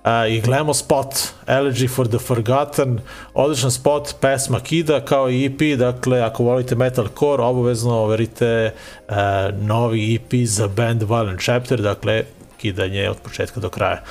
Uh, 0.05 0.33
i 0.33 0.41
gledamo 0.41 0.75
spot 0.75 1.15
Elegy 1.47 1.89
for 1.89 2.09
the 2.09 2.19
Forgotten 2.19 3.01
odličan 3.35 3.71
spot, 3.71 4.15
pesma 4.21 4.61
Kida 4.61 5.01
kao 5.01 5.31
i 5.31 5.45
EP, 5.45 5.79
dakle 5.79 6.21
ako 6.21 6.45
volite 6.45 6.75
metalcore 6.75 7.43
obavezno 7.43 7.99
overite 7.99 8.75
uh, 9.09 9.15
novi 9.61 10.15
EP 10.15 10.47
za 10.47 10.69
band 10.69 11.03
Violent 11.03 11.41
Chapter, 11.41 11.81
dakle 11.81 12.25
kidanje 12.57 13.11
od 13.11 13.17
početka 13.17 13.61
do 13.61 13.69
kraja. 13.69 14.03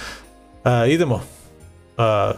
Uh, 0.63 0.71
idemo. 0.87 1.15
Uh, 1.15 1.23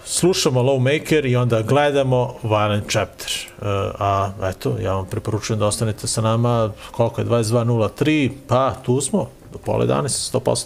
slušamo 0.05 0.61
Lawmaker 0.61 1.25
i 1.25 1.35
onda 1.35 1.61
gledamo 1.61 2.33
Violent 2.43 2.91
Chapter. 2.91 3.31
Uh, 3.61 3.67
a 3.99 4.31
eto, 4.43 4.75
ja 4.81 4.93
vam 4.93 5.05
preporučujem 5.05 5.59
da 5.59 5.65
ostanete 5.65 6.07
sa 6.07 6.21
nama 6.21 6.71
koliko 6.91 7.21
je 7.21 7.27
22.03 7.27 8.31
pa 8.47 8.75
tu 8.85 9.01
smo, 9.01 9.29
do 9.51 9.57
pola 9.57 9.85
11 9.85 10.39
100% 10.39 10.65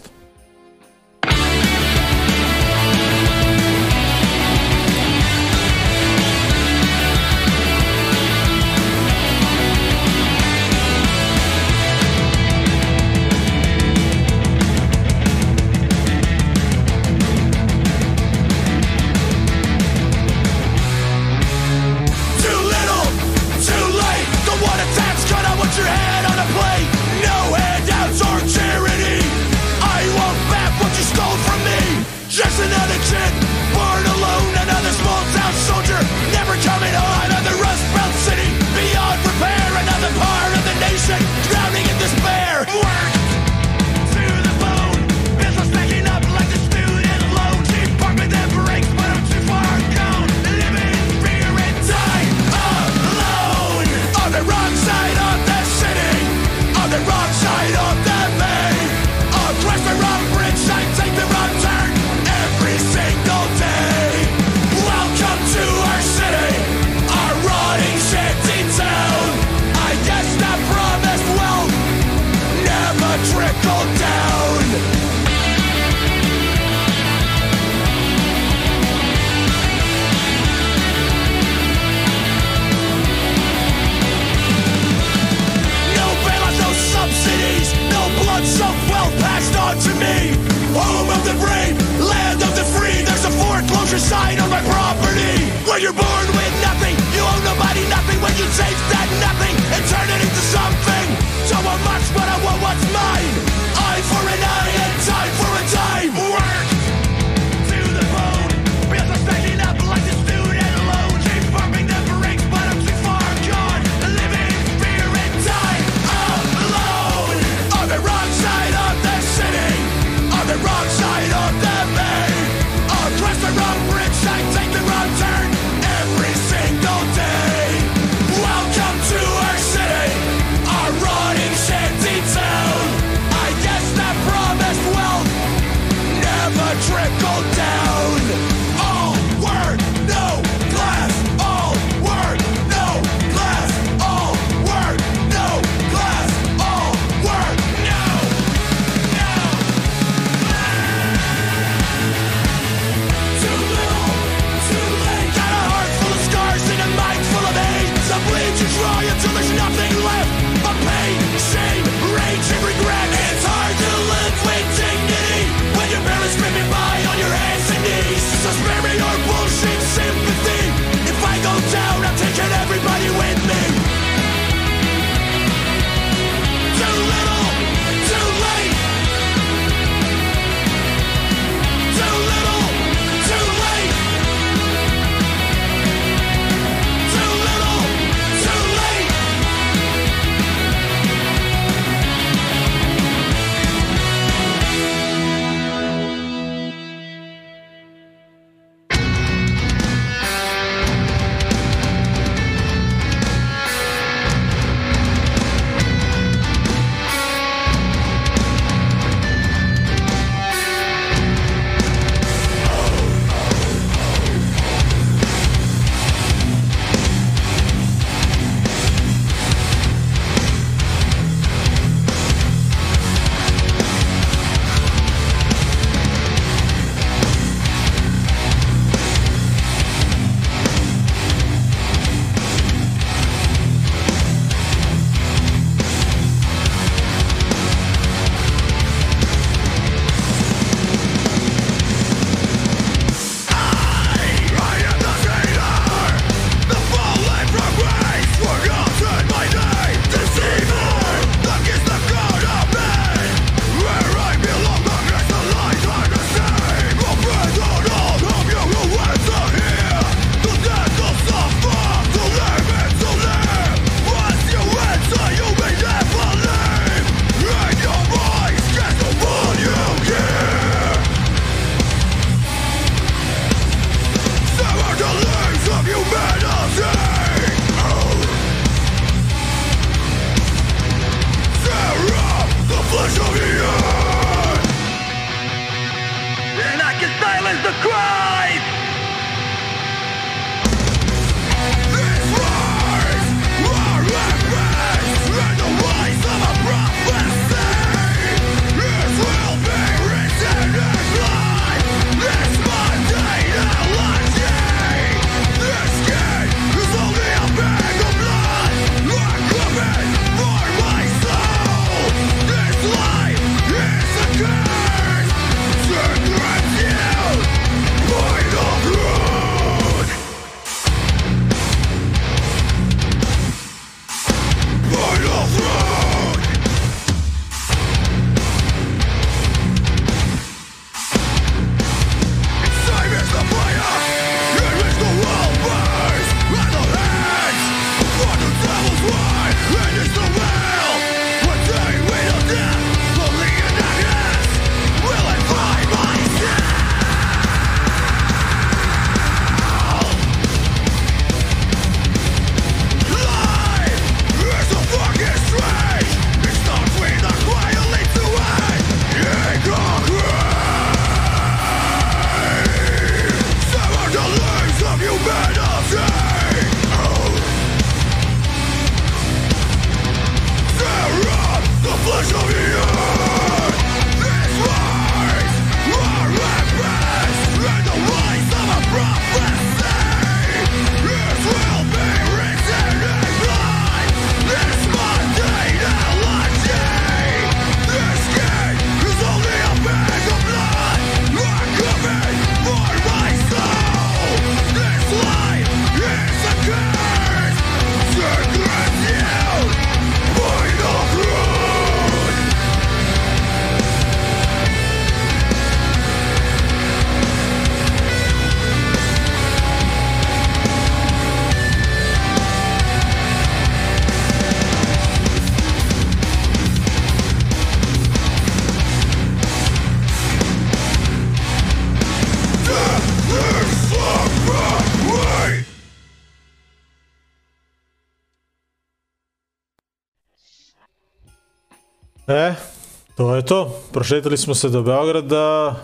to. 433.48 433.76
Prošetili 433.92 434.38
smo 434.38 434.56
se 434.56 434.70
do 434.70 434.82
Beograda 434.82 435.76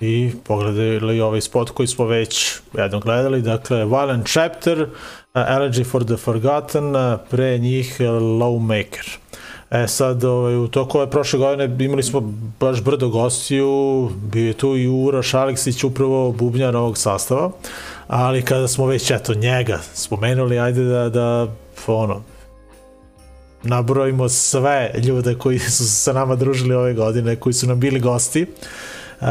i 0.00 0.32
pogledali 0.44 1.20
ovaj 1.20 1.40
spot 1.40 1.70
koji 1.70 1.86
smo 1.86 2.04
već 2.04 2.56
jednom 2.78 3.00
gledali. 3.00 3.42
Dakle, 3.42 3.84
Violent 3.84 4.26
Chapter, 4.26 4.82
uh, 4.82 4.88
Elegy 5.34 5.84
for 5.84 6.04
the 6.04 6.16
Forgotten, 6.16 6.96
uh, 6.96 7.18
pre 7.30 7.58
njih 7.58 7.96
uh, 8.00 8.06
Lawmaker. 8.06 9.18
E 9.70 9.86
sad, 9.88 10.24
ovaj, 10.24 10.56
u 10.56 10.68
toku 10.68 10.98
ove 10.98 11.10
prošle 11.10 11.38
godine 11.38 11.84
imali 11.84 12.02
smo 12.02 12.20
baš 12.60 12.82
brdo 12.82 13.08
gostiju, 13.08 14.10
bio 14.32 14.46
je 14.46 14.52
tu 14.52 14.76
i 14.76 14.88
Uroš 14.88 15.34
Aleksić, 15.34 15.84
upravo 15.84 16.32
bubnjar 16.32 16.76
ovog 16.76 16.98
sastava, 16.98 17.50
ali 18.06 18.42
kada 18.42 18.68
smo 18.68 18.86
već, 18.86 19.10
eto, 19.10 19.34
njega 19.34 19.78
spomenuli, 19.94 20.58
ajde 20.58 20.84
da, 20.84 21.08
da 21.08 21.46
ono, 21.86 22.22
nabrojimo 23.62 24.28
sve 24.28 24.90
ljude 25.04 25.34
koji 25.34 25.58
su 25.58 25.84
se 25.84 25.94
sa 25.94 26.12
nama 26.12 26.34
družili 26.36 26.74
ove 26.74 26.94
godine, 26.94 27.36
koji 27.36 27.52
su 27.52 27.66
nam 27.66 27.80
bili 27.80 28.00
gosti. 28.00 28.46
Uh, 29.20 29.26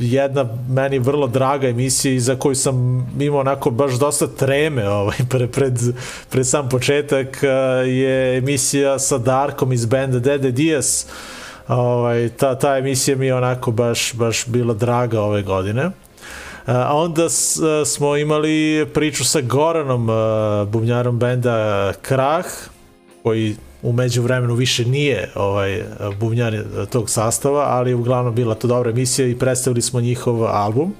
jedna 0.00 0.46
meni 0.68 0.98
vrlo 0.98 1.26
draga 1.26 1.68
emisija 1.68 2.20
za 2.20 2.36
koju 2.36 2.54
sam 2.54 3.06
imao 3.20 3.40
onako 3.40 3.70
baš 3.70 3.92
dosta 3.92 4.26
treme 4.26 4.88
ovaj, 4.88 5.16
pre, 5.30 5.46
pred, 5.46 5.78
pred 6.30 6.46
sam 6.46 6.68
početak 6.68 7.28
uh, 7.42 7.88
je 7.88 8.38
emisija 8.38 8.98
sa 8.98 9.18
Darkom 9.18 9.72
iz 9.72 9.86
benda 9.86 10.18
Dede 10.18 10.50
Diaz. 10.50 11.04
Ovaj, 11.68 12.28
ta, 12.28 12.58
ta 12.58 12.78
emisija 12.78 13.16
mi 13.16 13.26
je 13.26 13.34
onako 13.34 13.70
baš, 13.70 14.14
baš 14.14 14.46
bila 14.46 14.74
draga 14.74 15.20
ove 15.20 15.42
godine. 15.42 15.90
A 16.66 16.96
onda 16.96 17.28
smo 17.86 18.16
imali 18.16 18.86
priču 18.94 19.24
sa 19.24 19.40
Goranom, 19.40 20.08
bubnjarom 20.70 21.18
benda 21.18 21.92
Krah, 22.02 22.46
koji 23.22 23.56
umeđu 23.82 24.22
vremenu 24.22 24.54
više 24.54 24.84
nije 24.84 25.30
ovaj 25.34 25.82
bubnjar 26.20 26.64
tog 26.92 27.10
sastava, 27.10 27.64
ali 27.68 27.94
uglavnom 27.94 28.34
bila 28.34 28.54
to 28.54 28.68
dobra 28.68 28.90
emisija 28.90 29.28
i 29.28 29.38
predstavili 29.38 29.82
smo 29.82 30.00
njihov 30.00 30.44
album. 30.44 30.94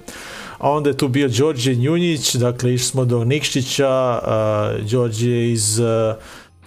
A 0.59 0.70
onda 0.70 0.90
je 0.90 0.97
tu 0.97 1.09
bio 1.09 1.28
Đorđe 1.28 1.74
Njunjić, 1.74 2.34
dakle 2.34 2.74
išli 2.74 2.86
smo 2.86 3.05
do 3.05 3.24
Nikštića, 3.24 4.20
uh, 4.22 4.90
Đorđe 4.90 5.51
iz 5.51 5.78
uh, 5.78 6.14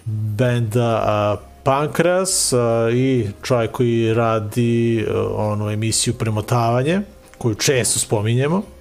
benda 0.05 1.03
uh, 1.33 1.39
Pankras 1.63 2.53
uh, 2.53 2.59
i 2.93 3.27
čovjek 3.43 3.71
koji 3.71 4.13
radi 4.13 5.05
uh, 5.07 5.15
onu 5.35 5.69
emisiju 5.69 6.13
Premotavanje, 6.13 7.01
koju 7.37 7.55
često 7.55 7.99
spominjemo. 7.99 8.78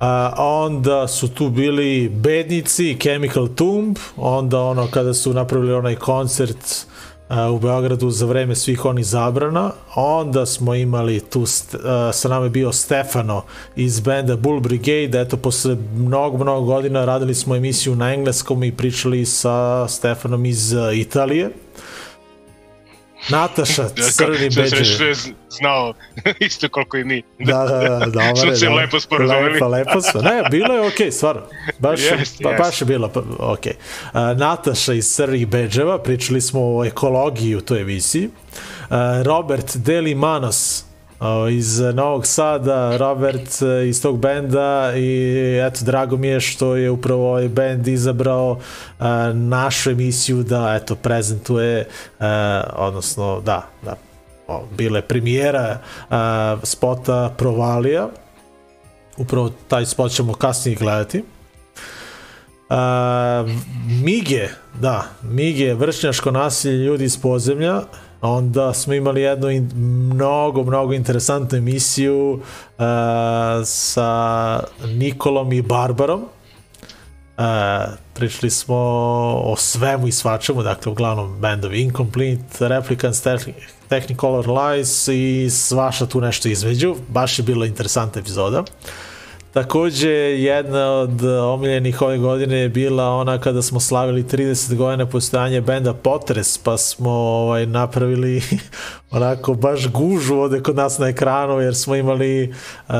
A 0.00 0.32
onda 0.38 1.08
su 1.08 1.28
tu 1.28 1.48
bili 1.48 2.08
Bednici, 2.08 2.96
Chemical 3.00 3.48
Tomb, 3.48 3.96
onda 4.16 4.60
ono 4.60 4.88
kada 4.90 5.14
su 5.14 5.32
napravili 5.32 5.72
onaj 5.72 5.96
koncert 5.96 6.86
uh, 7.28 7.36
u 7.54 7.58
Beogradu 7.58 8.10
za 8.10 8.26
vreme 8.26 8.54
svih 8.54 8.84
onih 8.84 9.06
zabrana, 9.06 9.70
onda 9.94 10.46
smo 10.46 10.74
imali 10.74 11.20
tu, 11.20 11.40
uh, 11.40 11.48
sa 12.12 12.28
nama 12.28 12.44
je 12.44 12.50
bio 12.50 12.72
Stefano 12.72 13.42
iz 13.76 14.00
benda 14.00 14.36
Bull 14.36 14.60
Brigade, 14.60 15.20
eto 15.20 15.36
posle 15.36 15.76
mnogo, 15.96 16.44
mnogo 16.44 16.66
godina 16.66 17.04
radili 17.04 17.34
smo 17.34 17.56
emisiju 17.56 17.96
na 17.96 18.14
engleskom 18.14 18.64
i 18.64 18.76
pričali 18.76 19.26
sa 19.26 19.88
Stefanom 19.88 20.46
iz 20.46 20.72
uh, 20.72 20.98
Italije. 20.98 21.50
Nataša, 23.28 23.88
crni 24.16 24.50
Što 24.50 24.62
beđevi. 24.62 24.84
što 24.84 25.04
je 25.04 25.14
znao 25.48 25.94
isto 26.48 26.68
koliko 26.68 26.96
i 26.96 27.04
mi. 27.04 27.22
Da, 27.38 27.64
da, 27.64 27.88
da, 27.88 28.06
dobro. 28.06 28.36
Smo 28.36 28.56
se 28.56 28.66
dobro. 28.66 28.82
lepo 28.82 29.00
sporazumeli. 29.00 29.52
Lepo, 29.52 29.68
lepo 29.68 30.00
smo. 30.00 30.20
Ne, 30.22 30.42
bilo 30.50 30.74
je 30.74 30.86
okej, 30.86 31.06
okay, 31.06 31.10
stvarno. 31.10 31.42
Baš, 31.78 32.00
pa, 32.10 32.16
jest. 32.16 32.42
baš 32.58 32.80
je 32.80 32.84
bilo 32.84 33.08
pa, 33.08 33.22
okej. 33.38 33.72
Okay. 34.12 34.38
Nataša 34.38 34.92
iz 34.92 35.14
Crnih 35.14 35.46
Beđeva, 35.46 35.98
pričali 36.02 36.40
smo 36.40 36.60
o 36.78 36.84
ekologiji 36.84 37.56
u 37.56 37.60
toj 37.60 37.80
emisiji. 37.80 38.26
Uh, 38.26 38.96
Robert 39.22 39.76
Deli 39.76 40.14
Manos, 40.14 40.84
uh, 40.84 40.89
iz 41.50 41.80
Novog 41.80 42.26
Sada, 42.26 42.96
Robert 42.96 43.62
uh, 43.62 43.88
iz 43.88 44.02
tog 44.02 44.18
benda 44.18 44.92
i 44.96 45.60
eto, 45.66 45.84
drago 45.84 46.16
mi 46.16 46.28
je 46.28 46.40
što 46.40 46.76
je 46.76 46.90
upravo 46.90 47.28
ovaj 47.28 47.48
bend 47.48 47.88
izabrao 47.88 48.50
uh, 48.50 49.06
našu 49.34 49.90
emisiju 49.90 50.42
da 50.42 50.78
eto, 50.82 50.94
prezentuje, 50.94 51.88
uh, 52.18 52.26
odnosno 52.74 53.40
da, 53.40 53.66
da, 53.82 53.96
o, 54.48 54.64
bila 54.76 54.98
je 54.98 55.02
premijera 55.02 55.78
spota 56.62 57.34
Provalija. 57.36 58.08
Upravo 59.16 59.50
taj 59.68 59.86
spot 59.86 60.12
ćemo 60.12 60.32
kasnije 60.34 60.76
gledati. 60.76 61.24
Uh, 62.70 62.76
Mige, 64.04 64.48
da, 64.80 65.04
Mige, 65.22 65.74
vršnjaško 65.74 66.30
nasilje 66.30 66.84
ljudi 66.84 67.04
iz 67.04 67.18
podzemlja, 67.20 67.80
onda 68.22 68.74
smo 68.74 68.94
imali 68.94 69.22
jednu 69.22 69.50
in, 69.50 69.70
mnogo, 70.12 70.64
mnogo 70.64 70.92
interesantnu 70.92 71.58
emisiju 71.58 72.32
uh, 72.32 72.84
sa 73.64 74.60
Nikolom 74.84 75.52
i 75.52 75.62
Barbarom. 75.62 76.20
Uh, 77.38 77.44
pričali 78.14 78.50
smo 78.50 78.76
o 79.44 79.54
svemu 79.56 80.08
i 80.08 80.12
svačemu, 80.12 80.62
dakle 80.62 80.92
uglavnom 80.92 81.40
bandovi 81.40 81.80
Incomplete, 81.82 82.68
Replicants, 82.68 83.22
Technicolor 83.88 84.48
Lies 84.48 85.08
i 85.08 85.50
svaša 85.50 86.06
tu 86.06 86.20
nešto 86.20 86.48
između. 86.48 86.96
Baš 87.08 87.38
je 87.38 87.42
bila 87.42 87.66
interesantna 87.66 88.20
epizoda. 88.20 88.64
Takođe, 89.52 90.10
jedna 90.10 90.92
od 90.92 91.24
omiljenih 91.24 92.02
ove 92.02 92.18
godine 92.18 92.56
je 92.56 92.68
bila 92.68 93.08
ona 93.08 93.38
kada 93.38 93.62
smo 93.62 93.80
slavili 93.80 94.22
30 94.22 94.74
godina 94.74 95.06
postojanja 95.06 95.60
benda 95.60 95.94
Potres, 95.94 96.58
pa 96.58 96.76
smo 96.76 97.10
ovaj, 97.10 97.66
napravili 97.66 98.42
onako 99.10 99.54
baš 99.54 99.88
gužu 99.88 100.34
ovde 100.34 100.62
kod 100.62 100.76
nas 100.76 100.98
na 100.98 101.08
ekranu, 101.08 101.60
jer 101.60 101.76
smo 101.76 101.96
imali 101.96 102.54
uh, 102.88 102.94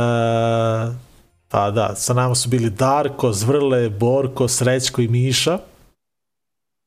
pa 1.49 1.71
da, 1.71 1.95
sa 1.95 2.15
nama 2.15 2.35
su 2.35 2.49
bili 2.49 2.71
Darko, 2.71 3.33
Zvrle, 3.33 3.89
Borko, 3.89 4.49
Srećko 4.49 5.01
i 5.01 5.09
Miša. 5.09 5.59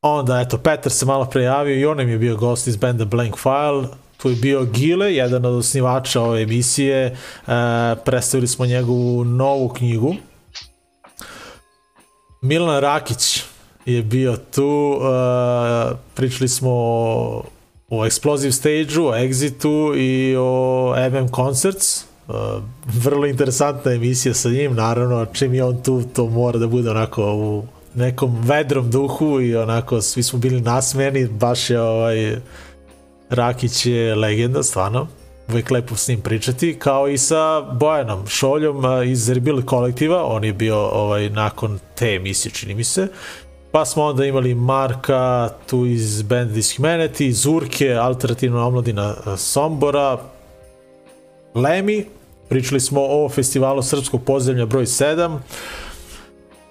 Onda, 0.02 0.40
eto, 0.40 0.57
Petar 0.57 0.91
se 0.91 1.06
malo 1.06 1.26
prejavio 1.26 1.76
i 1.76 1.85
on 1.85 1.99
je 1.99 2.18
bio 2.18 2.38
gost 2.38 2.68
iz 2.68 2.77
benda 2.77 3.06
Blank 3.06 3.38
File, 3.38 3.88
tu 4.24 4.30
je 4.30 4.36
bio 4.36 4.66
Gile, 4.66 5.14
jedan 5.14 5.45
od 5.45 5.56
osnivača 5.56 6.22
ove 6.22 6.41
emisije, 6.41 7.06
e, 7.06 7.16
predstavili 8.06 8.48
smo 8.48 8.66
njegovu 8.66 9.24
novu 9.24 9.70
knjigu. 9.70 10.16
Milan 12.41 12.80
Rakić 12.80 13.44
je 13.86 14.04
bio 14.04 14.38
tu, 14.56 15.00
e, 15.02 15.95
pričali 16.14 16.48
smo 16.48 16.72
o, 16.72 17.44
o 17.90 18.06
Explosive 18.06 18.52
Stage-u, 18.52 19.08
o 19.08 19.14
Exitu 19.14 19.95
i 19.98 20.36
o 20.40 20.95
MM 21.12 21.28
Concerts, 21.36 22.06
Uh, 22.28 22.36
vrlo 22.86 23.26
interesantna 23.26 23.91
emisija 23.91 24.34
sa 24.34 24.50
njim, 24.50 24.76
naravno 24.76 25.26
čim 25.26 25.54
je 25.54 25.64
on 25.64 25.84
tu, 25.84 26.04
to 26.14 26.26
mora 26.26 26.60
da 26.60 26.68
bude 26.68 26.90
onako 26.90 27.34
u 27.36 27.64
nekom 27.95 28.41
vedrom 28.41 28.91
duhu 28.91 29.41
i 29.41 29.56
onako 29.56 30.02
svi 30.02 30.24
smo 30.24 30.40
bili 30.40 30.62
nasmeni, 30.62 31.28
baš 31.28 31.70
je 31.70 31.82
ovaj 31.82 32.36
Rakić 33.34 33.85
je 33.85 34.15
legenda, 34.15 34.64
stvarno. 34.64 35.07
Uvijek 35.49 35.72
lepo 35.72 35.95
s 35.95 36.07
njim 36.07 36.22
pričati, 36.22 36.80
kao 36.80 37.07
i 37.07 37.18
sa 37.18 37.61
Bojanom 37.61 38.27
Šoljom 38.27 38.84
iz 39.05 39.30
Rebuild 39.30 39.65
kolektiva, 39.65 40.26
on 40.26 40.43
je 40.43 40.53
bio 40.53 40.77
ovaj, 40.77 41.30
nakon 41.30 41.80
te 41.95 42.15
emisije, 42.15 42.51
čini 42.51 42.76
mi 42.76 42.84
se. 42.84 43.07
Pa 43.72 43.85
smo 43.85 44.03
onda 44.03 44.26
imali 44.26 44.55
Marka 44.55 45.49
tu 45.69 45.85
iz 45.85 46.22
Band 46.22 46.51
Dishumanity, 46.51 47.31
Zurke, 47.31 47.93
Alternativna 47.93 48.68
omladina 48.68 49.15
Sombora, 49.38 50.18
Lemi, 51.55 52.05
pričali 52.49 52.80
smo 52.80 53.01
o 53.01 53.30
festivalu 53.30 53.81
Srpskog 53.81 54.23
podzemlja 54.23 54.65
broj 54.65 54.85
7, 54.85 55.39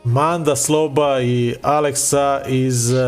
Manda 0.04 0.56
Sloba 0.56 1.20
i 1.20 1.54
Aleksa 1.62 2.42
iz 2.48 2.92
uh, 2.92 2.98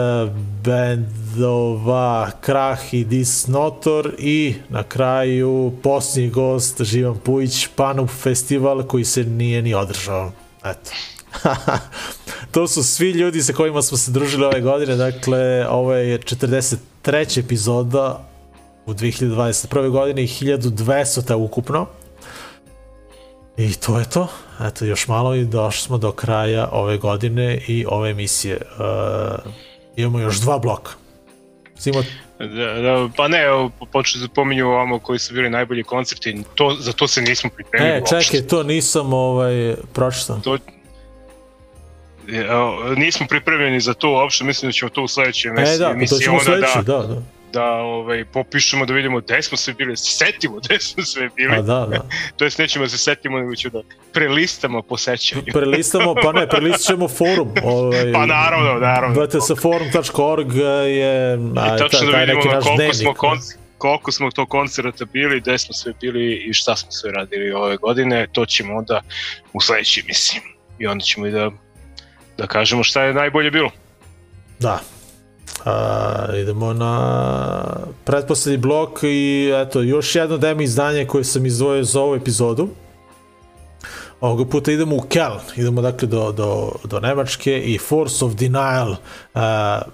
bendova 1.35 2.31
Krah 2.40 2.94
i 2.94 3.05
Disnotor 3.05 4.15
i 4.19 4.55
na 4.69 4.82
kraju 4.82 5.73
posljednji 5.82 6.31
gost 6.31 6.82
Živan 6.82 7.19
Pujić 7.19 7.69
Panup 7.77 8.11
festival 8.11 8.82
koji 8.82 9.05
se 9.05 9.24
nije 9.24 9.62
ni 9.62 9.74
održao. 9.74 10.32
Eto. 10.65 10.90
to 12.52 12.69
su 12.69 12.82
svi 12.82 13.11
ljudi 13.11 13.43
sa 13.43 13.52
kojima 13.52 13.82
smo 13.82 13.98
se 13.98 14.11
družili 14.11 14.44
ove 14.44 14.61
godine, 14.61 14.97
dakle 14.97 15.66
ovo 15.69 15.93
je 15.93 16.19
43. 16.19 17.44
epizoda 17.44 18.28
u 18.86 18.93
2021. 18.93 19.90
godini 19.90 20.23
i 20.23 20.28
1200 20.28 21.35
ukupno. 21.35 21.86
I 23.56 23.74
to 23.74 23.98
je 23.98 24.11
to. 24.11 24.28
Eto, 24.61 24.85
još 24.85 25.09
malo 25.09 25.35
i 25.35 25.44
došli 25.44 25.82
smo 25.82 25.98
do 25.98 26.12
kraja 26.12 26.69
ove 26.73 26.98
godine 26.98 27.61
i 27.69 27.86
ove 27.89 28.11
emisije. 28.11 28.56
Uh, 28.56 29.52
imamo 29.97 30.19
još 30.19 30.40
dva 30.40 30.59
bloka. 30.59 31.03
Simo, 31.79 32.03
Da, 32.39 32.47
da, 32.81 33.09
pa 33.17 33.29
ne, 33.29 33.39
počeo 33.93 34.21
da 34.21 34.29
pominju 34.29 34.67
ovamo 34.69 34.99
koji 34.99 35.19
su 35.19 35.35
bili 35.35 35.51
najbolji 35.51 35.83
koncerti, 35.83 36.43
to, 36.55 36.77
za 36.81 36.93
to 36.93 37.09
se 37.09 37.23
nismo 37.23 37.51
pripremili 37.57 37.91
e, 37.91 38.03
čekaj, 38.09 38.47
to 38.47 38.63
nisam 38.63 39.13
ovaj, 39.13 39.75
pročitao. 39.93 40.41
To, 40.41 40.59
evo, 42.29 42.95
nismo 42.97 43.27
pripremljeni 43.29 43.81
za 43.81 43.95
to 43.95 44.11
uopšte, 44.11 44.45
mislim 44.45 44.69
da 44.69 44.73
ćemo 44.73 44.89
to 44.89 45.03
u 45.03 45.09
sledećoj 45.09 45.49
emisiji, 45.49 45.75
E 45.75 45.79
da, 45.79 45.95
to 46.09 46.19
ćemo 46.19 46.37
onda 46.37 46.45
sledeći, 46.45 46.79
da, 46.87 46.99
da, 46.99 47.23
da. 47.55 47.60
da 47.60 47.72
ovaj, 47.72 48.24
popišemo 48.24 48.86
da 48.86 48.94
vidimo 48.94 49.20
gde 49.20 49.43
smo 49.43 49.56
sve 49.56 49.74
bili, 49.74 49.97
se 49.97 50.24
setimo 50.24 50.56
gde 50.56 50.81
smo 50.81 51.05
sve 51.05 51.28
bili, 51.36 51.56
A 51.56 51.62
da, 51.62 51.86
da. 51.90 52.09
to 52.36 52.44
jest 52.44 52.59
nećemo 52.59 52.85
da 52.85 52.89
se 52.89 52.98
setimo, 52.98 53.39
nego 53.39 53.56
ću 53.56 53.70
da 53.70 53.82
prelistamo 54.12 54.82
po 54.82 54.97
sećanju. 54.97 55.43
Prelistamo, 55.59 56.14
pa 56.22 56.32
ne, 56.32 56.48
prelistat 56.48 56.86
ćemo 56.86 57.09
forum. 57.09 57.55
Ovaj, 57.62 58.12
Pa 58.12 58.26
naravno, 58.26 58.74
naravno. 58.74 59.24
vtsforum.org 59.24 60.55
je 60.86 61.32
a, 61.56 61.76
I 61.76 61.78
tačno 61.78 61.98
taj, 61.98 62.06
da 62.06 62.12
taj 62.12 62.20
vidimo 62.20 62.36
neki 62.36 62.48
na 62.48 62.55
naš 62.55 62.64
koliko 62.64 62.76
dnevnik. 62.76 62.97
smo, 62.97 63.14
konc, 63.14 63.43
koliko 63.78 64.12
smo 64.12 64.31
to 64.31 64.47
koncerta 64.47 65.05
bili, 65.05 65.40
gde 65.40 65.59
smo 65.59 65.74
sve 65.74 65.93
bili 66.01 66.35
i 66.35 66.52
šta 66.52 66.76
smo 66.76 66.90
sve 66.93 67.12
radili 67.12 67.52
ove 67.52 67.76
godine, 67.76 68.26
to 68.32 68.47
ćemo 68.47 68.76
onda 68.76 69.01
u 69.52 69.60
sledećoj 69.60 70.01
emisiji. 70.01 70.40
I 70.78 70.86
onda 70.86 71.05
ćemo 71.05 71.26
i 71.26 71.31
da, 71.31 71.51
da 72.39 72.47
kažemo 72.47 72.85
šta 72.85 73.02
je 73.02 73.14
najbolje 73.14 73.51
bilo. 73.51 73.70
Da. 74.59 74.81
A, 75.65 76.27
idemo 76.37 76.73
na 76.73 77.77
pretposlednji 78.05 78.59
blok 78.59 79.03
i 79.03 79.53
eto, 79.55 79.81
još 79.81 80.15
jedno 80.15 80.39
demo 80.39 80.61
izdanje 80.61 81.07
koje 81.07 81.25
sam 81.25 81.47
izdvojio 81.47 81.85
za 81.85 82.01
ovu 82.01 82.15
epizodu. 82.15 82.69
Ovoga 84.21 84.45
puta 84.45 84.73
idemo 84.73 84.97
u 84.97 85.01
Keln, 85.01 85.41
idemo 85.57 85.83
dakle 85.83 86.09
do, 86.09 86.33
do, 86.33 86.73
do 86.85 87.01
Nemačke 87.01 87.61
i 87.61 87.79
Force 87.79 88.25
of 88.25 88.35
Denial, 88.35 88.91
uh, 88.91 89.41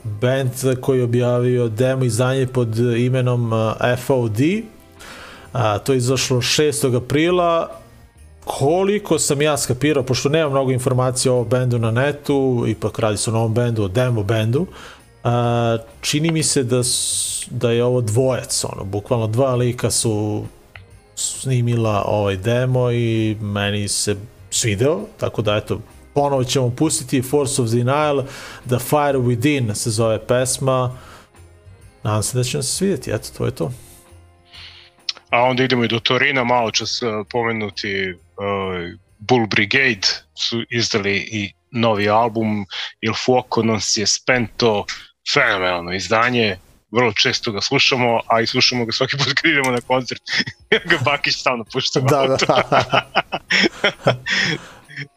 band 0.04 0.50
koji 0.80 0.98
je 0.98 1.04
objavio 1.04 1.68
demo 1.68 2.04
izdanje 2.04 2.46
pod 2.46 2.78
imenom 2.78 3.52
uh, 3.52 3.72
FOD. 3.98 4.38
Uh, 4.40 5.60
to 5.84 5.92
je 5.92 5.96
izašlo 5.96 6.36
6. 6.36 6.96
aprila, 6.96 7.80
koliko 8.44 9.18
sam 9.18 9.42
ja 9.42 9.58
skapirao, 9.58 10.02
pošto 10.02 10.28
nema 10.28 10.50
mnogo 10.50 10.70
informacija 10.70 11.32
o 11.32 11.44
bendu 11.44 11.78
na 11.78 11.90
netu, 11.90 12.64
ipak 12.66 12.98
radi 12.98 13.16
se 13.16 13.30
o 13.30 13.32
novom 13.32 13.54
bendu, 13.54 13.84
o 13.84 13.88
demo 13.88 14.22
bendu, 14.22 14.66
a, 15.24 15.78
čini 16.00 16.30
mi 16.30 16.42
se 16.42 16.64
da, 16.64 16.80
da 17.50 17.70
je 17.70 17.84
ovo 17.84 18.00
dvojec, 18.00 18.64
ono, 18.64 18.84
bukvalno 18.84 19.26
dva 19.26 19.54
lika 19.54 19.90
su 19.90 20.44
snimila 21.14 22.04
ovaj 22.06 22.36
demo 22.36 22.90
i 22.90 23.36
meni 23.40 23.88
se 23.88 24.16
svideo, 24.50 25.00
tako 25.16 25.42
da 25.42 25.56
eto, 25.56 25.80
ponovo 26.14 26.44
ćemo 26.44 26.70
pustiti 26.70 27.22
Force 27.22 27.62
of 27.62 27.68
Denial, 27.68 28.24
The 28.66 28.78
Fire 28.78 29.18
Within 29.18 29.74
se 29.74 29.90
zove 29.90 30.26
pesma, 30.26 30.98
nadam 32.02 32.22
se 32.22 32.38
da 32.38 32.44
će 32.44 32.56
nam 32.56 32.62
se 32.62 32.76
svidjeti, 32.76 33.10
eto, 33.10 33.28
to 33.38 33.44
je 33.44 33.54
to. 33.54 33.72
A 35.30 35.42
onda 35.42 35.64
idemo 35.64 35.84
i 35.84 35.88
do 35.88 36.00
Torina, 36.00 36.44
malo 36.44 36.70
čas 36.70 37.02
uh, 37.02 37.26
pomenuti 37.30 38.12
uh, 38.12 38.18
Bull 39.18 39.46
Brigade 39.46 40.08
su 40.34 40.62
izdali 40.70 41.28
i 41.32 41.52
novi 41.70 42.08
album 42.08 42.64
Il 43.00 43.14
Fuoco 43.14 43.62
non 43.62 43.80
si 43.80 44.02
è 44.02 44.06
spento, 44.06 44.84
fenomenalno 45.34 45.92
izdanje, 45.92 46.58
vrlo 46.90 47.12
često 47.12 47.52
ga 47.52 47.60
slušamo, 47.60 48.20
a 48.26 48.40
i 48.40 48.46
slušamo 48.46 48.84
ga 48.84 48.92
svaki 48.92 49.16
put 49.16 49.32
kad 49.34 49.50
idemo 49.50 49.70
na 49.70 49.80
koncert, 49.80 50.22
ga 50.90 50.98
Bakić 51.04 51.34
stalno 51.34 51.64
pušta. 51.72 52.00
Da, 52.00 52.36
da. 52.46 53.02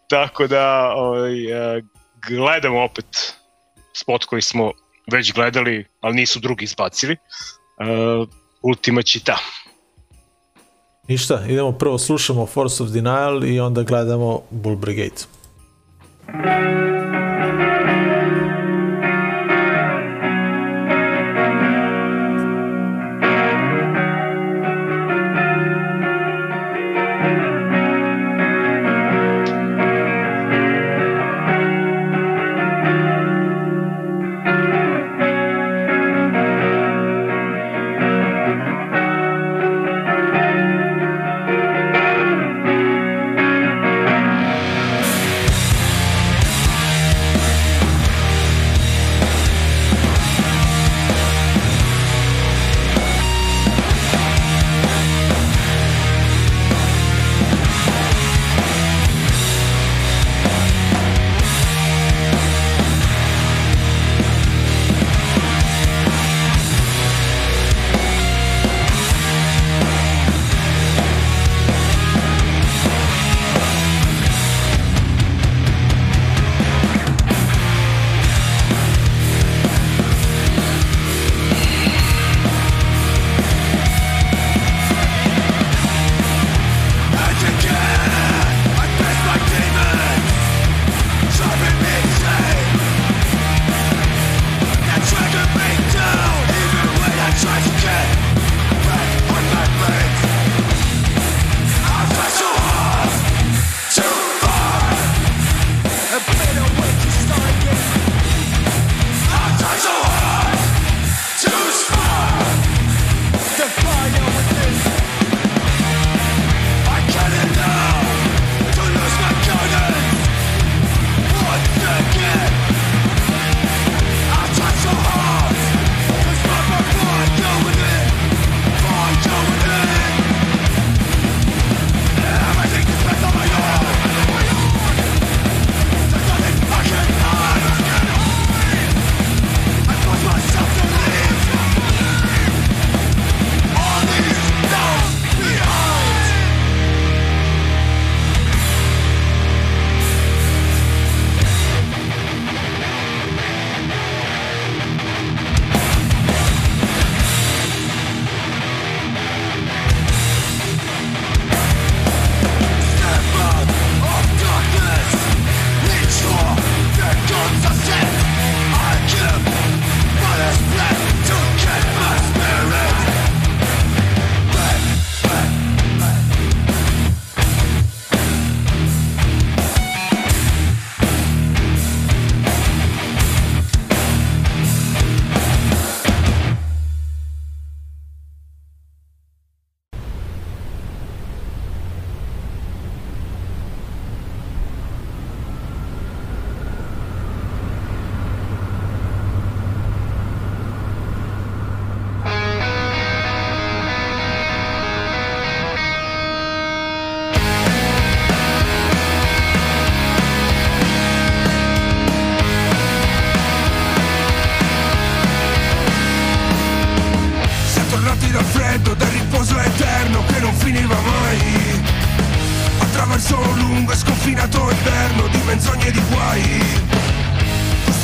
Tako 0.09 0.47
da 0.47 0.93
ovaj, 0.95 1.53
uh, 1.77 1.83
gledamo 2.27 2.83
opet 2.83 3.33
spot 3.93 4.25
koji 4.25 4.41
smo 4.41 4.71
već 5.11 5.33
gledali, 5.33 5.85
ali 6.01 6.15
nisu 6.15 6.39
drugi 6.39 6.63
izbacili. 6.63 7.13
Uh, 7.13 8.27
Ultima 8.61 9.01
Čita. 9.01 9.37
Ništa, 11.07 11.45
idemo 11.49 11.71
prvo 11.71 11.97
slušamo 11.97 12.45
Force 12.45 12.83
of 12.83 12.89
Denial 12.89 13.43
i 13.43 13.59
onda 13.59 13.83
gledamo 13.83 14.41
Bull 14.49 14.75
Brigade. 14.75 15.15
Thank 16.25 17.02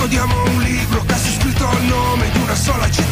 Custodiamo 0.10 0.44
un 0.56 0.62
libro 0.64 1.04
che 1.06 1.14
ha 1.14 1.18
scritto 1.18 1.70
il 1.72 1.84
nome 1.84 2.32
di 2.32 2.40
una 2.40 2.56
sola 2.56 2.90
città. 2.90 3.09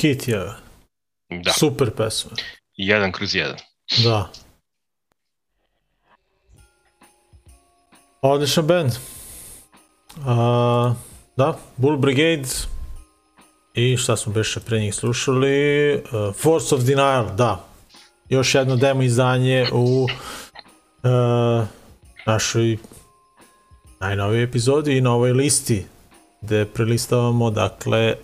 Hit 0.00 0.28
je. 0.28 0.38
Da, 1.44 1.52
Super 1.52 1.90
pesma. 1.90 2.30
jedan 2.76 3.12
kroz 3.12 3.34
jedan. 3.34 3.58
Da. 4.04 4.30
Odličan 8.22 8.66
band. 8.66 8.92
A, 10.26 10.94
da, 11.36 11.58
Bull 11.76 11.96
Brigade 11.96 12.48
i 13.74 13.96
šta 13.96 14.16
smo 14.16 14.32
beše 14.32 14.60
pre 14.60 14.80
njih 14.80 14.94
slušali 14.94 15.94
uh, 15.94 16.34
Force 16.34 16.74
of 16.74 16.80
Denial, 16.80 17.36
da. 17.36 17.64
Još 18.28 18.54
jedno 18.54 18.76
demo 18.76 19.02
izdanje 19.02 19.66
u 19.72 20.06
uh, 21.02 21.66
našoj 22.26 22.78
najnovijoj 24.00 24.42
epizodi 24.42 24.96
i 24.96 25.00
na 25.00 25.14
ovoj 25.14 25.32
listi 25.32 25.86
gde 26.40 26.64
prelistavamo 26.64 27.50
dakle 27.50 28.14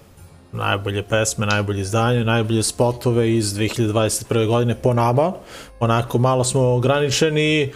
najbolje 0.55 1.03
pesme, 1.03 1.47
najbolje 1.47 1.81
izdanje, 1.81 2.25
najbolje 2.25 2.63
spotove 2.63 3.35
iz 3.35 3.55
2021. 3.55 4.47
godine 4.47 4.75
po 4.75 4.95
nama. 4.95 5.33
Onako 5.81 6.19
malo 6.19 6.45
smo 6.45 6.75
ograničeni 6.75 7.63
e, 7.63 7.71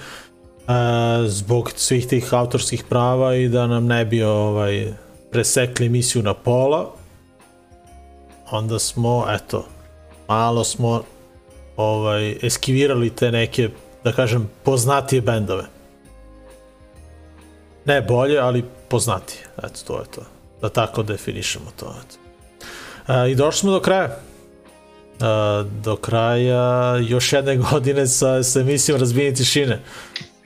zbog 1.26 1.72
svih 1.76 2.06
tih 2.06 2.34
autorskih 2.34 2.84
prava 2.88 3.34
i 3.34 3.48
da 3.48 3.66
nam 3.66 3.86
ne 3.86 4.04
bi 4.04 4.22
ovaj 4.22 4.92
presekli 5.30 5.86
emisiju 5.86 6.22
na 6.22 6.34
pola. 6.34 6.90
Onda 8.50 8.78
smo, 8.78 9.26
eto, 9.28 9.66
malo 10.28 10.64
smo 10.64 11.02
ovaj 11.76 12.36
eskivirali 12.42 13.10
te 13.10 13.32
neke, 13.32 13.68
da 14.04 14.12
kažem, 14.12 14.50
poznatije 14.64 15.20
bendove. 15.20 15.64
Ne 17.84 18.02
bolje, 18.02 18.38
ali 18.38 18.64
poznatije. 18.88 19.40
Eto, 19.58 19.80
to 19.86 19.98
je 19.98 20.06
to. 20.14 20.22
Da 20.60 20.68
tako 20.68 21.02
definišemo 21.02 21.70
to. 21.76 21.94
Eto. 22.06 22.27
I 23.30 23.34
došli 23.34 23.58
smo 23.58 23.72
do 23.72 23.80
kraja. 23.80 24.16
Do 25.82 25.96
kraja 25.96 26.96
još 26.96 27.32
jedne 27.32 27.56
godine 27.70 28.06
sa, 28.06 28.42
sa 28.42 28.60
emisijom 28.60 29.00
Razbijenje 29.00 29.34
tišine. 29.34 29.80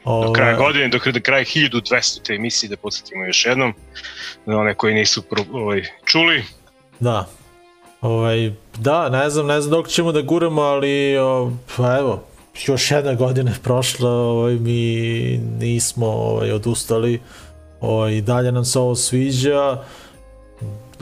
Do 0.05 0.33
kraja 0.33 0.57
godine, 0.57 0.89
do, 0.89 0.99
do 1.13 1.21
kraja 1.23 1.45
1200 1.45 2.23
te 2.23 2.35
emisije, 2.35 2.71
da 2.71 2.77
podsjetimo 2.77 3.25
još 3.25 3.47
jednom, 3.47 3.75
za 4.47 4.57
one 4.57 4.75
koji 4.75 4.95
nisu 4.95 5.23
pro, 5.23 5.45
ovaj, 5.53 5.83
čuli. 6.05 6.45
Da. 7.01 7.29
Ovaj, 8.01 8.53
da, 8.79 9.09
ne 9.09 9.31
znam, 9.31 9.47
ne 9.47 9.61
znam 9.61 9.71
dok 9.71 9.89
ćemo 9.89 10.13
da 10.13 10.23
guramo, 10.23 10.63
ali 10.63 11.19
o, 11.19 11.53
pa 11.77 11.99
evo, 11.99 12.25
još 12.67 12.91
jedna 12.91 13.15
godina 13.15 13.51
je 13.51 13.57
prošla, 13.63 14.11
ovaj, 14.11 14.55
mi 14.55 15.41
nismo 15.59 16.07
ovaj, 16.07 16.53
odustali, 16.53 17.21
ovaj, 17.81 18.21
dalje 18.21 18.53
nam 18.53 18.65
se 18.65 18.79
ovo 18.79 18.95
sviđa, 18.95 19.85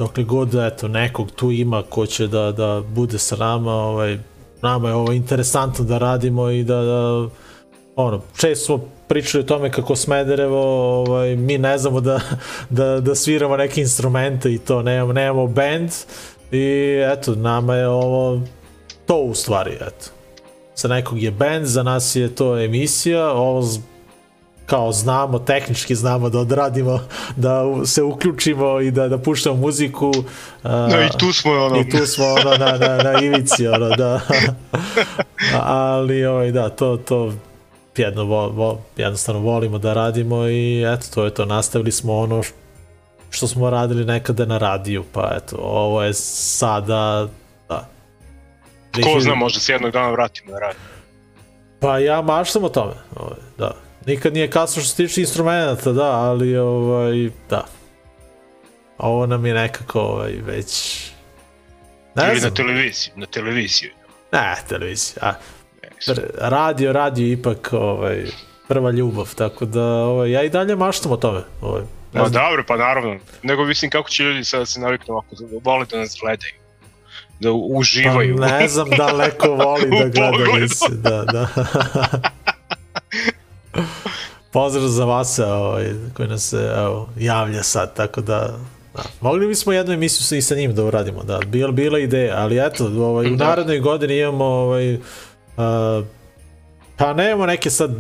dokle 0.01 0.25
god 0.25 0.55
eto, 0.55 0.89
nekog 0.89 1.31
tu 1.31 1.51
ima 1.51 1.83
ko 1.83 2.07
će 2.07 2.27
da, 2.27 2.53
da 2.53 2.83
bude 2.89 3.19
sa 3.19 3.37
nama, 3.37 3.73
ovaj, 3.73 4.19
nama 4.63 4.89
je 4.89 4.95
ovo 4.95 5.13
interesantno 5.13 5.85
da 5.85 5.99
radimo 5.99 6.51
i 6.51 6.65
da, 6.65 6.83
da 6.83 7.29
ono, 7.97 8.21
često 8.37 8.65
smo 8.65 8.89
pričali 9.09 9.45
o 9.45 9.47
tome 9.47 9.71
kako 9.71 9.97
Smederevo, 9.97 10.63
ovaj, 11.01 11.37
mi 11.37 11.59
ne 11.59 11.79
znamo 11.79 12.01
da, 12.01 12.21
da, 12.71 13.01
da 13.01 13.15
sviramo 13.15 13.57
neke 13.57 13.81
instrumente 13.81 14.53
i 14.53 14.59
to, 14.59 14.83
nemamo, 14.83 15.13
nemamo 15.13 15.47
band 15.47 15.91
i 16.53 16.97
eto, 17.13 17.35
nama 17.35 17.75
je 17.75 17.89
ovo 17.89 18.41
to 19.07 19.17
u 19.17 19.35
stvari, 19.35 19.75
eto. 19.75 20.11
Za 20.77 20.89
nekog 20.89 21.23
je 21.23 21.31
band, 21.31 21.67
za 21.67 21.83
nas 21.83 22.17
je 22.17 22.35
to 22.35 22.59
emisija, 22.59 23.33
ovo 23.33 23.63
kao 24.71 24.93
znamo, 24.93 25.39
tehnički 25.39 25.95
znamo 25.95 26.29
da 26.29 26.39
odradimo, 26.39 27.01
da 27.37 27.63
se 27.85 28.03
uključimo 28.03 28.81
i 28.81 28.91
da, 28.91 29.09
da 29.09 29.19
puštamo 29.19 29.57
muziku. 29.57 30.13
a, 30.63 30.89
No 30.93 31.03
i 31.03 31.09
tu 31.19 31.33
smo 31.33 31.53
ono, 31.53 31.81
I 31.81 31.89
tu 31.89 32.07
smo 32.07 32.25
ono 32.27 32.57
na, 32.57 32.73
na, 32.79 32.97
na 32.97 33.21
ivici, 33.23 33.67
ono, 33.67 33.89
da. 33.97 34.21
Ali, 35.63 36.25
ovaj, 36.25 36.53
da, 36.53 36.69
to, 36.69 36.97
to 36.97 37.33
jedno, 37.97 38.25
vo, 38.25 38.49
vo, 38.49 38.81
jednostavno 38.97 39.41
volimo 39.41 39.79
da 39.79 39.95
radimo 39.95 40.49
i 40.49 40.85
eto, 40.95 41.07
to 41.15 41.25
je 41.25 41.35
to, 41.35 41.45
nastavili 41.45 41.93
smo 41.93 42.19
ono 42.19 42.43
što 43.31 43.49
smo 43.49 43.71
radili 43.71 44.05
nekada 44.05 44.47
na 44.47 44.59
radiju, 44.59 45.05
pa 45.13 45.33
eto, 45.37 45.57
ovo 45.63 46.03
je 46.03 46.15
sada, 46.15 47.29
da. 47.69 47.89
ko 48.95 49.01
2000 49.01 49.21
zna, 49.21 49.35
možda 49.35 49.61
se 49.61 49.73
jednog 49.73 49.93
dana 49.93 50.11
vratimo 50.11 50.53
na 50.53 50.59
rad. 50.59 50.75
Pa 51.81 51.99
ja 51.99 52.23
maštam 52.23 52.65
o 52.65 52.69
tome, 52.69 52.95
ovaj, 53.17 53.39
da. 53.59 53.90
Nikad 54.07 54.35
nije 54.35 54.51
kasno 54.51 54.83
što 54.83 54.91
se 54.91 54.97
tiče 54.97 55.21
instrumenta, 55.21 55.93
da, 55.93 56.13
ali 56.13 56.57
ovaj, 56.57 57.31
da. 57.51 57.67
Ovo 58.99 59.27
nam 59.27 59.47
je 59.47 59.55
nekako 59.55 60.01
ovaj, 60.01 60.33
već... 60.33 61.01
Ne 62.15 62.33
Ili 62.33 62.41
na 62.41 62.51
televiziji, 62.51 63.13
na 63.17 63.27
televiziji. 63.27 63.91
ne, 64.33 64.57
televizija. 64.69 65.23
A, 65.23 65.35
radio, 66.39 66.93
radio 66.93 67.27
ipak 67.27 67.69
ovaj, 67.73 68.25
prva 68.69 68.91
ljubav, 68.91 69.35
tako 69.35 69.65
da 69.65 69.85
ovaj, 69.85 70.31
ja 70.31 70.43
i 70.43 70.51
dalje 70.51 70.77
maštam 70.77 71.13
o 71.13 71.17
tome. 71.17 71.41
Ovaj, 71.61 71.83
Ma 72.13 72.29
dobro, 72.29 72.65
pa 72.69 72.77
naravno. 72.77 73.19
Nego 73.43 73.65
mislim 73.65 73.91
kako 73.91 74.11
će 74.11 74.23
ljudi 74.23 74.45
sad 74.45 74.61
da 74.61 74.67
se 74.67 74.81
naviknu 74.81 75.15
ovako, 75.15 75.37
da 75.41 75.71
vole 75.71 75.87
da 75.91 75.99
nas 75.99 76.17
gledaju. 76.21 76.53
Da 77.41 77.53
uživaju. 77.53 78.37
Pa 78.39 78.47
ne 78.47 78.69
znam 78.69 78.91
da 78.91 79.07
li 79.07 79.19
neko 79.19 79.49
voli 79.49 79.91
da 80.01 80.09
gleda 80.09 80.59
emisiju, 80.59 80.97
da, 80.97 81.25
da. 81.25 81.49
Pozdrav 84.53 84.89
za 84.89 85.05
vas 85.05 85.39
ovaj, 85.39 85.93
koji 86.17 86.29
nas 86.29 86.43
se 86.49 86.73
evo, 86.77 87.09
javlja 87.17 87.63
sad, 87.63 87.95
tako 87.95 88.21
da 88.21 88.59
Da. 88.95 89.03
Mogli 89.21 89.47
bismo 89.47 89.73
jednu 89.73 89.95
emisiju 89.95 90.25
sa, 90.25 90.37
i 90.37 90.43
sa 90.43 90.55
njim 90.55 90.75
da 90.75 90.85
uradimo, 90.85 91.23
da, 91.23 91.39
bila, 91.47 91.73
bila 91.73 91.99
ideja, 91.99 92.37
ali 92.37 92.67
eto, 92.67 92.87
ovaj, 92.87 93.33
u 93.33 93.37
Da. 93.37 93.45
narednoj 93.45 93.79
godini 93.79 94.19
imamo, 94.19 94.45
ovaj, 94.45 94.95
uh, 94.95 95.01
pa 96.97 97.13
nemamo 97.15 97.47
neke 97.47 97.71
sad, 97.71 97.91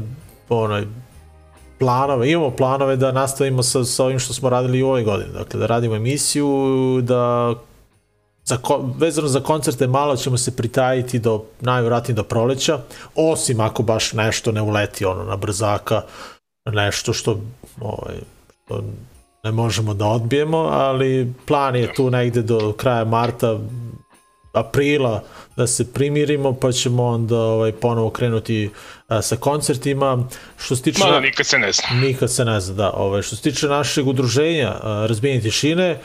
onaj, 0.48 0.84
planove, 1.78 2.30
imamo 2.30 2.50
planove 2.50 2.96
da 2.96 3.12
nastavimo 3.12 3.62
sa, 3.62 3.84
sa 3.84 4.04
ovim 4.04 4.18
što 4.18 4.34
smo 4.34 4.48
radili 4.48 4.78
i 4.78 4.82
u 4.82 4.86
ovoj 4.86 5.02
godini, 5.02 5.32
dakle 5.32 5.60
da 5.60 5.66
radimo 5.66 5.94
emisiju, 5.94 7.00
da 7.02 7.54
za, 8.44 8.58
vezano 8.98 9.28
za 9.28 9.40
koncerte 9.40 9.86
malo 9.86 10.16
ćemo 10.16 10.38
se 10.38 10.56
pritajiti 10.56 11.18
do, 11.18 11.44
najvjerojatnije 11.60 12.14
do 12.14 12.22
proleća, 12.24 12.78
osim 13.14 13.60
ako 13.60 13.82
baš 13.82 14.12
nešto 14.12 14.52
ne 14.52 14.62
uleti 14.62 15.04
ono 15.04 15.24
na 15.24 15.36
brzaka, 15.36 16.02
nešto 16.66 17.12
što, 17.12 17.40
ovaj, 17.80 18.16
što 18.64 18.84
ne 19.44 19.52
možemo 19.52 19.94
da 19.94 20.06
odbijemo, 20.06 20.58
ali 20.58 21.32
plan 21.46 21.76
je 21.76 21.94
tu 21.94 22.10
negde 22.10 22.42
do 22.42 22.72
kraja 22.72 23.04
marta, 23.04 23.58
aprila 24.52 25.22
da 25.56 25.66
se 25.66 25.92
primirimo, 25.92 26.52
pa 26.52 26.72
ćemo 26.72 27.04
onda 27.04 27.38
ovaj, 27.38 27.72
ponovo 27.72 28.10
krenuti 28.10 28.70
a, 29.08 29.22
sa 29.22 29.36
koncertima. 29.36 30.28
Što 30.56 30.76
se 30.76 30.82
tiče... 30.82 31.04
Ma 31.04 31.06
da, 31.06 31.12
na- 31.12 31.20
nikad 31.20 31.46
se 31.46 31.58
ne 31.58 31.72
zna. 31.72 32.00
Nikad 32.00 32.32
se 32.32 32.44
ne 32.44 32.60
zna, 32.60 32.74
da. 32.74 32.90
Ovaj, 32.90 33.22
što 33.22 33.36
se 33.36 33.42
tiče 33.42 33.68
našeg 33.68 34.06
udruženja 34.08 34.70
uh, 34.70 34.84
Razbijenje 34.84 35.40
tišine, 35.40 35.98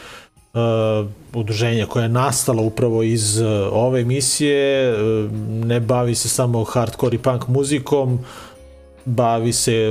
uh, 0.54 1.08
udruženja 1.34 1.86
koje 1.86 2.04
je 2.04 2.10
nastalo 2.10 2.64
upravo 2.64 3.04
iz 3.04 3.42
uh, 3.42 3.48
ove 3.72 4.02
emisije, 4.02 4.94
uh, 4.94 5.32
ne 5.66 5.80
bavi 5.80 6.16
se 6.16 6.30
samo 6.30 6.64
hardcore 6.64 7.16
i 7.16 7.20
punk 7.20 7.48
muzikom, 7.48 8.20
bavi 9.06 9.54
se 9.54 9.90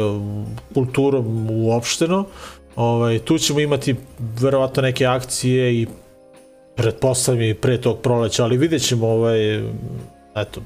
kulturom 0.75 1.51
uopšteno. 1.51 2.25
Ovaj, 2.77 3.19
tu 3.19 3.39
ćemo 3.39 3.61
imati 3.61 3.97
verovatno 4.19 4.83
neke 4.83 5.07
akcije 5.07 5.75
i 5.75 5.87
pretpostavljam 6.77 7.43
i 7.43 7.55
pre 7.55 7.81
tog 7.81 7.99
proleća, 7.99 8.45
ali 8.45 8.57
vidjet 8.57 8.83
ćemo 8.83 9.07
ovaj, 9.09 9.57
eto, 10.37 10.61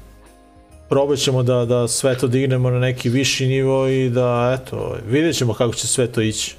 probat 0.89 1.19
ćemo 1.19 1.43
da, 1.43 1.65
da 1.65 1.87
sve 1.87 2.17
to 2.17 2.27
dignemo 2.27 2.69
na 2.69 2.79
neki 2.79 3.09
viši 3.09 3.47
nivo 3.47 3.87
i 3.87 4.09
da, 4.09 4.57
eto, 4.59 4.95
vidjet 5.07 5.37
ćemo 5.37 5.53
kako 5.53 5.73
će 5.73 5.87
sve 5.87 6.07
to 6.07 6.21
ići. 6.21 6.55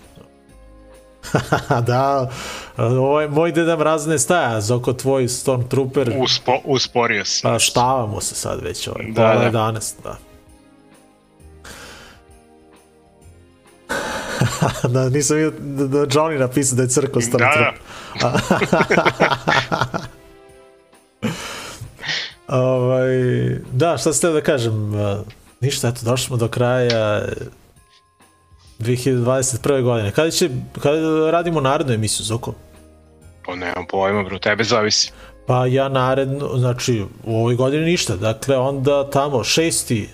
da, 1.87 2.31
ovo 2.77 3.21
je 3.21 3.29
moj 3.29 3.53
deda 3.53 3.77
mraz 3.77 4.07
ne 4.07 4.19
staja, 4.19 4.61
Zoko 4.61 4.93
tvoj 4.93 5.29
Stormtrooper, 5.29 6.13
Uspo, 6.19 6.59
usporio 6.65 7.25
se. 7.25 7.41
pa 7.43 7.59
štavamo 7.59 8.21
se 8.21 8.35
sad 8.35 8.61
već 8.63 8.89
ovaj, 8.89 9.07
Da, 9.13 9.51
da. 9.53 9.59
11, 9.59 9.93
da. 10.05 10.30
da, 14.95 15.09
nisam 15.09 15.37
vidio 15.37 15.53
da, 15.59 15.87
da 15.87 16.07
Johnny 16.07 16.39
napisao 16.39 16.77
da 16.77 16.83
je 16.83 16.89
crko 16.89 17.21
Da, 17.21 17.27
Stormtrooper. 17.27 17.75
da. 18.21 18.41
Ovaj, 22.59 23.09
da, 23.73 23.99
šta 23.99 24.13
ste 24.13 24.29
da 24.29 24.41
kažem? 24.41 24.95
Uh, 24.95 25.19
Ništa, 25.61 25.89
eto, 25.89 26.01
došli 26.05 26.27
smo 26.27 26.37
do 26.37 26.49
kraja 26.49 27.23
2021. 28.79 29.83
godine. 29.83 30.11
Kada 30.11 30.31
će, 30.31 30.51
kada 30.83 31.31
radimo 31.31 31.61
narednu 31.61 31.93
emisiju, 31.93 32.25
Zoko? 32.25 32.55
Pa 33.47 33.55
nemam 33.55 33.87
pojma, 33.91 34.23
bro, 34.23 34.39
tebe 34.39 34.65
zavisi. 34.65 35.13
Pa 35.47 35.67
ja 35.67 35.89
naredno, 35.89 36.59
znači 36.59 37.05
u 37.25 37.37
ovoj 37.37 37.55
godini 37.55 37.85
ništa, 37.85 38.17
dakle 38.17 38.57
onda 38.57 39.11
tamo 39.11 39.39
6. 39.39 40.07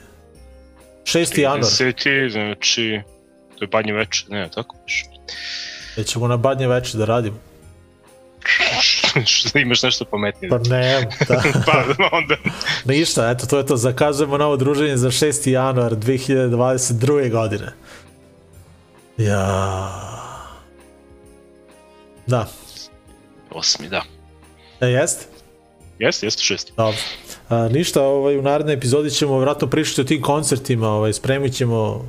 6. 1.04 1.40
januar, 1.40 1.62
30, 1.62 2.32
znači, 2.32 3.00
to 3.58 3.64
je 3.64 3.68
badnje 3.68 3.92
večer, 3.92 4.30
ne, 4.30 4.48
tako 4.54 4.76
baš. 4.82 5.04
da 5.96 6.02
ćemo 6.02 6.28
na 6.28 6.36
badnje 6.36 6.68
večer 6.68 6.98
da 6.98 7.04
radimo. 7.04 7.36
Što 9.26 9.58
imaš 9.58 9.82
nešto 9.82 10.04
pametnije. 10.04 10.50
Pa 10.50 10.58
ne, 10.58 11.08
da, 11.28 11.42
pa 11.66 11.84
onda, 12.12 12.36
ništa, 12.94 13.30
eto, 13.30 13.46
to 13.46 13.58
je 13.58 13.66
to, 13.66 13.76
zakazujemo 13.76 14.38
novo 14.38 14.56
druženje 14.56 14.96
za 14.96 15.10
6. 15.10 15.50
januar 15.50 15.92
2022. 15.92 17.30
godine. 17.30 17.72
Ja... 19.18 20.02
Da, 22.26 22.46
osmi, 23.50 23.88
da. 23.88 24.02
e, 24.80 24.86
jeste? 24.86 25.35
Jeste, 25.98 26.26
jeste 26.26 26.42
šesti. 26.42 26.72
Dobro. 26.76 26.98
A, 27.48 27.68
ništa, 27.68 28.02
ovaj, 28.02 28.38
u 28.38 28.42
narednoj 28.42 28.74
epizodi 28.74 29.10
ćemo 29.10 29.38
vratno 29.38 29.68
pričati 29.68 30.00
o 30.00 30.04
tim 30.04 30.22
koncertima, 30.22 30.88
ovaj, 30.88 31.12
spremit 31.12 31.54
ćemo 31.54 32.04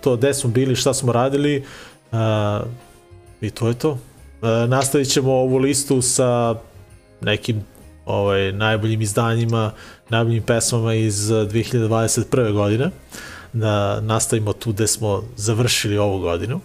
to 0.00 0.16
gde 0.16 0.34
smo 0.34 0.50
bili, 0.50 0.76
šta 0.76 0.94
smo 0.94 1.12
radili 1.12 1.64
a, 2.12 2.60
i 3.40 3.50
to 3.50 3.68
je 3.68 3.74
to. 3.74 3.98
A, 4.42 4.66
nastavit 4.68 5.08
ćemo 5.08 5.32
ovu 5.32 5.58
listu 5.58 6.02
sa 6.02 6.54
nekim 7.20 7.64
ovaj, 8.06 8.52
najboljim 8.52 9.02
izdanjima, 9.02 9.72
najboljim 10.08 10.42
pesmama 10.42 10.94
iz 10.94 11.30
eh, 11.30 11.34
2021. 11.34 12.52
godine. 12.52 12.90
Da 13.52 14.00
nastavimo 14.00 14.52
tu 14.52 14.72
gde 14.72 14.86
smo 14.86 15.22
završili 15.36 15.98
ovu 15.98 16.18
godinu. 16.18 16.60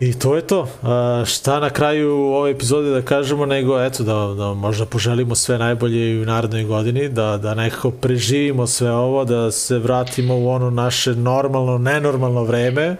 I 0.00 0.18
to 0.18 0.36
je 0.36 0.46
to. 0.46 0.68
A, 0.82 1.24
šta 1.26 1.60
na 1.60 1.70
kraju 1.70 2.10
ove 2.10 2.50
epizode 2.50 2.90
da 2.90 3.02
kažemo, 3.02 3.46
nego 3.46 3.80
eto 3.80 4.02
da, 4.02 4.34
da 4.34 4.54
možda 4.54 4.86
poželimo 4.86 5.34
sve 5.34 5.58
najbolje 5.58 6.10
i 6.10 6.22
u 6.22 6.26
narednoj 6.26 6.64
godini, 6.64 7.08
da, 7.08 7.36
da 7.36 7.54
nekako 7.54 7.90
preživimo 7.90 8.66
sve 8.66 8.90
ovo, 8.90 9.24
da 9.24 9.50
se 9.50 9.78
vratimo 9.78 10.36
u 10.36 10.48
ono 10.48 10.70
naše 10.70 11.14
normalno, 11.14 11.78
nenormalno 11.78 12.44
vreme. 12.44 12.96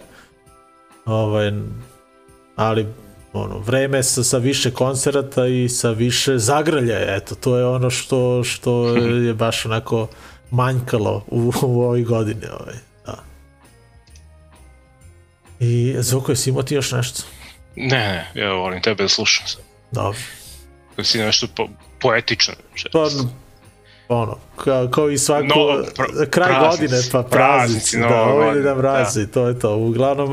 Ovaj, 1.06 1.52
ali 2.56 2.86
ono, 3.32 3.58
vreme 3.58 4.02
sa, 4.02 4.24
sa 4.24 4.38
više 4.38 4.70
koncerata 4.70 5.46
i 5.46 5.68
sa 5.68 5.90
više 5.90 6.38
zagrljaja, 6.38 7.16
eto, 7.16 7.34
to 7.34 7.56
je 7.56 7.66
ono 7.66 7.90
što, 7.90 8.44
što 8.44 8.86
je 9.26 9.34
baš 9.34 9.66
onako 9.66 10.06
manjkalo 10.50 11.24
u, 11.26 11.52
u 11.62 11.82
ovoj 11.82 12.02
godini. 12.02 12.46
Ovaj. 12.60 12.93
I 15.64 15.96
Zvoko, 15.98 16.32
jesi 16.32 16.50
imao 16.50 16.62
ti 16.62 16.74
još 16.74 16.92
nešto? 16.92 17.22
Ne, 17.76 18.28
ne, 18.34 18.42
ja 18.42 18.52
volim 18.52 18.82
tebe 18.82 19.02
da 19.02 19.08
slušam 19.08 19.46
sad. 19.46 19.62
Dobro. 19.90 20.18
Kako 20.90 21.04
si 21.04 21.18
nešto 21.18 21.46
po, 21.56 21.68
poetično. 22.00 22.54
Pa, 22.92 23.08
ono, 24.08 24.38
kao, 24.56 24.88
kao 24.88 25.10
i 25.10 25.18
svako, 25.18 25.44
No, 25.44 25.54
pr- 25.54 26.30
kraj 26.30 26.48
praznici, 26.48 26.82
godine, 26.82 27.02
pa 27.12 27.22
praznici, 27.22 27.90
praznici, 27.90 27.98
da, 27.98 28.22
ovo 28.22 28.52
ide 28.52 28.62
godina, 28.62 28.92
da 28.92 29.32
to 29.32 29.48
je 29.48 29.58
to. 29.58 29.76
Uglavnom, 29.76 30.30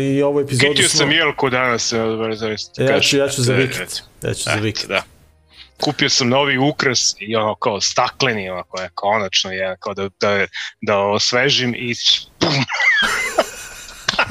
i 0.00 0.22
ovu 0.22 0.40
epizodu 0.40 0.68
Kitio 0.68 0.88
smo... 0.88 0.98
sam 0.98 1.12
Jelku 1.12 1.50
danas, 1.50 1.92
evo, 1.92 2.10
dobro, 2.10 2.34
zaista. 2.34 2.82
Ja 2.82 3.00
ću, 3.00 3.16
ja 3.16 3.28
ću 3.28 3.42
za 3.42 3.52
vikend. 3.52 3.88
Ja 4.22 4.34
ću 4.34 4.42
za 4.44 4.54
vikend. 4.54 4.88
Da. 4.88 5.02
Kupio 5.80 6.08
sam 6.08 6.28
novi 6.28 6.58
ukras 6.58 7.14
i 7.18 7.36
ono 7.36 7.54
kao 7.54 7.80
stakleni, 7.80 8.50
onako 8.50 8.80
je 8.80 8.90
konačno 8.94 9.50
je, 9.50 9.76
kao 9.80 9.94
da, 9.94 10.08
da, 10.20 10.46
da 10.80 10.98
osvežim 10.98 11.74
i 11.74 11.94
pum. 12.40 12.64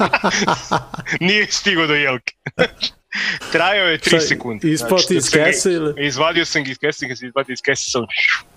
Nije 1.20 1.46
stigo 1.50 1.86
do 1.86 1.94
jelke. 1.94 2.34
Trajao 3.52 3.86
je 3.86 3.98
3 3.98 4.08
Šta, 4.08 4.20
sekunde. 4.20 4.68
ispao 4.68 4.98
ti 4.98 5.14
dok 5.14 5.22
iz 5.22 5.24
sam 5.24 5.44
kese 5.44 5.72
ili? 5.72 6.06
Izvadio 6.06 6.44
sam 6.44 6.64
ga 6.64 6.70
iz 6.70 6.78
kese, 6.78 7.08
kad 7.08 7.18
se 7.18 7.26
izvadio 7.26 7.52
iz 7.52 7.60
kese 7.62 7.90
sam 7.90 8.06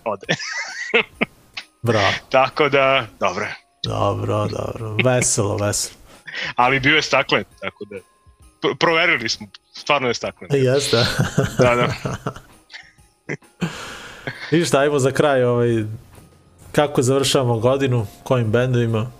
ode. 0.03 0.25
Bravo. 1.81 2.13
Tako 2.29 2.69
da, 2.69 3.07
dobro. 3.19 3.47
Dobro, 3.83 4.47
dobro. 4.47 4.97
Veselo, 5.03 5.57
veselo. 5.57 5.95
Ali 6.55 6.79
bio 6.79 6.95
je 6.95 7.01
staklen, 7.01 7.43
tako 7.61 7.85
da 7.85 7.95
pr- 8.61 8.75
proverili 8.75 9.29
smo, 9.29 9.47
stvarno 9.73 10.07
je 10.07 10.13
staklen. 10.13 10.49
Jeste. 10.53 11.05
Da, 11.57 11.75
da. 11.75 11.93
Ništa, 14.51 14.79
ajmo 14.79 14.99
za 14.99 15.11
kraj, 15.11 15.43
ovaj, 15.43 15.83
kako 16.71 17.01
završavamo 17.01 17.57
godinu, 17.59 18.07
kojim 18.23 18.51
bendovima. 18.51 19.11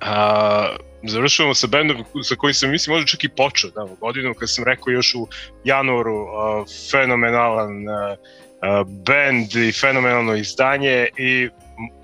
A, 0.00 0.76
završavamo 1.08 1.54
sa 1.54 1.66
bendom 1.66 2.04
sa 2.22 2.34
kojim 2.34 2.54
sam 2.54 2.70
mislim 2.70 2.94
možda 2.94 3.06
čak 3.06 3.24
i 3.24 3.28
počeo 3.28 3.70
da, 3.70 3.86
godinu 4.00 4.34
kad 4.34 4.50
sam 4.50 4.64
rekao 4.64 4.90
još 4.90 5.14
u 5.14 5.28
januaru 5.64 6.26
a, 6.26 6.64
fenomenalan 6.90 7.88
a, 7.88 8.16
a, 8.60 8.84
bend 8.84 9.56
i 9.56 9.72
fenomenalno 9.72 10.34
izdanje 10.34 11.08
i 11.16 11.48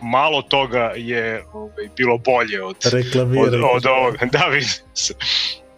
malo 0.02 0.42
toga 0.42 0.92
je 0.96 1.44
ovaj, 1.52 1.88
bilo 1.96 2.18
bolje 2.18 2.62
od, 2.62 2.76
od, 2.86 2.92
Reklamiraj. 2.92 3.60
od 3.74 3.86
ovoga. 3.86 4.18
Da, 4.32 4.50
se. 4.94 5.14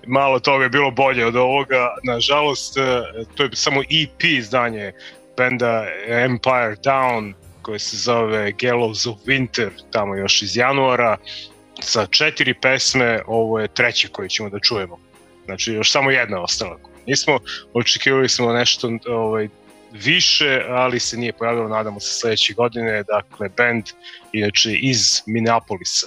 Malo 0.06 0.40
toga 0.40 0.64
je 0.64 0.70
bilo 0.70 0.90
bolje 0.90 1.26
od 1.26 1.36
ovoga. 1.36 1.88
Nažalost, 2.02 2.76
e, 2.76 3.02
to 3.34 3.42
je 3.42 3.50
samo 3.52 3.80
EP 3.80 4.24
izdanje 4.24 4.92
benda 5.36 5.86
Empire 6.08 6.76
Down 6.84 7.32
koje 7.62 7.78
se 7.78 7.96
zove 7.96 8.52
Gallows 8.52 9.10
of 9.10 9.18
Winter, 9.26 9.70
tamo 9.90 10.16
još 10.16 10.42
iz 10.42 10.56
januara, 10.56 11.16
sa 11.80 12.06
četiri 12.06 12.54
pesme, 12.54 13.22
ovo 13.26 13.60
je 13.60 13.68
treće 13.68 14.08
koje 14.08 14.28
ćemo 14.28 14.50
da 14.50 14.58
čujemo. 14.58 14.98
Znači, 15.44 15.72
još 15.72 15.92
samo 15.92 16.10
jedna 16.10 16.42
ostala. 16.42 16.78
Nismo, 17.06 17.38
očekivali 17.74 18.28
smo 18.28 18.52
nešto 18.52 18.90
ovaj, 19.08 19.48
više, 19.92 20.60
ali 20.68 21.00
se 21.00 21.16
nije 21.16 21.32
pojavilo, 21.32 21.68
nadamo 21.68 22.00
se 22.00 22.18
sledeće 22.18 22.54
godine, 22.54 23.02
dakle, 23.02 23.48
band, 23.56 23.84
inače 24.32 24.72
iz 24.72 25.22
Minneapolisa. 25.26 26.06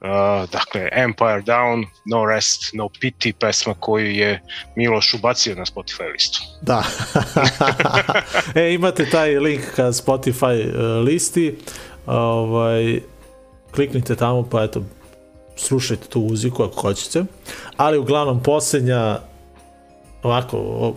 Uh, 0.00 0.50
dakle, 0.50 0.88
Empire 0.92 1.42
Down, 1.42 1.86
No 2.04 2.26
Rest, 2.26 2.62
No 2.72 2.88
Pity, 2.88 3.32
pesma 3.32 3.74
koju 3.80 4.10
je 4.10 4.42
Miloš 4.76 5.14
ubacio 5.14 5.54
na 5.54 5.64
Spotify 5.64 6.12
listu. 6.12 6.42
Da. 6.62 6.84
e, 8.60 8.74
imate 8.74 9.10
taj 9.10 9.38
link 9.38 9.62
ka 9.76 9.82
Spotify 9.82 10.68
uh, 10.68 11.06
listi. 11.06 11.58
Ovaj, 12.06 13.00
kliknite 13.76 14.16
tamo 14.16 14.48
pa 14.50 14.62
eto, 14.62 14.82
slušajte 15.56 16.08
tu 16.08 16.20
muziku 16.20 16.62
ako 16.62 16.80
hoćete. 16.80 17.24
Ali 17.76 17.98
uglavnom 17.98 18.42
posljednja 18.42 19.18
ovako, 20.22 20.58
o, 20.58 20.94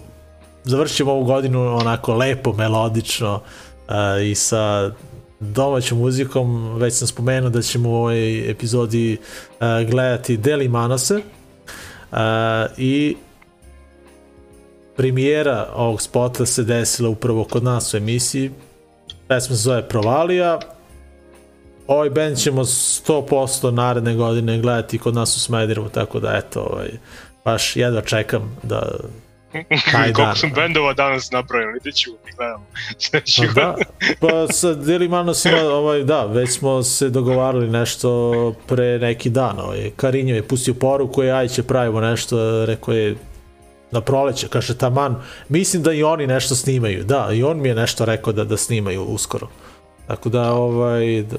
ovu 1.06 1.24
godinu 1.24 1.78
onako 1.78 2.14
lepo, 2.14 2.54
melodično 2.54 3.36
uh, 3.36 3.94
i 4.24 4.36
sa 4.36 4.92
domaćom 5.40 5.98
muzikom. 5.98 6.76
Već 6.78 6.94
sam 6.94 7.08
spomenuo 7.08 7.50
da 7.50 7.62
ćemo 7.62 7.90
u 7.90 7.94
ovoj 7.94 8.52
epizodi 8.52 9.18
uh, 9.18 9.90
gledati 9.90 10.38
Deli 10.38 10.68
Manose 10.68 11.16
uh, 11.16 12.18
i 12.78 13.16
premijera 14.98 15.68
ovog 15.76 16.02
spota 16.02 16.46
se 16.46 16.64
desila 16.64 17.10
upravo 17.10 17.44
kod 17.44 17.64
nas 17.64 17.94
u 17.94 17.98
emisiji. 17.98 18.52
Pesma 19.28 19.56
se 19.56 19.62
zove 19.62 19.88
Provalija. 19.88 20.60
Ovaj 21.90 22.10
band 22.10 22.38
ćemo 22.38 22.64
100% 22.64 23.72
naredne 23.72 24.16
godine 24.16 24.60
gledati 24.60 24.98
kod 24.98 25.16
nas 25.16 25.38
u 25.38 25.40
Smederevu, 25.40 25.90
tako 25.90 26.20
da 26.20 26.41
eto, 26.45 26.61
ovaj, 26.61 26.90
baš 27.45 27.76
jedva 27.76 28.02
čekam 28.02 28.57
da 28.64 28.82
taj 29.91 30.11
dan. 30.11 30.14
Koliko 30.14 30.36
sam 30.36 30.52
bendova 30.56 30.94
danas 30.94 31.32
napravili, 31.32 31.80
da 31.84 31.91
ću 31.99 32.11
gledam 32.38 32.66
da, 33.56 33.76
pa 34.20 34.48
sa 34.53 34.74
Deli 34.74 35.07
Manosima, 35.07 35.57
ovaj, 35.57 36.03
da, 36.03 36.26
već 36.26 36.49
smo 36.52 36.84
se 36.84 37.10
dogovarali 37.10 37.70
nešto 37.70 38.53
pre 38.68 38.99
neki 38.99 39.30
dan. 39.30 39.60
Ovaj. 39.60 39.91
Karinjo 39.95 40.36
je 40.36 40.48
pustio 40.48 40.74
poruku, 40.74 41.24
je, 41.24 41.32
aj 41.32 41.48
će 41.48 41.64
pravimo 41.64 42.02
nešto, 42.02 42.66
rekao 42.66 42.94
je 42.94 43.16
na 43.91 44.02
proleće, 44.02 44.48
kaže 44.48 44.78
taman, 44.78 45.16
mislim 45.49 45.84
da 45.84 45.94
i 45.94 46.03
oni 46.03 46.28
nešto 46.28 46.56
snimaju, 46.56 47.03
da, 47.03 47.30
i 47.34 47.44
on 47.44 47.61
mi 47.61 47.70
je 47.70 47.76
nešto 47.76 48.06
rekao 48.06 48.34
da, 48.34 48.44
da 48.44 48.57
snimaju 48.57 49.03
uskoro. 49.03 49.48
Tako 50.07 50.30
da, 50.30 50.53
ovaj, 50.53 51.22
da, 51.22 51.38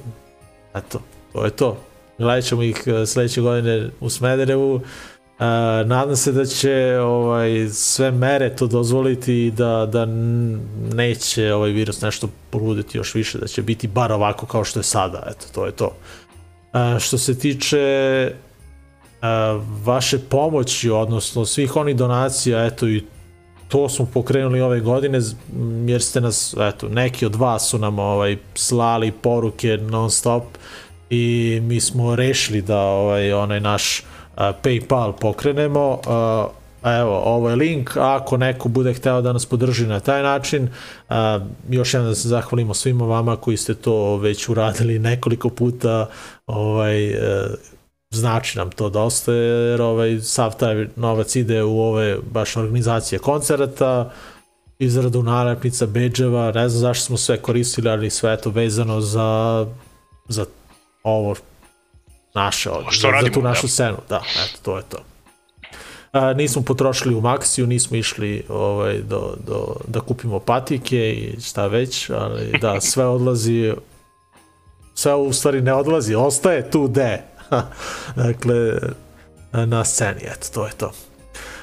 eto, 0.74 1.00
to 1.32 1.44
je 1.44 1.50
to. 1.50 1.76
Gledat 2.18 2.44
ćemo 2.44 2.62
ih 2.62 2.82
eh, 2.86 3.06
sledeće 3.06 3.40
godine 3.40 3.90
u 4.00 4.10
Smederevu. 4.10 4.74
Uh, 4.74 5.46
nadam 5.86 6.16
se 6.16 6.32
da 6.32 6.44
će 6.44 6.98
ovaj 7.02 7.68
sve 7.68 8.10
mere 8.10 8.56
to 8.56 8.66
dozvoliti 8.66 9.46
i 9.46 9.50
da, 9.50 9.88
da 9.92 10.06
neće 10.94 11.54
ovaj 11.54 11.70
virus 11.70 12.00
nešto 12.00 12.28
poluditi 12.50 12.98
još 12.98 13.14
više, 13.14 13.38
da 13.38 13.46
će 13.46 13.62
biti 13.62 13.88
bar 13.88 14.12
ovako 14.12 14.46
kao 14.46 14.64
što 14.64 14.80
je 14.80 14.84
sada. 14.84 15.22
Eto, 15.30 15.46
to 15.54 15.66
je 15.66 15.72
to. 15.72 15.86
Uh, 15.86 16.98
što 16.98 17.18
se 17.18 17.38
tiče 17.38 18.32
uh, 18.32 19.62
vaše 19.84 20.18
pomoći, 20.18 20.90
odnosno 20.90 21.44
svih 21.44 21.76
onih 21.76 21.96
donacija, 21.96 22.66
eto 22.66 22.88
i 22.88 23.04
to 23.70 23.88
smo 23.88 24.06
pokrenuli 24.06 24.60
ove 24.60 24.80
godine 24.80 25.18
jer 25.86 26.02
ste 26.02 26.20
nas, 26.20 26.54
eto, 26.60 26.88
neki 26.88 27.26
od 27.26 27.34
vas 27.34 27.70
su 27.70 27.78
nam 27.78 27.98
ovaj 27.98 28.36
slali 28.54 29.12
poruke 29.12 29.76
non 29.76 30.10
stop 30.10 30.44
i 31.10 31.58
mi 31.62 31.80
smo 31.80 32.16
rešili 32.16 32.62
da 32.62 32.80
ovaj 32.80 33.32
onaj 33.32 33.60
naš 33.60 34.02
a, 34.36 34.52
PayPal 34.62 35.12
pokrenemo. 35.20 36.00
A, 36.06 36.46
a 36.82 36.96
evo, 36.96 37.22
ovo 37.24 37.50
je 37.50 37.56
link, 37.56 37.96
ako 37.96 38.36
neko 38.36 38.68
bude 38.68 38.94
hteo 38.94 39.22
da 39.22 39.32
nas 39.32 39.46
podrži 39.46 39.86
na 39.86 40.00
taj 40.00 40.22
način, 40.22 40.68
a, 41.08 41.40
još 41.70 41.94
jednom 41.94 42.10
da 42.10 42.14
se 42.14 42.28
zahvalimo 42.28 42.74
svima 42.74 43.04
vama 43.04 43.36
koji 43.36 43.56
ste 43.56 43.74
to 43.74 44.16
već 44.16 44.48
uradili 44.48 44.98
nekoliko 44.98 45.48
puta, 45.48 46.08
ovaj, 46.46 47.10
e, 47.10 47.48
znači 48.14 48.58
nam 48.58 48.70
to 48.70 48.88
dosta, 48.90 49.32
jer 49.32 49.82
ovaj, 49.82 50.20
sav 50.20 50.56
taj 50.56 50.86
novac 50.96 51.36
ide 51.36 51.62
u 51.62 51.80
ove 51.80 52.18
baš 52.30 52.56
organizacije 52.56 53.18
koncerata, 53.18 54.10
izradu 54.78 55.22
nalepnica, 55.22 55.86
beđeva, 55.86 56.52
ne 56.52 56.68
znam 56.68 56.80
zašto 56.80 57.04
smo 57.04 57.16
sve 57.16 57.36
koristili, 57.42 57.90
ali 57.90 58.10
sve 58.10 58.30
je 58.30 58.40
to 58.40 58.50
vezano 58.50 59.00
za, 59.00 59.66
za 60.28 60.44
ovo 61.02 61.34
naše 62.34 62.70
ovdje, 62.70 62.90
što 62.90 63.00
za, 63.00 63.08
za 63.08 63.12
radimo, 63.12 63.34
tu 63.34 63.42
našu 63.42 63.66
da. 63.66 63.70
scenu, 63.70 63.96
da, 64.08 64.22
eto, 64.44 64.58
to 64.62 64.76
je 64.76 64.82
to. 64.88 64.98
A, 66.12 66.32
nismo 66.32 66.62
potrošili 66.62 67.14
u 67.14 67.20
Maxiju, 67.20 67.66
nismo 67.66 67.96
išli 67.96 68.44
ovaj, 68.48 68.98
do, 68.98 69.36
do, 69.46 69.76
da 69.88 70.00
kupimo 70.00 70.38
patike 70.38 71.12
i 71.12 71.40
šta 71.40 71.66
već, 71.66 72.10
ali 72.10 72.58
da, 72.60 72.80
sve 72.80 73.06
odlazi, 73.06 73.72
sve 74.94 75.14
u 75.14 75.32
stvari 75.32 75.60
ne 75.60 75.74
odlazi, 75.74 76.14
ostaje 76.14 76.70
tu 76.70 76.88
de. 76.88 77.30
dakle, 78.16 78.78
na 79.52 79.84
sceni, 79.84 80.20
eto, 80.22 80.46
to 80.54 80.66
je 80.66 80.72
to. 80.72 80.92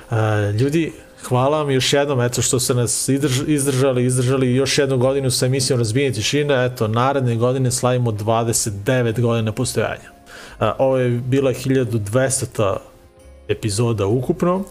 A, 0.09 0.51
ljudi, 0.59 0.93
hvala 1.23 1.57
vam 1.57 1.71
još 1.71 1.93
jednom, 1.93 2.21
eto 2.21 2.41
što 2.41 2.59
ste 2.59 2.73
nas 2.73 3.09
izdržali, 3.47 4.05
izdržali 4.05 4.55
još 4.55 4.77
jednu 4.77 4.97
godinu 4.97 5.31
sa 5.31 5.45
emisijom 5.45 5.79
Razbijenje 5.79 6.13
tišine, 6.13 6.65
eto, 6.65 6.87
naredne 6.87 7.35
godine 7.35 7.71
slavimo 7.71 8.11
29 8.11 9.21
godina 9.21 9.51
postojanja. 9.51 10.11
A, 10.59 10.73
ovo 10.77 10.97
je 10.97 11.09
bila 11.09 11.51
1200 11.51 12.77
epizoda 13.47 14.05
ukupno, 14.05 14.63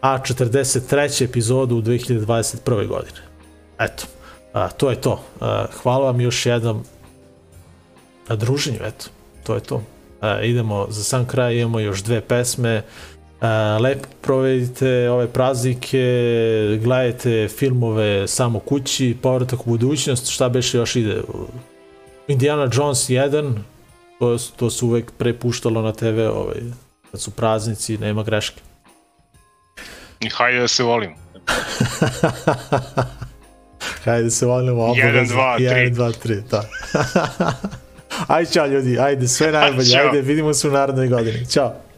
a 0.00 0.18
43. 0.18 1.24
epizoda 1.24 1.74
u 1.74 1.82
2021. 1.82 2.86
godine. 2.86 3.20
Eto, 3.78 4.04
a, 4.52 4.68
to 4.68 4.90
je 4.90 5.00
to. 5.00 5.22
A, 5.40 5.66
hvala 5.82 6.04
vam 6.04 6.20
još 6.20 6.46
jednom 6.46 6.84
na 8.28 8.36
druženju, 8.36 8.78
eto, 8.84 9.06
to 9.42 9.54
je 9.54 9.60
to. 9.60 9.82
A, 10.20 10.40
idemo 10.40 10.86
za 10.90 11.04
sam 11.04 11.26
kraj, 11.26 11.56
imamo 11.56 11.80
još 11.80 12.02
dve 12.02 12.20
pesme, 12.20 12.82
a, 13.40 13.78
lepo 13.80 14.08
provedite 14.20 15.10
ove 15.10 15.32
praznike, 15.32 16.04
gledajte 16.82 17.48
filmove 17.48 18.28
samo 18.28 18.58
kući, 18.58 19.16
povratak 19.22 19.60
u 19.60 19.64
budućnost, 19.70 20.30
šta 20.30 20.48
beše 20.48 20.78
još 20.78 20.96
ide? 20.96 21.22
Indiana 22.28 22.68
Jones 22.72 23.08
1, 23.08 23.54
to, 24.18 24.36
to 24.56 24.70
se 24.70 24.84
uvek 24.84 25.12
prepuštalo 25.18 25.82
na 25.82 25.92
TV, 25.92 26.18
ovaj, 26.34 26.60
kad 27.10 27.20
su 27.20 27.30
praznici, 27.30 27.98
nema 27.98 28.22
greške. 28.22 28.60
I 30.20 30.30
hajde 30.30 30.60
da 30.60 30.68
se 30.68 30.82
volimo. 30.82 31.14
Hajde 34.04 34.30
se 34.30 34.46
volimo 34.46 34.82
obavezno. 34.82 35.08
Jedan, 35.08 35.26
dva, 35.26 35.56
tri. 35.56 35.66
1, 35.66 35.94
2, 35.94 36.12
3, 36.24 36.42
da. 36.50 36.64
ajde, 38.26 38.50
čao 38.50 38.66
ljudi, 38.66 38.98
ajde, 38.98 39.28
sve 39.28 39.52
najbolje, 39.52 39.96
ajde, 39.96 40.20
vidimo 40.20 40.54
se 40.54 40.68
u 40.68 40.70
narodnoj 40.70 41.08
godini. 41.08 41.46
Ćao. 41.46 41.89